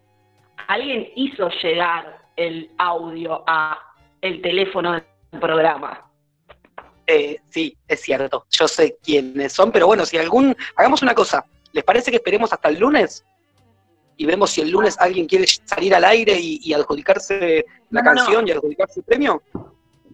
[0.68, 3.80] alguien hizo llegar el audio a
[4.20, 5.04] el teléfono del
[5.40, 6.10] programa.
[7.06, 11.46] Eh, sí, es cierto, yo sé quiénes son, pero bueno, si algún, hagamos una cosa,
[11.72, 13.24] ¿les parece que esperemos hasta el lunes?
[14.18, 18.12] Y vemos si el lunes alguien quiere salir al aire y, y adjudicarse la No,
[18.12, 19.44] no, canción y adjudicarse el premio.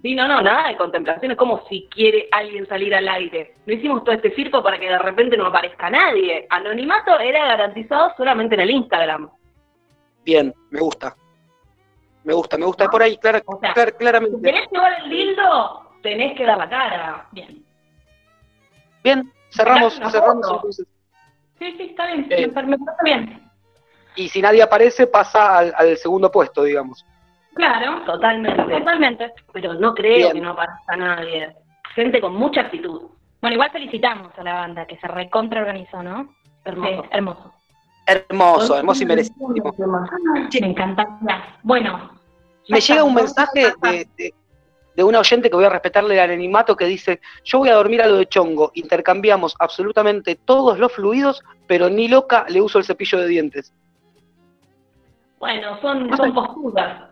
[0.02, 3.54] Sí, no, no, nada de contemplación, es como si quiere alguien salir al aire.
[3.68, 6.48] No hicimos todo este circo para que de repente no aparezca nadie.
[6.50, 9.30] Anonimato era garantizado solamente en el Instagram.
[10.26, 11.16] Bien, me gusta.
[12.24, 12.88] Me gusta, me gusta.
[12.88, 14.38] Por ahí, clara- clar- Si claramente.
[14.42, 17.28] tenés que llevar el dildo, tenés que dar la cara.
[17.32, 17.64] Bien.
[19.04, 20.88] Bien, cerramos, cerramos entonces.
[21.60, 22.28] Sí, sí, está bien.
[22.30, 22.48] Eh.
[22.48, 23.52] me, me parece bien.
[24.16, 27.06] Y si nadie aparece, pasa al, al segundo puesto, digamos.
[27.56, 28.64] Claro, totalmente.
[28.64, 29.34] Totalmente.
[29.54, 30.34] Pero no creo Bien.
[30.34, 31.56] que no aparezca nadie.
[31.96, 33.02] Gente con mucha actitud.
[33.42, 36.34] Bueno, igual felicitamos a la banda que se recontra organizó, ¿no?
[36.64, 37.04] Hermoso.
[37.12, 37.54] hermoso.
[38.06, 39.50] Hermoso, hermoso y merecido.
[39.50, 41.34] Me.
[41.64, 42.12] Bueno.
[42.70, 44.34] Me llega un mensaje de, de-
[44.94, 48.02] de una oyente que voy a respetarle el anonimato que dice, yo voy a dormir
[48.02, 52.84] a lo de chongo, intercambiamos absolutamente todos los fluidos, pero ni loca le uso el
[52.84, 53.74] cepillo de dientes.
[55.40, 57.10] Bueno, son, son posturas.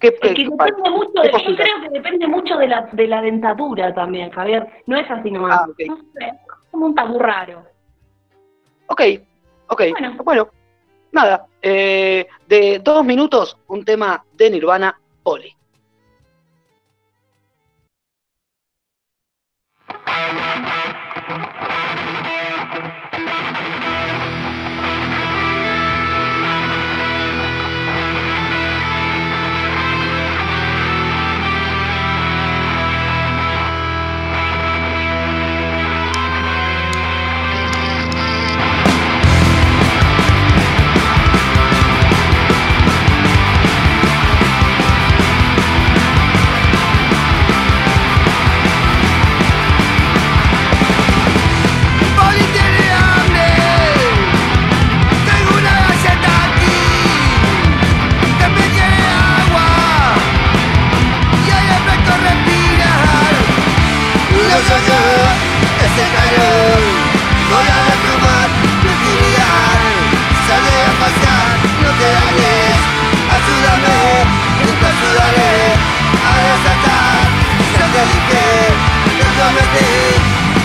[0.00, 3.20] ¿Qué, Es que depende mucho, de, yo creo que depende mucho de la, de la
[3.20, 4.66] dentadura también, Javier.
[4.86, 5.60] No es así nomás.
[5.60, 5.66] Ah.
[5.86, 7.64] No sé, es como un tabú raro.
[8.86, 9.02] Ok,
[9.68, 9.82] ok,
[10.24, 10.48] bueno,
[11.12, 15.54] nada, eh, de dos minutos, un tema de Nirvana, Poli.
[78.10, 78.44] Guztira bete,
[79.18, 79.86] guzta bete,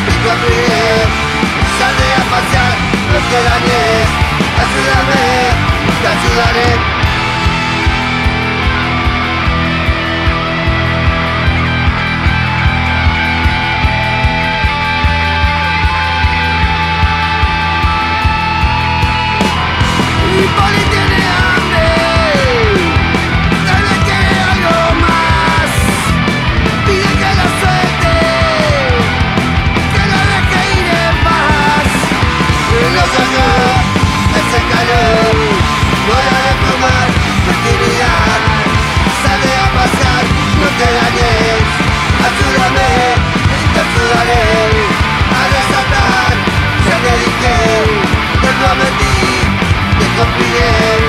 [0.06, 0.82] guzta bete,
[1.78, 2.66] sa nea magia,
[3.16, 3.98] ez zorani ere,
[4.64, 5.24] azuela me,
[5.86, 7.05] guzta
[34.76, 35.36] ese calor,
[36.08, 37.08] voy a retomar
[50.04, 51.00] mi actividad.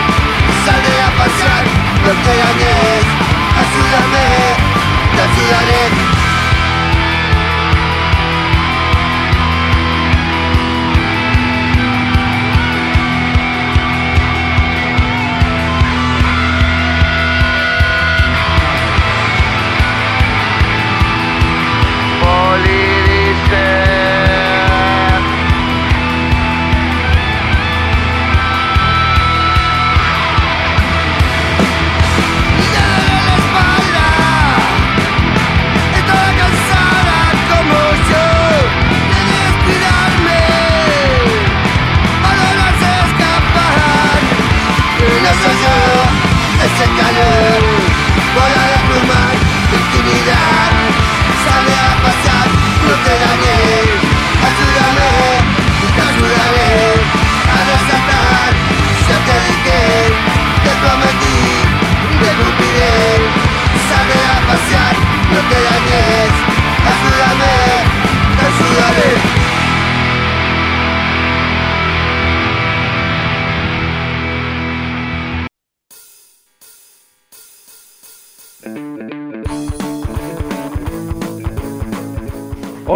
[0.64, 1.64] Sale a pasear,
[2.02, 3.04] no te dañes,
[3.58, 4.26] ayúdame,
[5.14, 5.85] te ayudaré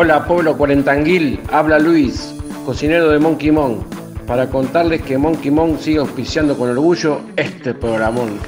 [0.02, 3.84] Hola pueblo cuarentanguil, habla Luis, cocinero de Monkey Mon,
[4.26, 8.38] para contarles que Monkey Mon sigue auspiciando con orgullo este programón.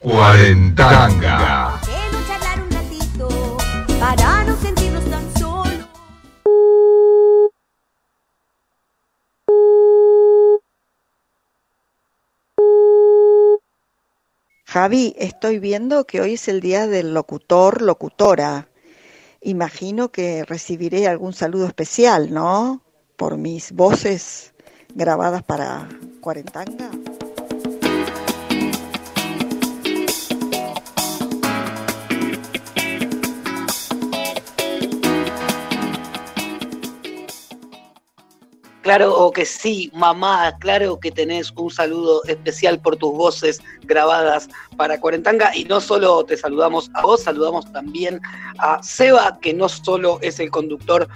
[0.00, 1.63] Cuarentanga.
[14.84, 18.68] Javi, estoy viendo que hoy es el día del locutor, locutora.
[19.40, 22.82] Imagino que recibiré algún saludo especial, ¿no?
[23.16, 24.52] Por mis voces
[24.94, 25.88] grabadas para
[26.20, 26.90] Cuarentanga.
[38.84, 44.46] Claro que sí, mamá, claro que tenés un saludo especial por tus voces grabadas
[44.76, 48.20] para Cuarentanga y no solo te saludamos a vos, saludamos también
[48.58, 51.08] a Seba, que no solo es el conductor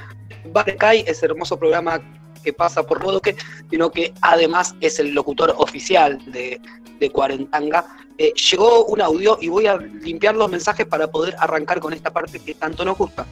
[0.64, 2.00] de ese hermoso programa
[2.42, 3.36] que pasa por Bodoque,
[3.68, 6.58] sino que además es el locutor oficial de,
[6.98, 7.84] de Cuarentanga.
[8.16, 12.10] Eh, llegó un audio y voy a limpiar los mensajes para poder arrancar con esta
[12.10, 13.26] parte que tanto nos gusta.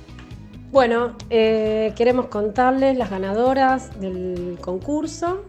[0.76, 5.42] Bueno, eh, queremos contarles las ganadoras del concurso,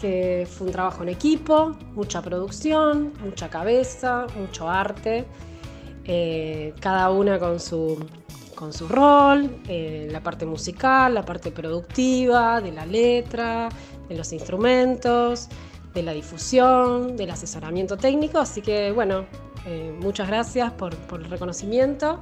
[0.00, 5.24] que fue un trabajo en equipo, mucha producción, mucha cabeza, mucho arte,
[6.04, 8.04] eh, cada una con su,
[8.56, 13.68] con su rol, eh, la parte musical, la parte productiva, de la letra,
[14.08, 15.48] de los instrumentos,
[15.94, 19.26] de la difusión, del asesoramiento técnico, así que bueno,
[20.00, 22.18] muchas gracias por el reconocimiento.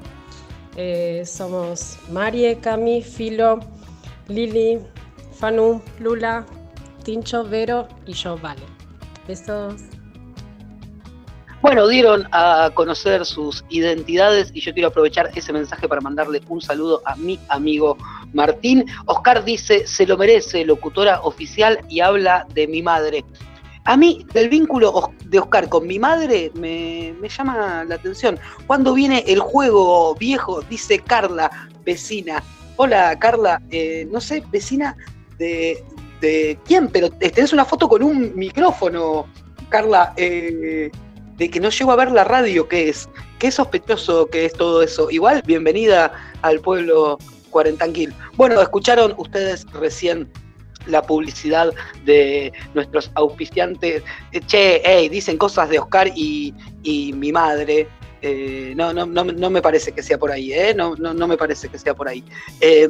[0.76, 3.60] Eh, somos Marie, Cami, Filo,
[4.28, 4.78] Lili,
[5.32, 6.47] Fanu, Lula,
[7.05, 8.62] Tincho, Vero y yo, Vale.
[9.26, 9.82] Besos.
[11.62, 16.62] Bueno, dieron a conocer sus identidades y yo quiero aprovechar ese mensaje para mandarle un
[16.62, 17.98] saludo a mi amigo
[18.32, 18.86] Martín.
[19.05, 23.26] Oscar dice, se lo merece, locutora oficial y habla de mi madre.
[23.90, 28.38] A mí, del vínculo de Oscar con mi madre, me, me llama la atención.
[28.68, 31.50] Cuando viene el juego viejo, dice Carla,
[31.84, 32.40] vecina.
[32.76, 34.96] Hola, Carla, eh, no sé, vecina
[35.38, 35.82] de,
[36.20, 39.26] de quién, pero tenés una foto con un micrófono,
[39.70, 40.92] Carla, eh,
[41.36, 43.08] de que no llego a ver la radio, ¿qué es?
[43.40, 45.10] Qué sospechoso que es todo eso.
[45.10, 46.12] Igual, bienvenida
[46.42, 47.18] al pueblo
[47.50, 48.14] cuarentanquil.
[48.36, 50.30] Bueno, escucharon ustedes recién
[50.86, 51.73] la publicidad
[52.05, 54.02] de nuestros auspiciantes.
[54.32, 57.89] Eh, Che, hey, dicen cosas de Oscar y, y mi madre.
[58.23, 60.74] Eh, no, no, no, no me parece que sea por ahí, ¿eh?
[60.74, 62.23] No, no, no me parece que sea por ahí.
[62.61, 62.89] Eh,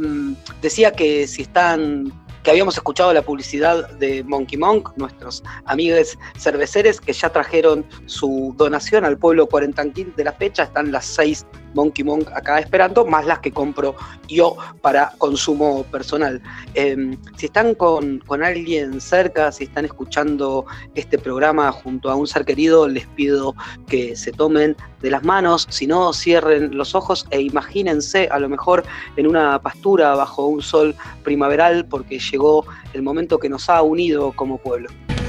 [0.61, 2.13] decía que si están,
[2.43, 8.55] que habíamos escuchado la publicidad de Monkey Monk, nuestros amigos cerveceros que ya trajeron su
[8.57, 13.27] donación al pueblo cuarentanquil de la fecha, están las seis Monkey Monk acá esperando, más
[13.27, 13.95] las que compro
[14.29, 16.41] yo para consumo personal.
[16.75, 22.27] Eh, si están con, con alguien cerca, si están escuchando este programa junto a un
[22.27, 23.55] ser querido, les pido
[23.87, 28.49] que se tomen de las manos, si no, cierren los ojos e imagínense a lo
[28.49, 28.85] mejor
[29.17, 30.95] en una pastura bajo un sol
[31.25, 34.89] primaveral, porque llegó el momento que nos ha unido como pueblo.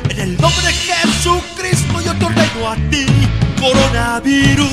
[0.09, 3.05] En el nombre de Jesucristo yo te ordeno a ti,
[3.59, 4.69] coronavirus.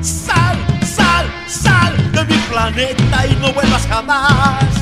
[0.00, 4.77] Sal, sal, sal de mi planeta y no vuelvas jamás.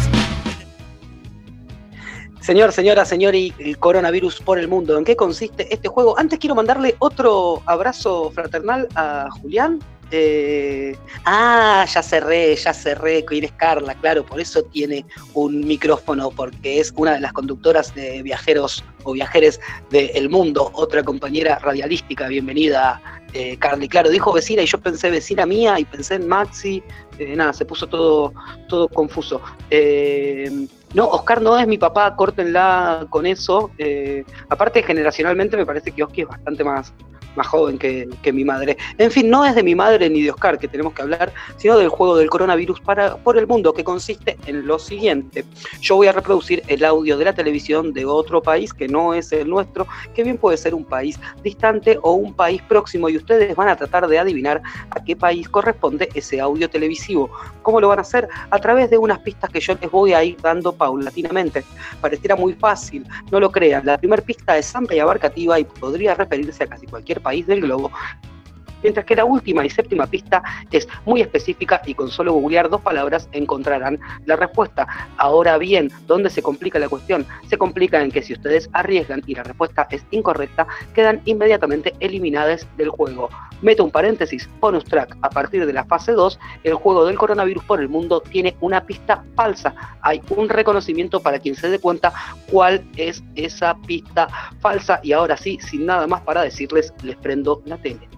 [2.47, 6.16] Señor, señora, señor, y el coronavirus por el mundo, ¿en qué consiste este juego?
[6.16, 9.81] Antes quiero mandarle otro abrazo fraternal a Julián.
[10.12, 15.05] Eh, ah, ya cerré, ya cerré, quién es Carla, claro, por eso tiene
[15.35, 19.59] un micrófono, porque es una de las conductoras de Viajeros o Viajeres
[19.90, 23.02] del Mundo, otra compañera radialística, bienvenida
[23.32, 23.89] eh, Carly.
[23.89, 26.81] Claro, dijo vecina y yo pensé vecina mía y pensé en Maxi,
[27.18, 28.32] eh, nada, se puso todo,
[28.68, 29.40] todo confuso.
[29.68, 33.71] Eh, no, Oscar no es mi papá, córtenla con eso.
[33.79, 36.93] Eh, aparte, generacionalmente me parece que Oski es bastante más,
[37.37, 38.77] más joven que, mi madre.
[38.99, 41.79] En fin, no es de mi madre ni de Oscar que tenemos que hablar, sino
[41.79, 45.45] del juego del coronavirus para, por el mundo, que consiste en lo siguiente.
[45.81, 49.33] Yo voy a reproducir el audio de la televisión de otro país que no es
[49.33, 53.55] el nuestro, que bien puede ser un país distante o un país próximo, y ustedes
[53.55, 57.31] van a tratar de adivinar a qué país corresponde ese audio televisivo.
[57.63, 58.29] ¿Cómo lo van a hacer?
[58.51, 61.65] A través de unas pistas que yo les voy a ir dando paulatinamente.
[62.01, 63.85] Pareciera muy fácil, no lo crean.
[63.87, 67.61] La primera pista es amplia y abarcativa y podría referirse a casi cualquier país del
[67.61, 67.90] globo.
[68.87, 72.83] Mientras que la última y séptima pista es muy específica y con solo googlear dos
[72.83, 74.87] palabras encontrarán la respuesta.
[75.17, 77.27] Ahora bien, ¿dónde se complica la cuestión?
[77.49, 82.65] Se complica en que si ustedes arriesgan y la respuesta es incorrecta, quedan inmediatamente eliminadas
[82.77, 83.29] del juego.
[83.61, 87.65] Meto un paréntesis, bonus track, a partir de la fase 2, el juego del coronavirus
[87.65, 89.75] por el mundo tiene una pista falsa.
[90.03, 92.13] Hay un reconocimiento para quien se dé cuenta
[92.53, 94.29] cuál es esa pista
[94.61, 98.09] falsa y ahora sí, sin nada más para decirles, les prendo la tele.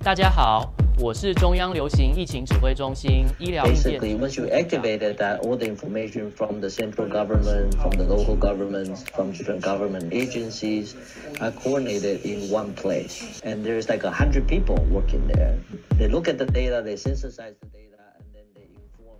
[0.00, 4.00] 大家好，我是中央流行疫情指挥中心医疗应变。
[4.00, 8.36] Basically, once you activated that, all the information from the central government, from the local
[8.36, 10.94] governments, from different government agencies
[11.40, 13.40] are coordinated in one place.
[13.44, 15.58] And there's like a hundred people working there.
[15.98, 17.81] They look at the data, they synthesize the data.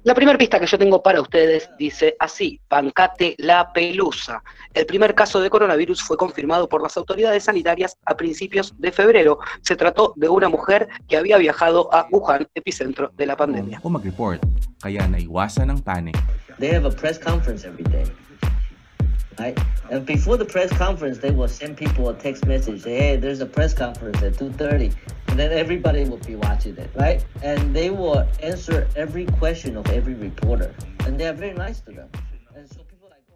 [0.04, 4.44] La primera pista que yo tengo para ustedes dice así, bancate la pelusa.
[4.74, 9.40] El primer caso de coronavirus fue confirmado por las autoridades sanitarias a principios de febrero.
[9.62, 13.80] Se trató de una mujer que había viajado a Wuhan, epicentro de la pandemia.
[13.82, 14.44] o mag-report,
[14.82, 16.18] kaya naiwasan ang panic.
[16.60, 18.04] They have a press conference every day.
[19.40, 19.58] Right?
[19.90, 22.84] And before the press conference, they will send people a text message.
[22.84, 24.94] Hey, there's a press conference at 2.30.
[25.28, 27.26] And then everybody will be watching it, right?
[27.42, 30.76] And they will answer every question of every reporter.
[31.06, 32.10] And they are very nice to them.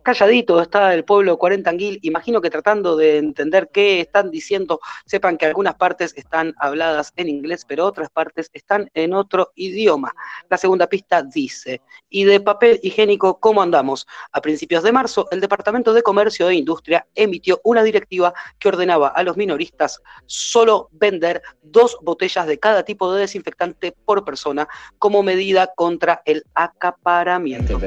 [0.08, 5.46] Calladito está el pueblo cuarentanguil, imagino que tratando de entender qué están diciendo, sepan que
[5.46, 10.16] algunas partes están habladas en inglés, pero otras partes están en otro idioma.
[10.50, 14.08] La segunda pista dice, ¿y de papel higiénico cómo andamos?
[14.32, 19.10] A principios de marzo, el Departamento de Comercio e Industria emitió una directiva que ordenaba
[19.10, 24.70] a los minoristas solo vender dos botellas de cada tipo de desinfectante por persona
[25.00, 27.78] como medida contra el acaparamiento.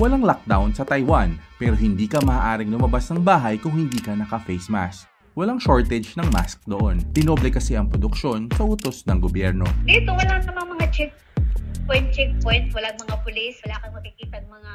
[0.00, 4.72] Walang lockdown sa Taiwan, pero hindi ka maaaring lumabas ng bahay kung hindi ka naka-face
[4.72, 5.04] mask.
[5.36, 7.04] Walang shortage ng mask doon.
[7.12, 9.68] Dinoble kasi ang produksyon sa utos ng gobyerno.
[9.84, 14.72] Dito, wala namang mga checkpoint, checkpoint, walang mga pulis, wala kang makikita mga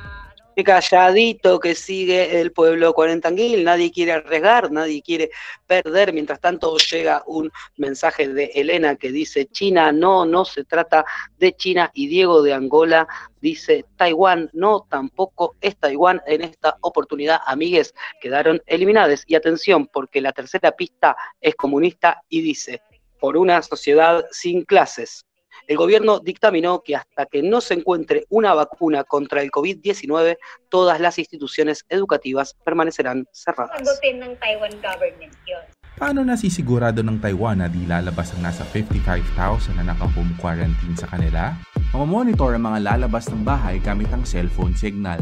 [0.64, 5.32] calladito que sigue el pueblo cuarentanguil, nadie quiere arriesgar, nadie quiere
[5.68, 6.14] perder.
[6.14, 11.06] Mientras tanto llega un mensaje de Elena que dice China, no, no se trata
[11.38, 13.08] de China y Diego de Angola
[13.46, 19.24] dice Taiwán, no, tampoco es Taiwán en esta oportunidad, amigues, quedaron eliminadas.
[19.28, 22.82] Y atención, porque la tercera pista es comunista y dice,
[23.20, 25.26] por una sociedad sin clases.
[25.68, 30.38] El gobierno dictaminó que hasta que no se encuentre una vacuna contra el COVID-19,
[30.70, 33.82] todas las instituciones educativas permanecerán cerradas.
[33.82, 35.66] ng Taiwan government yun.
[35.98, 41.58] Paano nasisigurado ng Taiwan na di lalabas ang nasa 55,000 na naka-home quarantine sa kanila?
[41.96, 45.18] Mamamonitor ang mga lalabas ng bahay gamit ang cellphone signal.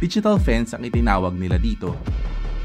[0.00, 1.92] Digital fence ang itinawag nila dito.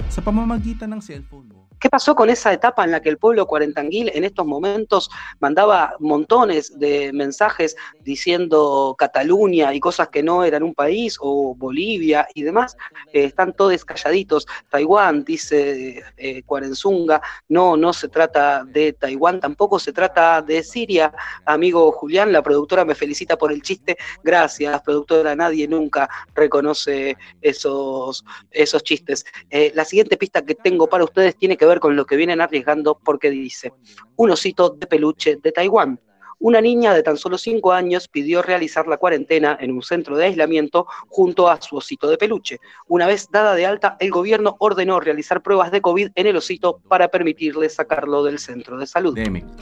[0.08, 1.43] Sa pamamagitan ng cellphone
[1.84, 5.10] ¿Qué pasó con esa etapa en la que el pueblo cuarentanguil en estos momentos
[5.42, 12.26] mandaba montones de mensajes diciendo Cataluña y cosas que no eran un país, o Bolivia
[12.34, 12.78] y demás?
[13.12, 14.48] Eh, están todos calladitos.
[14.70, 21.14] Taiwán, dice eh, Cuarenzunga, no, no se trata de Taiwán, tampoco se trata de Siria.
[21.44, 23.98] Amigo Julián, la productora me felicita por el chiste.
[24.24, 29.26] Gracias, productora, nadie nunca reconoce esos, esos chistes.
[29.50, 32.41] Eh, la siguiente pista que tengo para ustedes tiene que ver con lo que vienen
[32.41, 33.74] arriesgando porque dice,
[34.16, 36.00] un osito de peluche de Taiwán.
[36.44, 40.26] Una niña de tan solo 5 años pidió realizar la cuarentena en un centro de
[40.26, 42.60] aislamiento junto a su osito de peluche.
[42.90, 46.82] Una vez dada de alta, el gobierno ordenó realizar pruebas de COVID en el osito
[46.90, 49.16] para permitirle sacarlo del centro de salud.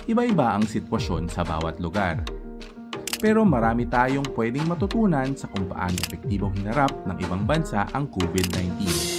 [0.07, 2.25] iba-iba ang sitwasyon sa bawat lugar.
[3.21, 9.10] Pero marami tayong pwedeng matutunan sa kung paano epektibong hinarap ng ibang bansa ang COVID-19.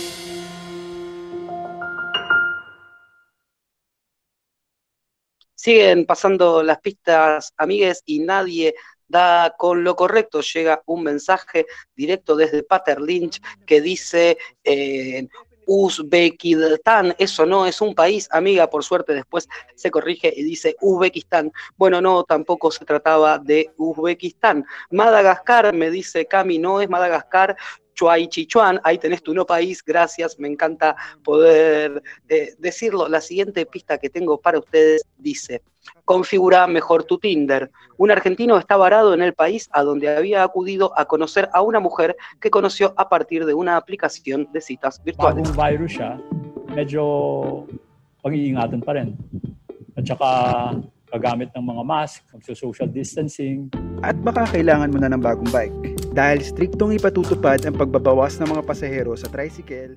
[5.62, 8.74] Siguen pasando las pistas, amigues, y nadie
[9.06, 10.40] da con lo correcto.
[10.40, 15.28] Llega un mensaje directo desde Pater Lynch que dice eh,
[15.64, 21.52] Uzbekistán, eso no es un país, amiga, por suerte después se corrige y dice Uzbekistán.
[21.76, 24.64] Bueno, no, tampoco se trataba de Uzbekistán.
[24.90, 27.56] Madagascar, me dice Cami, no es Madagascar,
[28.02, 32.02] Chuay Chichuan, ahí tenés tu no país, gracias, me encanta poder
[32.58, 33.06] decirlo.
[33.08, 35.62] La siguiente pista que tengo para ustedes dice,
[36.04, 37.70] configura mejor tu Tinder.
[37.98, 41.78] Un argentino está varado en el país a donde había acudido a conocer a una
[41.78, 45.48] mujer que conoció a partir de una aplicación de citas virtuales.
[51.12, 53.68] Gagamit ng mga mask, magso-social distancing.
[54.00, 55.76] At baka kailangan mo na ng bagong bike
[56.16, 59.96] dahil striktong ipatutupad ang pagbabawas ng mga pasahero sa tricycle.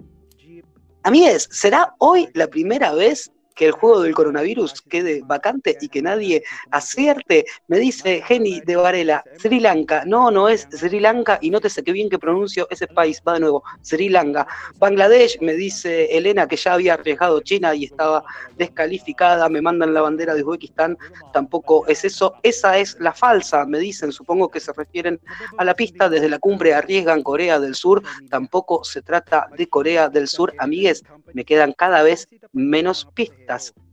[1.05, 6.02] Amigues, ¿será hoy la primera vez que el juego del coronavirus quede vacante y que
[6.02, 7.45] nadie acierte.
[7.68, 10.03] Me dice Jenny de Varela, Sri Lanka.
[10.06, 13.22] No, no es Sri Lanka y nótese qué bien que pronuncio ese país.
[13.26, 14.45] Va de nuevo, Sri Lanka.
[14.77, 18.23] Bangladesh, me dice Elena que ya había arriesgado China y estaba
[18.57, 19.48] descalificada.
[19.49, 20.98] Me mandan la bandera de Uzbekistán.
[21.32, 22.36] Tampoco es eso.
[22.44, 24.11] Esa es la falsa, me dicen.
[24.11, 25.19] Supongo que se refieren
[25.57, 28.03] a la pista desde la cumbre arriesgan Corea del Sur.
[28.30, 30.53] Tampoco se trata de Corea del Sur.
[30.57, 31.03] Amigues,
[31.34, 33.44] me quedan cada vez menos pistas.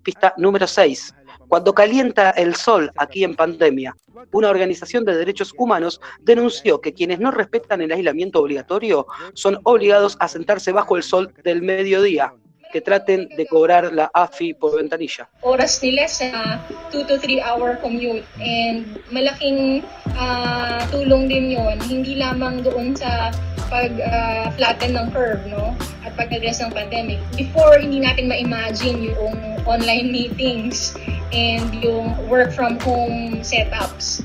[0.03, 1.15] Pista número 6.
[1.49, 3.95] Cuando calienta el sol aquí en pandemia,
[4.33, 10.16] una organización de derechos humanos denunció que quienes no respetan el aislamiento obligatorio son obligados
[10.20, 12.35] a sentarse bajo el sol del mediodía
[12.73, 15.28] que traten de cobrar la AFI por ventanilla.
[15.44, 16.59] Oras nila sa
[16.90, 19.85] 2 to 3 hour commute and malaking
[20.16, 23.28] uh, tulong din yon hindi lamang doon sa
[23.69, 27.20] pag uh, flatten ng curve no at pag-address ng pandemic.
[27.36, 29.36] Before hindi natin ma-imagine yung
[29.69, 30.97] online meetings
[31.31, 34.24] and yung work from home setups.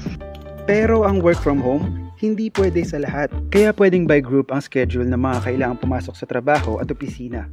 [0.67, 3.31] Pero ang work from home, hindi pwede sa lahat.
[3.53, 7.47] Kaya pwedeng by group ang schedule ng mga kailangang pumasok sa trabajo at opisina.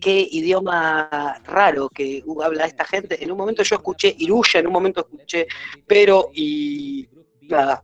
[0.00, 3.22] Qué idioma raro que habla esta gente.
[3.22, 5.46] En un momento yo escuché Iruya, en un momento escuché
[5.86, 7.08] Pero y
[7.42, 7.82] nada.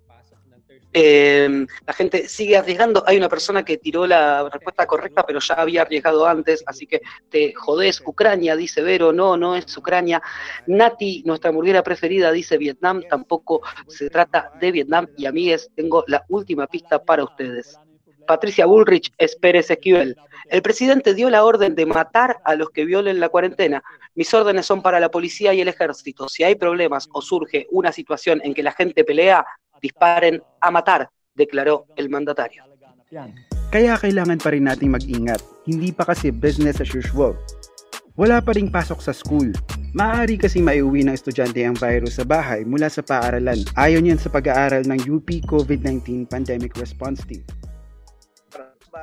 [0.99, 3.05] Em, la gente sigue arriesgando.
[3.07, 7.03] Hay una persona que tiró la respuesta correcta, pero ya había arriesgado antes, así que
[7.29, 8.03] te jodés.
[8.07, 10.23] Ucrania, dice Vero, no, no es Ucrania.
[10.67, 15.07] Nati, nuestra hamburguera preferida, dice Vietnam, tampoco se trata de Vietnam.
[15.19, 17.79] Y amigues, tengo la última pista para ustedes.
[18.27, 20.17] Patricia Bullrich es Pérez Esquivel.
[20.51, 23.83] El presidente dio la orden de matar a los que violen la cuarentena.
[24.15, 26.29] Mis órdenes son para la policía y el ejército.
[26.29, 29.45] Si hay problemas o surge una situación en que la gente pelea,
[29.81, 32.65] disparen a matar, declaró el mandatario.
[33.71, 35.43] Kaya kailangan pa rin nating mag-ingat.
[35.67, 37.35] Hindi pa kasi business as usual.
[38.17, 39.53] Wala pa ring pasok sa school.
[39.93, 43.61] Maaari kasi maiuwi ng estudyante ang virus sa bahay mula sa paaralan.
[43.77, 47.45] Ayon yan sa pag-aaral ng UP COVID-19 Pandemic Response Team.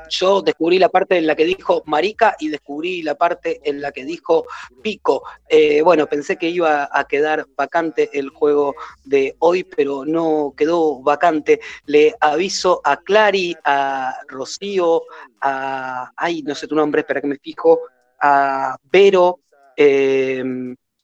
[0.09, 3.91] Yo descubrí la parte en la que dijo marica y descubrí la parte en la
[3.91, 4.45] que dijo
[4.81, 5.23] pico.
[5.49, 11.01] Eh, bueno, pensé que iba a quedar vacante el juego de hoy, pero no quedó
[11.01, 11.59] vacante.
[11.85, 15.03] Le aviso a Clary, a Rocío,
[15.41, 16.11] a...
[16.15, 17.79] Ay, no sé tu nombre, espera que me fijo.
[18.19, 19.39] A Vero.
[19.75, 20.43] Eh,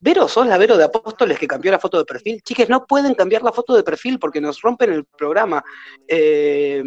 [0.02, 2.42] Vero, sos la Vero de Apóstoles que cambió la foto de perfil.
[2.42, 5.64] Chiques, no pueden cambiar la foto de perfil porque nos rompen el programa.
[6.08, 6.84] Eh,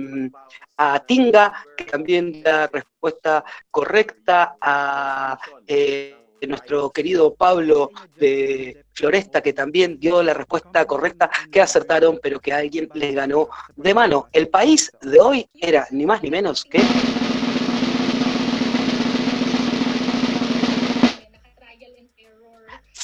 [0.78, 4.56] a Tinga, que también da respuesta correcta.
[4.60, 6.16] A eh,
[6.46, 12.52] nuestro querido Pablo de Floresta, que también dio la respuesta correcta, que acertaron, pero que
[12.52, 14.28] alguien les ganó de mano.
[14.32, 16.80] El país de hoy era ni más ni menos que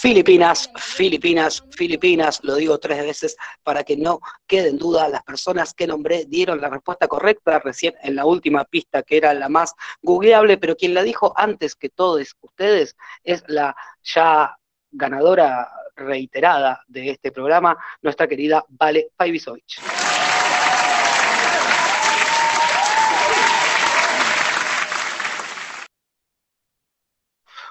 [0.00, 5.88] Filipinas, Filipinas, Filipinas, lo digo tres veces para que no queden dudas, las personas que
[5.88, 10.56] nombré dieron la respuesta correcta recién en la última pista, que era la más googleable,
[10.56, 14.56] pero quien la dijo antes que todos ustedes es la ya
[14.92, 19.80] ganadora reiterada de este programa, nuestra querida Vale Pajvisovich.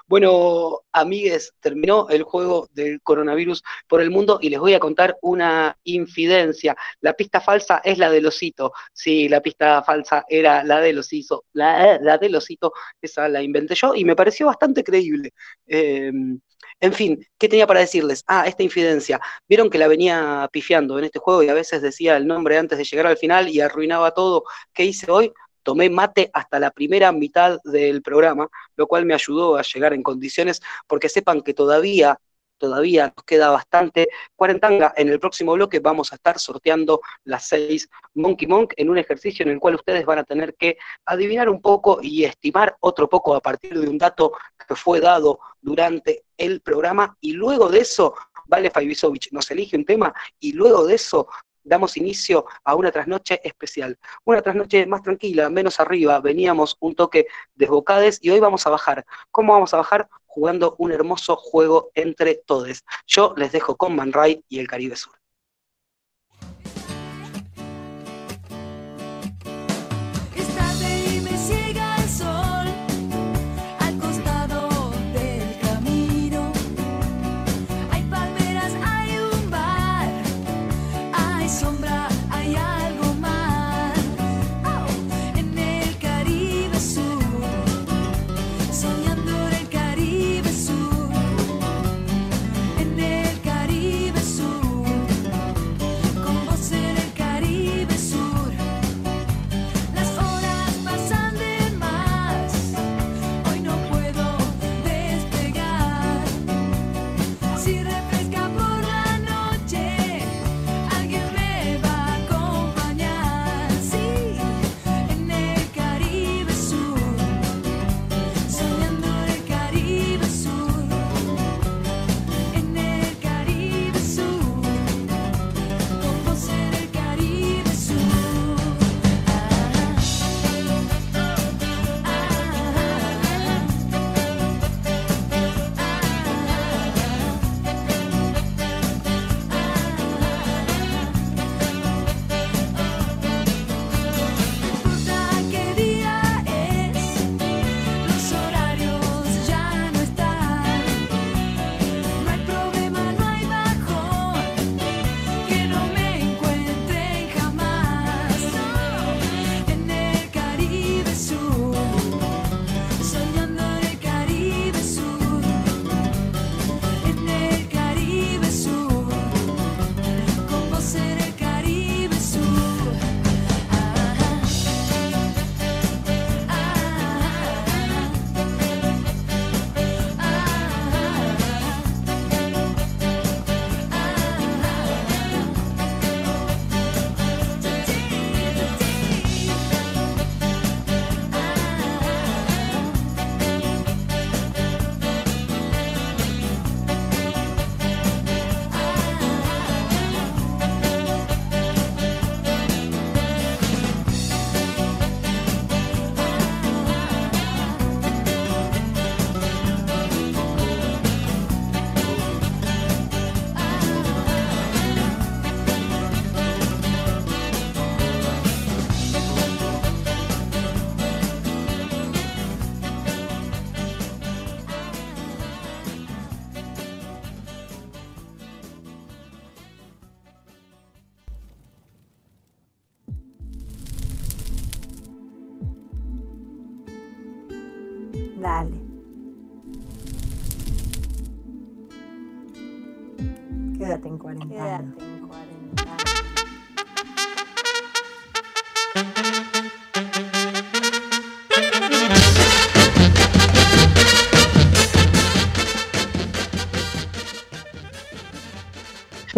[0.08, 5.18] Bueno, amigues, terminó el juego del coronavirus por el mundo y les voy a contar
[5.20, 6.74] una infidencia.
[7.00, 8.72] La pista falsa es la del osito.
[8.92, 11.44] Sí, la pista falsa era la del osito.
[11.52, 12.72] La, la del osito,
[13.02, 15.32] esa la inventé yo y me pareció bastante creíble.
[15.66, 16.40] Em,
[16.80, 18.24] en fin, ¿qué tenía para decirles?
[18.26, 19.20] Ah, esta infidencia.
[19.46, 22.78] Vieron que la venía pifiando en este juego y a veces decía el nombre antes
[22.78, 24.44] de llegar al final y arruinaba todo.
[24.72, 25.32] ¿Qué hice hoy?
[25.68, 30.02] Tomé mate hasta la primera mitad del programa, lo cual me ayudó a llegar en
[30.02, 32.18] condiciones, porque sepan que todavía,
[32.56, 34.94] todavía nos queda bastante cuarentanga.
[34.96, 39.44] En el próximo bloque vamos a estar sorteando las seis Monkey Monk en un ejercicio
[39.44, 43.34] en el cual ustedes van a tener que adivinar un poco y estimar otro poco
[43.34, 44.32] a partir de un dato
[44.66, 47.14] que fue dado durante el programa.
[47.20, 48.14] Y luego de eso,
[48.46, 51.28] Vale Fajvisovich nos elige un tema y luego de eso
[51.68, 53.98] damos inicio a una trasnoche especial.
[54.24, 59.04] Una trasnoche más tranquila, menos arriba, veníamos un toque desbocades y hoy vamos a bajar.
[59.30, 60.08] ¿Cómo vamos a bajar?
[60.26, 62.84] Jugando un hermoso juego entre todos.
[63.06, 65.18] Yo les dejo con Man Ray y el Caribe Sur.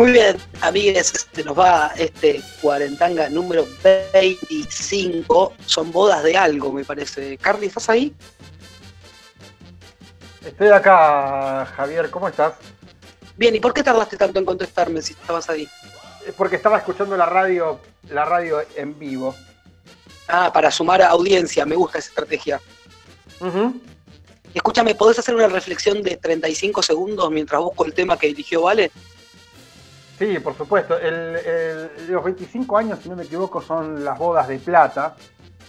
[0.01, 3.67] Muy bien, amigues, se nos va este cuarentanga número
[4.15, 5.53] 25.
[5.67, 7.37] Son bodas de algo, me parece.
[7.37, 8.15] Carly, ¿estás ahí?
[10.43, 12.55] Estoy acá, Javier, ¿cómo estás?
[13.37, 15.69] Bien, ¿y por qué tardaste tanto en contestarme si estabas ahí?
[16.27, 17.79] Es porque estaba escuchando la radio,
[18.09, 19.35] la radio en vivo.
[20.29, 22.59] Ah, para sumar audiencia, me gusta esa estrategia.
[24.55, 28.91] Escúchame, ¿podés hacer una reflexión de 35 segundos mientras busco el tema que eligió Vale?
[30.21, 30.99] Sí, por supuesto.
[30.99, 35.17] El- el- los 25 años, si no me equivoco, son las bodas de plata.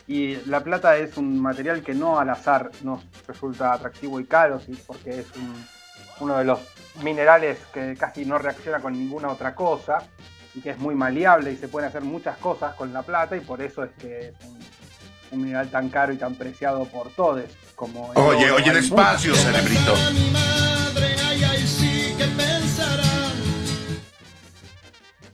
[0.07, 4.59] Y la plata es un material que no al azar nos resulta atractivo y caro,
[4.59, 4.73] ¿sí?
[4.85, 5.65] porque es un-
[6.19, 6.59] uno de los
[7.01, 9.99] minerales que casi no reacciona con ninguna otra cosa
[10.53, 13.39] y que es muy maleable y se pueden hacer muchas cosas con la plata y
[13.39, 14.59] por eso es que es un,
[15.31, 17.43] un mineral tan caro y tan preciado por todos.
[17.75, 19.93] Como el Oye, oye, despacio, cerebrito.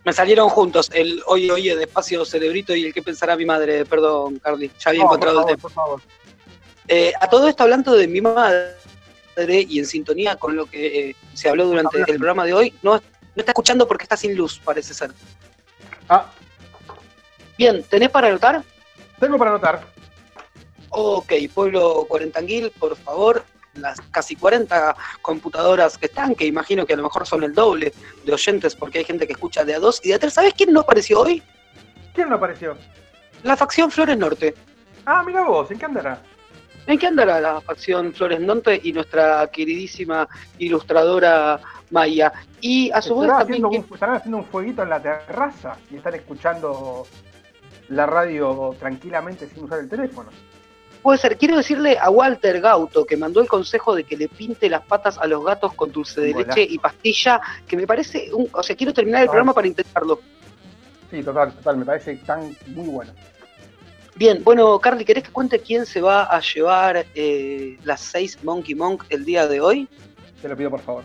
[0.07, 3.83] Me salieron juntos el Oye, oye, despacio, cerebrito y el que pensará mi madre.
[3.83, 5.61] Perdón, Carly, ya había No, encontrado por el tema.
[5.61, 6.01] por favor.
[6.87, 8.77] Eh, a todo esto, hablando de mi madre
[9.67, 12.93] y en sintonía con lo que eh, se habló durante el programa de hoy, no,
[12.93, 13.01] no
[13.35, 15.11] está escuchando porque está sin luz, parece ser.
[16.07, 16.31] Ah.
[17.57, 18.63] Bien, ¿tenés para anotar?
[19.19, 19.81] Tengo para anotar.
[20.87, 23.43] Ok, pueblo cuarentanguil, por favor,
[23.81, 27.93] las casi 40 computadoras que están, que imagino que a lo mejor son el doble
[28.25, 30.33] de oyentes porque hay gente que escucha de a dos y de a tres.
[30.33, 31.41] ¿Sabes quién no apareció hoy?
[32.13, 32.77] ¿Quién no apareció?
[33.43, 34.55] La facción Flores Norte.
[35.05, 36.21] Ah, mira vos, ¿en qué andará?
[36.87, 40.27] ¿En qué andará la facción Flores Norte y nuestra queridísima
[40.57, 41.59] ilustradora
[41.91, 42.31] Maya?
[42.61, 43.65] Y a su vez también...
[43.65, 47.05] haciendo un- estarán haciendo un fueguito en la terraza y están escuchando
[47.89, 50.29] la radio tranquilamente sin usar el teléfono.
[51.01, 54.69] Puede ser, quiero decirle a Walter Gauto, que mandó el consejo de que le pinte
[54.69, 58.49] las patas a los gatos con dulce de leche y pastilla, que me parece, un,
[58.51, 59.31] o sea, quiero terminar el Ah.
[59.31, 60.19] programa para intentarlo.
[61.09, 63.13] Sí, total, total, me parece tan muy bueno.
[64.15, 68.73] Bien, bueno, Carly, ¿querés que cuente quién se va a llevar eh, las seis Monkey
[68.75, 69.87] Monk el día de hoy?
[70.41, 71.03] Te lo pido por favor.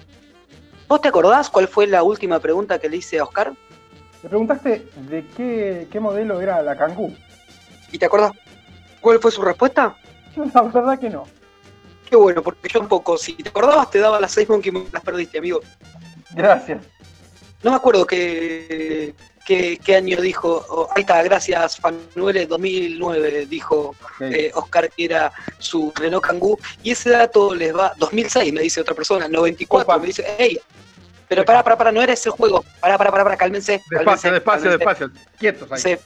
[0.88, 3.52] ¿Vos te acordás cuál fue la última pregunta que le hice a Oscar?
[4.22, 7.12] Le preguntaste de qué, qué modelo era la Kangoo.
[7.92, 8.32] ¿Y te acordás
[9.02, 9.94] cuál fue su respuesta?
[10.54, 11.26] La verdad que no.
[12.08, 14.92] Qué bueno, porque yo un poco, si te acordabas te daba las seis Monkey Monk,
[14.92, 15.60] las perdiste, amigo.
[16.34, 16.82] Gracias.
[17.62, 19.14] No me acuerdo qué,
[19.46, 20.64] qué, qué año dijo.
[20.68, 26.58] oh, ahí está, gracias, Fanuele 2009, dijo eh, Oscar que era su Renault Kangoo.
[26.82, 27.94] Y ese dato les va.
[27.96, 30.58] 2006, me dice otra persona, 94, me dice, hey,
[31.28, 32.62] pero para, para, para, no era ese juego.
[32.80, 33.80] Para, para, para, para, cálmense.
[33.88, 34.78] Despacio, cálmense, despacio, cálmense.
[34.78, 35.10] despacio.
[35.38, 35.98] Quietos ahí.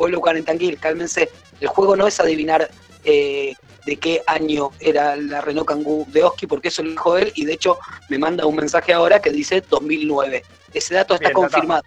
[0.00, 1.28] Pueblo cuarentanguil, cálmense.
[1.60, 2.70] El juego no es adivinar
[3.04, 3.52] eh,
[3.84, 7.44] de qué año era la Renault Kangoo de Oski, porque eso lo dijo él, y
[7.44, 7.78] de hecho
[8.08, 10.42] me manda un mensaje ahora que dice 2009.
[10.72, 11.58] Ese dato está Bien, ya está.
[11.58, 11.82] confirmado.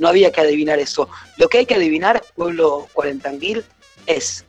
[0.00, 1.08] No había que adivinar eso.
[1.36, 3.64] Lo que hay que adivinar, pueblo cuarentanguil,
[4.06, 4.44] es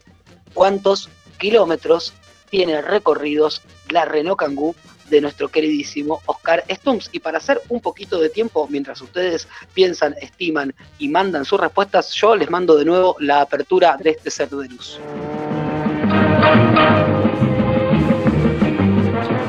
[0.55, 1.07] cuántos
[1.37, 2.11] kilómetros
[2.49, 4.75] tiene recorridos la Renault Kangoo
[5.09, 7.09] de nuestro queridísimo Oscar Stumps.
[7.11, 12.11] Y para hacer un poquito de tiempo, mientras ustedes piensan, estiman y mandan sus respuestas,
[12.13, 14.99] yo les mando de nuevo la apertura de este ser de luz.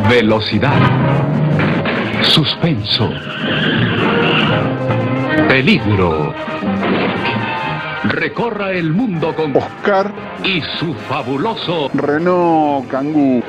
[0.08, 0.80] Velocidad.
[2.22, 3.10] Suspenso.
[5.48, 6.34] Peligro.
[8.04, 10.12] Recorra el mundo con Oscar
[10.44, 13.42] y su fabuloso Renault Kangoo.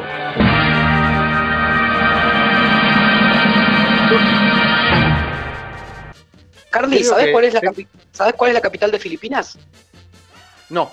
[6.69, 7.65] Carly, ¿sabes que- cuál, es la sí.
[7.67, 9.57] capi- ¿sabes cuál es la capital de Filipinas?
[10.69, 10.91] No.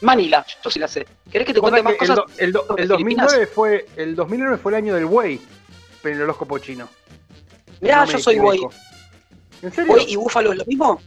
[0.00, 1.06] Manila, yo sí la sé.
[1.30, 2.16] ¿Querés que te cuente más el, cosas?
[2.16, 3.26] do- el do- sobre el Filipinas?
[3.26, 5.40] 2009 fue el 2009 fue el año del buey,
[6.02, 6.88] pero el horóscopo chino.
[7.80, 8.58] Mirá, No yo soy buey.
[8.58, 8.74] equivoco.
[9.62, 9.92] ¿En serio?
[9.92, 11.00] ¿Buey y búfalo es lo mismo?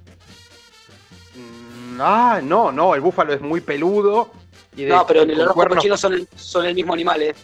[1.35, 4.31] Mm, Ah, no, no, el búfalo es muy peludo.
[4.75, 7.21] Y de- No, pero en el horóscopo cuernos- chino son el, son el mismo animal,
[7.21, 7.35] ¿eh?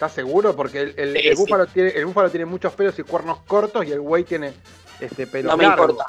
[0.00, 0.56] ¿Estás seguro?
[0.56, 1.42] Porque el, el- Sí, el sí.
[1.42, 4.54] búfalo tiene, el búfalo tiene muchos pelos y cuernos cortos y el buey tiene
[4.98, 5.82] este pelo No me largo.
[5.84, 6.06] importa.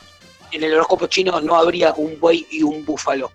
[0.54, 3.34] En el horóscopo chino no habría un buey y un búfalo.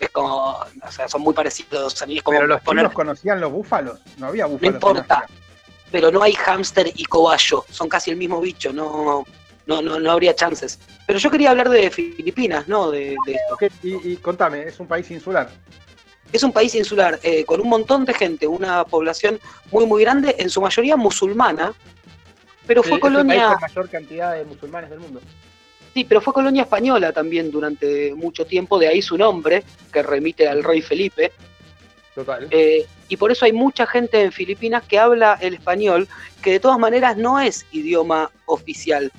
[0.00, 1.92] Es como, o sea, son muy parecidos.
[2.08, 3.98] es como Pero los poner- chinos conocían los búfalos.
[4.16, 4.70] No había no búfalos.
[4.70, 5.26] en importa.
[5.90, 7.66] Pero no hay hámster y cobayo.
[7.68, 8.72] Son casi el mismo bicho.
[8.72, 9.26] No,
[9.66, 10.78] no, no, no habría chances.
[11.06, 12.90] Pero yo quería hablar de Filipinas, ¿no?
[12.90, 13.76] De, de esto.
[13.82, 15.50] Y contame, es un país insular.
[16.32, 19.38] Es un país insular eh, con un montón de gente, una población
[19.70, 21.74] muy, muy grande, en su mayoría musulmana,
[22.66, 23.48] pero fue es el país colonia.
[23.48, 25.20] con mayor cantidad de musulmanes del mundo.
[25.94, 30.48] Sí, pero fue colonia española también durante mucho tiempo, de ahí su nombre, que remite
[30.48, 31.32] al rey Felipe.
[32.14, 32.48] Total.
[32.50, 36.08] Eh, y por eso hay mucha gente en Filipinas que habla el español,
[36.42, 39.12] que de todas maneras no es idioma oficial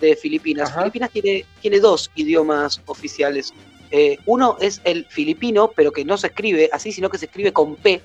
[0.00, 0.72] de Filipinas.
[0.72, 3.52] Filipinas tiene, tiene dos idiomas oficiales.
[3.96, 7.52] Eh, uno es el filipino, pero que no se escribe así, sino que se escribe
[7.52, 8.02] con P.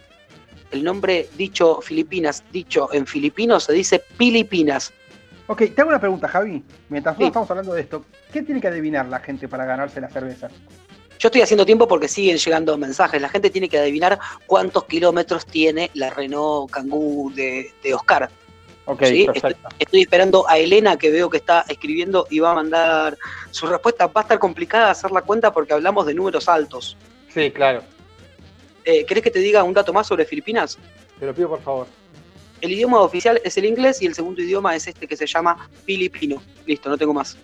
[0.69, 4.93] El nombre dicho Filipinas, dicho en filipino, se dice Filipinas.
[5.47, 6.63] Ok, te hago una pregunta, Javi.
[6.89, 10.49] Mientras estamos hablando de esto, ¿qué tiene que adivinar la gente para ganarse la cerveza?
[11.17, 13.19] Yo estoy haciendo tiempo porque siguen llegando mensajes.
[13.19, 18.29] La gente tiene que adivinar cuántos kilómetros tiene la Renault Kangoo de, de Oscar.
[18.91, 19.19] Ok, ¿sí?
[19.21, 19.69] Estoy, perfecto.
[19.77, 23.17] estoy esperando a Elena que veo que está escribiendo y va a mandar
[23.51, 24.07] su respuesta.
[24.07, 26.97] Va a estar complicada hacer la cuenta porque hablamos de números altos.
[27.31, 27.83] Sí, claro.
[28.85, 30.79] Eh, ¿Querés que te diga un dato más sobre Filipinas?
[31.19, 31.87] Te lo pido por favor.
[32.61, 35.69] El idioma oficial es el inglés y el segundo idioma es este que se llama
[35.85, 36.41] filipino.
[36.65, 37.37] Listo, no tengo más.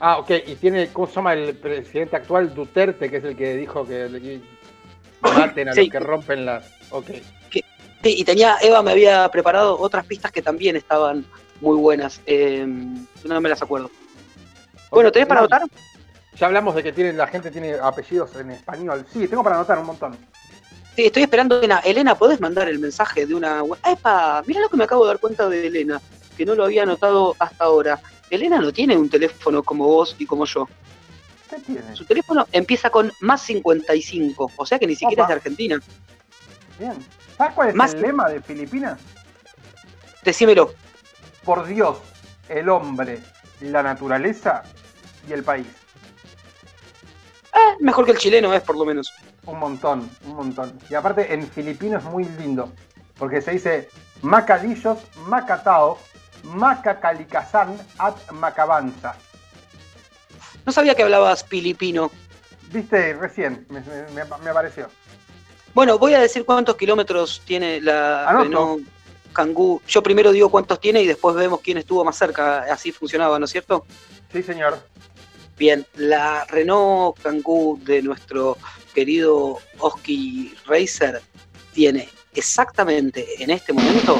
[0.00, 0.30] Ah, ok.
[0.46, 2.54] Y tiene, ¿cómo se llama el presidente actual?
[2.54, 4.40] Duterte, que es el que dijo que
[5.22, 5.80] maten a Sí.
[5.80, 6.70] los que rompen las.
[6.90, 7.06] Ok.
[8.02, 11.24] Sí, y tenía, Eva me había preparado otras pistas que también estaban
[11.60, 12.20] muy buenas.
[12.26, 12.64] Eh,
[13.24, 13.90] no me las acuerdo.
[14.90, 15.62] Bueno, ¿tenés para anotar?
[16.36, 19.04] Ya hablamos de que tiene, la gente tiene apellidos en español.
[19.12, 20.16] Sí, tengo para anotar un montón.
[20.96, 21.78] Sí, estoy esperando a Elena.
[21.84, 23.62] Elena, ¿podés mandar el mensaje de una...
[23.86, 24.42] ¡Epa!
[24.46, 26.00] Mira lo que me acabo de dar cuenta de Elena,
[26.36, 28.00] que no lo había anotado hasta ahora.
[28.30, 30.68] Elena no tiene un teléfono como vos y como yo.
[31.50, 31.94] ¿Qué tiene?
[31.94, 35.24] Su teléfono empieza con más 55, o sea que ni siquiera Opa.
[35.24, 35.80] es de Argentina.
[36.78, 36.94] Bien.
[37.40, 38.98] ¿Sabes cuál es Más- el lema de Filipinas?
[40.22, 40.74] Decímelo.
[41.42, 41.96] Por Dios,
[42.50, 43.18] el hombre,
[43.62, 44.62] la naturaleza
[45.26, 45.66] y el país.
[47.54, 49.10] Eh, mejor que el chileno es, por lo menos.
[49.46, 50.78] Un montón, un montón.
[50.90, 52.70] Y aparte en filipino es muy lindo,
[53.18, 53.88] porque se dice
[54.20, 55.98] Macadillos, Macatao,
[56.42, 59.14] Macacalicazán, at Macabanza.
[60.66, 62.10] No sabía que hablabas filipino.
[62.70, 64.90] Viste, recién me, me- me- me apareció.
[65.74, 68.44] Bueno, voy a decir cuántos kilómetros tiene la Anoto.
[68.44, 68.88] Renault
[69.32, 69.82] Kangoo.
[69.86, 72.64] Yo primero digo cuántos tiene y después vemos quién estuvo más cerca.
[72.72, 73.84] Así funcionaba, ¿no es cierto?
[74.32, 74.80] Sí, señor.
[75.56, 78.56] Bien, la Renault Kangoo de nuestro
[78.94, 81.20] querido Oski Racer
[81.72, 84.18] tiene exactamente en este momento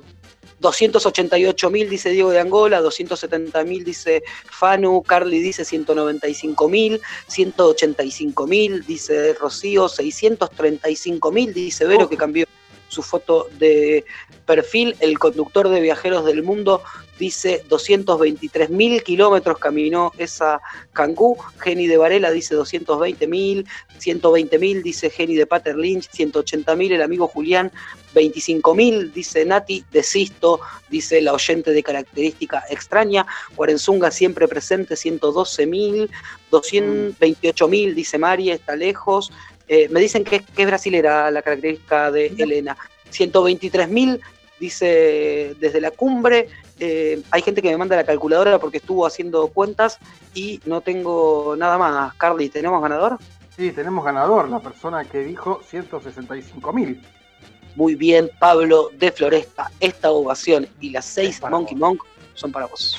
[0.64, 11.52] 288.000 dice Diego de Angola, 270.000 dice Fanu, Carly dice 195.000, 185.000 dice Rocío, 635.000
[11.52, 12.46] dice Vero que cambió
[12.88, 14.04] su foto de
[14.46, 16.82] perfil, el conductor de Viajeros del Mundo
[17.18, 20.60] dice 223.000 kilómetros caminó esa
[20.92, 23.66] Cancún, Geni de Varela dice 220.000,
[23.98, 27.72] 120.000 dice Geni de Pater Lynch, 180.000 el amigo Julián,
[28.14, 36.08] 25.000 dice Nati, desisto, dice la oyente de característica extraña, Cuarenzunga siempre presente, 112.000,
[36.50, 39.32] 228.000 dice Mari, está lejos,
[39.68, 42.76] eh, me dicen que, que es brasilera la característica de Elena,
[43.12, 44.20] 123.000
[44.58, 49.48] dice desde la cumbre, eh, hay gente que me manda la calculadora porque estuvo haciendo
[49.48, 49.98] cuentas
[50.34, 52.14] y no tengo nada más.
[52.14, 53.18] Carly, ¿tenemos ganador?
[53.56, 57.00] Sí, tenemos ganador, la persona que dijo 165 mil.
[57.74, 59.70] Muy bien, Pablo de Floresta.
[59.80, 62.02] Esta ovación y las seis Monkey Monk
[62.34, 62.96] son para vos.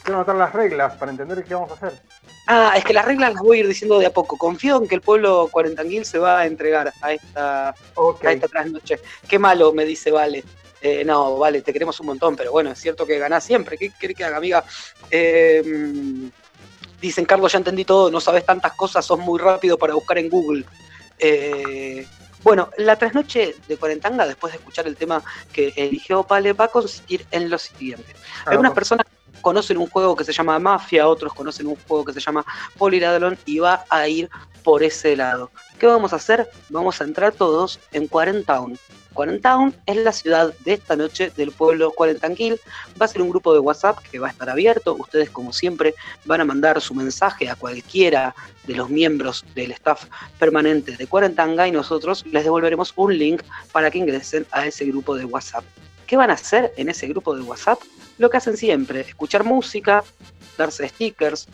[0.08, 2.02] Quiero anotar las reglas para entender qué vamos a hacer.
[2.48, 4.38] Ah, es que las reglas las voy a ir diciendo de a poco.
[4.38, 9.02] Confío en que el pueblo cuarentanguil se va a entregar a esta, a esta trasnoche.
[9.28, 10.46] Qué malo, me dice Vale.
[10.82, 13.78] Eh, no, Vale, te queremos un montón, pero bueno, es cierto que ganás siempre.
[13.78, 14.64] ¿Qué querés que haga, amiga?
[15.12, 15.62] Eh,
[17.02, 20.30] dicen, Carlos, ya entendí todo, no sabes tantas cosas, sos muy rápido para buscar en
[20.30, 20.64] Google.
[21.20, 22.08] Eh,
[22.44, 25.22] bueno, la trasnoche de Cuarentanga, después de escuchar el tema
[25.52, 28.16] que eligió Vale, va a consistir en lo siguiente.
[28.46, 29.06] Algunas personas
[29.42, 32.46] conocen un juego que se llama Mafia, otros conocen un juego que se llama
[32.78, 34.30] Polyradalon y va a ir
[34.64, 35.52] por ese lado.
[35.80, 36.50] ¿Qué vamos a hacer?
[36.70, 38.78] Vamos a entrar todos en Quarentown.
[39.18, 42.60] Quarentown es la ciudad de esta noche del pueblo Cuarentanquil.
[43.02, 44.94] Va a ser un grupo de WhatsApp que va a estar abierto.
[44.94, 45.96] Ustedes, como siempre,
[46.26, 48.36] van a mandar su mensaje a cualquiera
[48.68, 50.06] de los miembros del staff
[50.38, 53.42] permanente de Cuarentanga y nosotros les devolveremos un link
[53.72, 55.64] para que ingresen a ese grupo de WhatsApp.
[56.06, 57.80] ¿Qué van a hacer en ese grupo de WhatsApp?
[58.18, 60.04] Lo que hacen siempre, escuchar música,
[60.58, 61.48] darse stickers,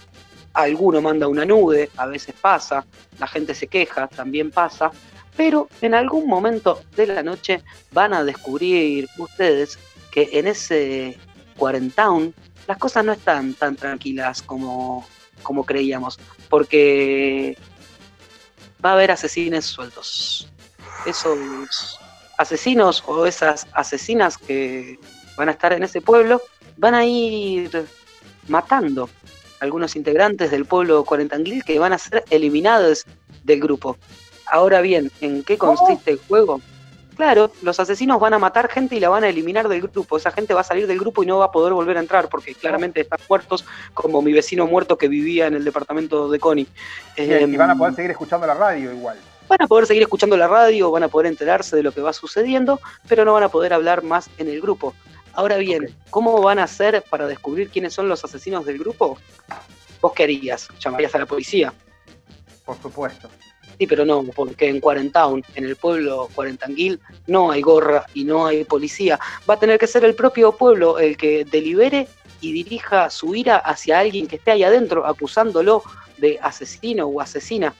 [0.53, 2.85] alguno manda una nude, a veces pasa,
[3.19, 4.91] la gente se queja, también pasa,
[5.35, 9.79] pero en algún momento de la noche van a descubrir ustedes
[10.11, 11.17] que en ese
[11.57, 12.33] Quarentown
[12.67, 15.07] las cosas no están tan tranquilas como,
[15.41, 16.19] como creíamos,
[16.49, 17.57] porque
[18.83, 20.47] va a haber asesinos sueltos.
[21.05, 21.99] Esos
[22.37, 24.99] asesinos o esas asesinas que
[25.35, 26.41] van a estar en ese pueblo
[26.77, 27.85] van a ir
[28.47, 29.09] matando
[29.59, 33.05] algunos integrantes del pueblo cuarentanguil que van a ser eliminados
[33.43, 33.97] del grupo.
[34.45, 36.61] Ahora bien, ¿en qué consiste el juego?
[37.15, 40.17] Claro, los asesinos van a matar gente y la van a eliminar del grupo.
[40.17, 42.27] Esa gente va a salir del grupo y no va a poder volver a entrar
[42.27, 46.67] porque claramente están muertos, como mi vecino muerto que vivía en el departamento de Connie.
[47.15, 49.17] y van a poder em, seguir escuchando la radio igual.
[49.47, 52.13] Van a poder seguir escuchando la radio, van a poder enterarse de lo que va
[52.13, 54.95] sucediendo, pero no van a poder hablar más en el grupo.
[55.33, 59.17] Ahora bien, ¿cómo van a hacer para descubrir quiénes son los asesinos del grupo?
[59.99, 60.67] ¿Vos qué harías?
[60.79, 61.73] ¿Llamarías a la policía?
[62.65, 63.29] Por supuesto.
[63.79, 68.45] Sí, pero no, porque en Quarentown, en el pueblo cuarentanguil, no hay gorra y no
[68.45, 69.19] hay policía.
[69.49, 72.07] Va a tener que ser el propio pueblo el que delibere
[72.39, 75.83] y dirija su ira hacia alguien que esté ahí adentro, acusándolo
[76.17, 77.73] de asesino o asesina.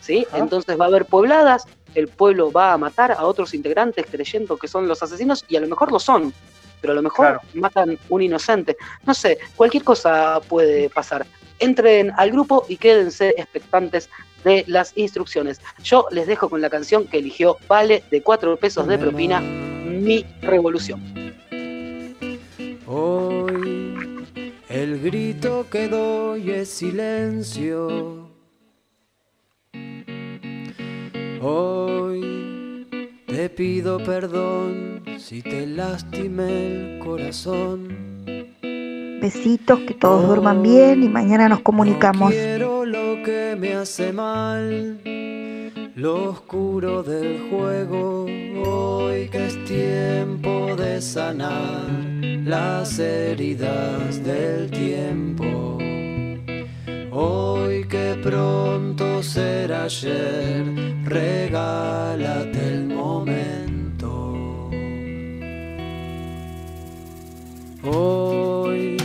[0.00, 0.26] ¿Sí?
[0.32, 1.64] Entonces va a haber pobladas
[1.94, 5.60] el pueblo va a matar a otros integrantes creyendo que son los asesinos y a
[5.60, 6.32] lo mejor lo son,
[6.80, 8.76] pero a lo mejor matan un inocente.
[9.04, 11.26] No sé, cualquier cosa puede pasar.
[11.58, 14.08] Entren al grupo y quédense expectantes
[14.44, 15.60] de las instrucciones.
[15.82, 20.24] Yo les dejo con la canción que eligió Vale de 4 pesos de propina, Mi
[20.42, 21.02] Revolución.
[22.86, 24.26] Hoy
[24.68, 28.27] el grito que doy es silencio
[31.40, 32.86] Hoy
[33.26, 37.88] te pido perdón si te lastimé el corazón.
[39.20, 42.32] Besitos, que todos duerman bien y mañana nos comunicamos.
[42.32, 45.00] quiero lo que me hace mal,
[45.94, 48.26] lo oscuro del juego.
[48.64, 51.88] Hoy que es tiempo de sanar
[52.44, 55.78] las heridas del tiempo.
[57.20, 60.64] Hoy que pronto será ayer,
[61.04, 64.38] regálate el momento.
[67.82, 68.96] Hoy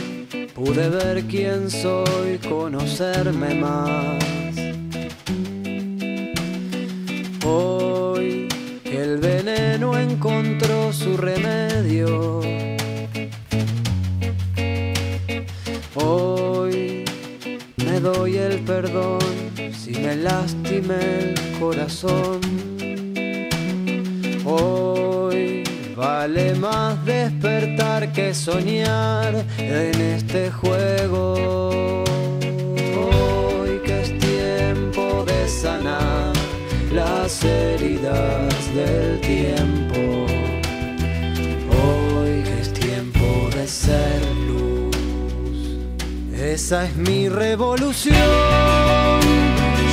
[0.54, 4.24] pude ver quién soy, conocerme más.
[7.44, 8.46] Hoy
[8.84, 12.63] el veneno encontró su remedio.
[18.04, 19.18] Doy el perdón
[19.72, 22.38] si me lastimé el corazón.
[24.44, 25.64] Hoy
[25.96, 32.04] vale más despertar que soñar en este juego.
[33.06, 36.34] Hoy que es tiempo de sanar
[36.92, 40.26] las heridas del tiempo.
[41.80, 44.33] Hoy que es tiempo de ser
[46.52, 48.14] esa es mi revolución,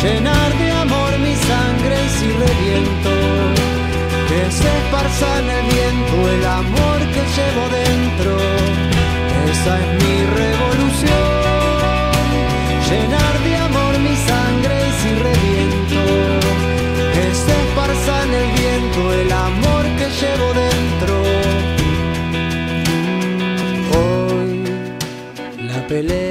[0.03, 3.11] llenar de amor mi sangre si reviento,
[4.28, 8.32] que se esparza en el viento el amor que llevo dentro.
[9.52, 11.23] Esa es mi revolución,
[12.90, 16.02] llenar de amor mi sangre si reviento,
[17.14, 20.82] que se esparza en el viento el amor que llevo dentro.
[25.91, 26.31] pelea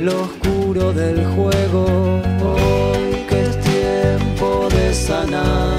[0.00, 2.20] lo oscuro del juego.
[2.42, 5.76] Hoy que es tiempo de sanar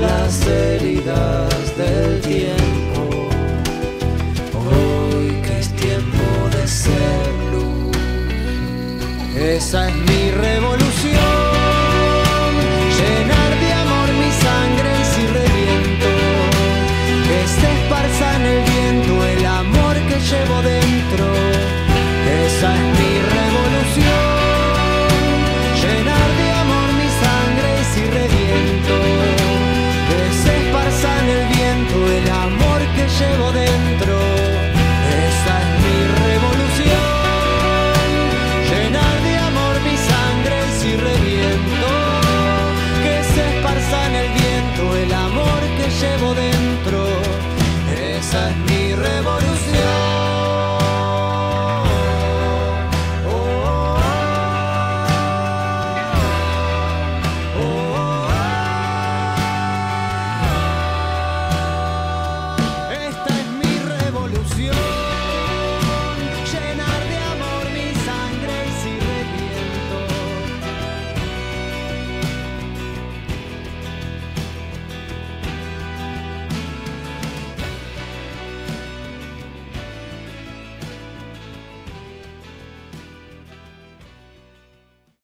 [0.00, 3.28] las heridas del tiempo.
[4.54, 7.96] Hoy que es tiempo de ser luz.
[9.36, 10.85] Esa es mi revolución.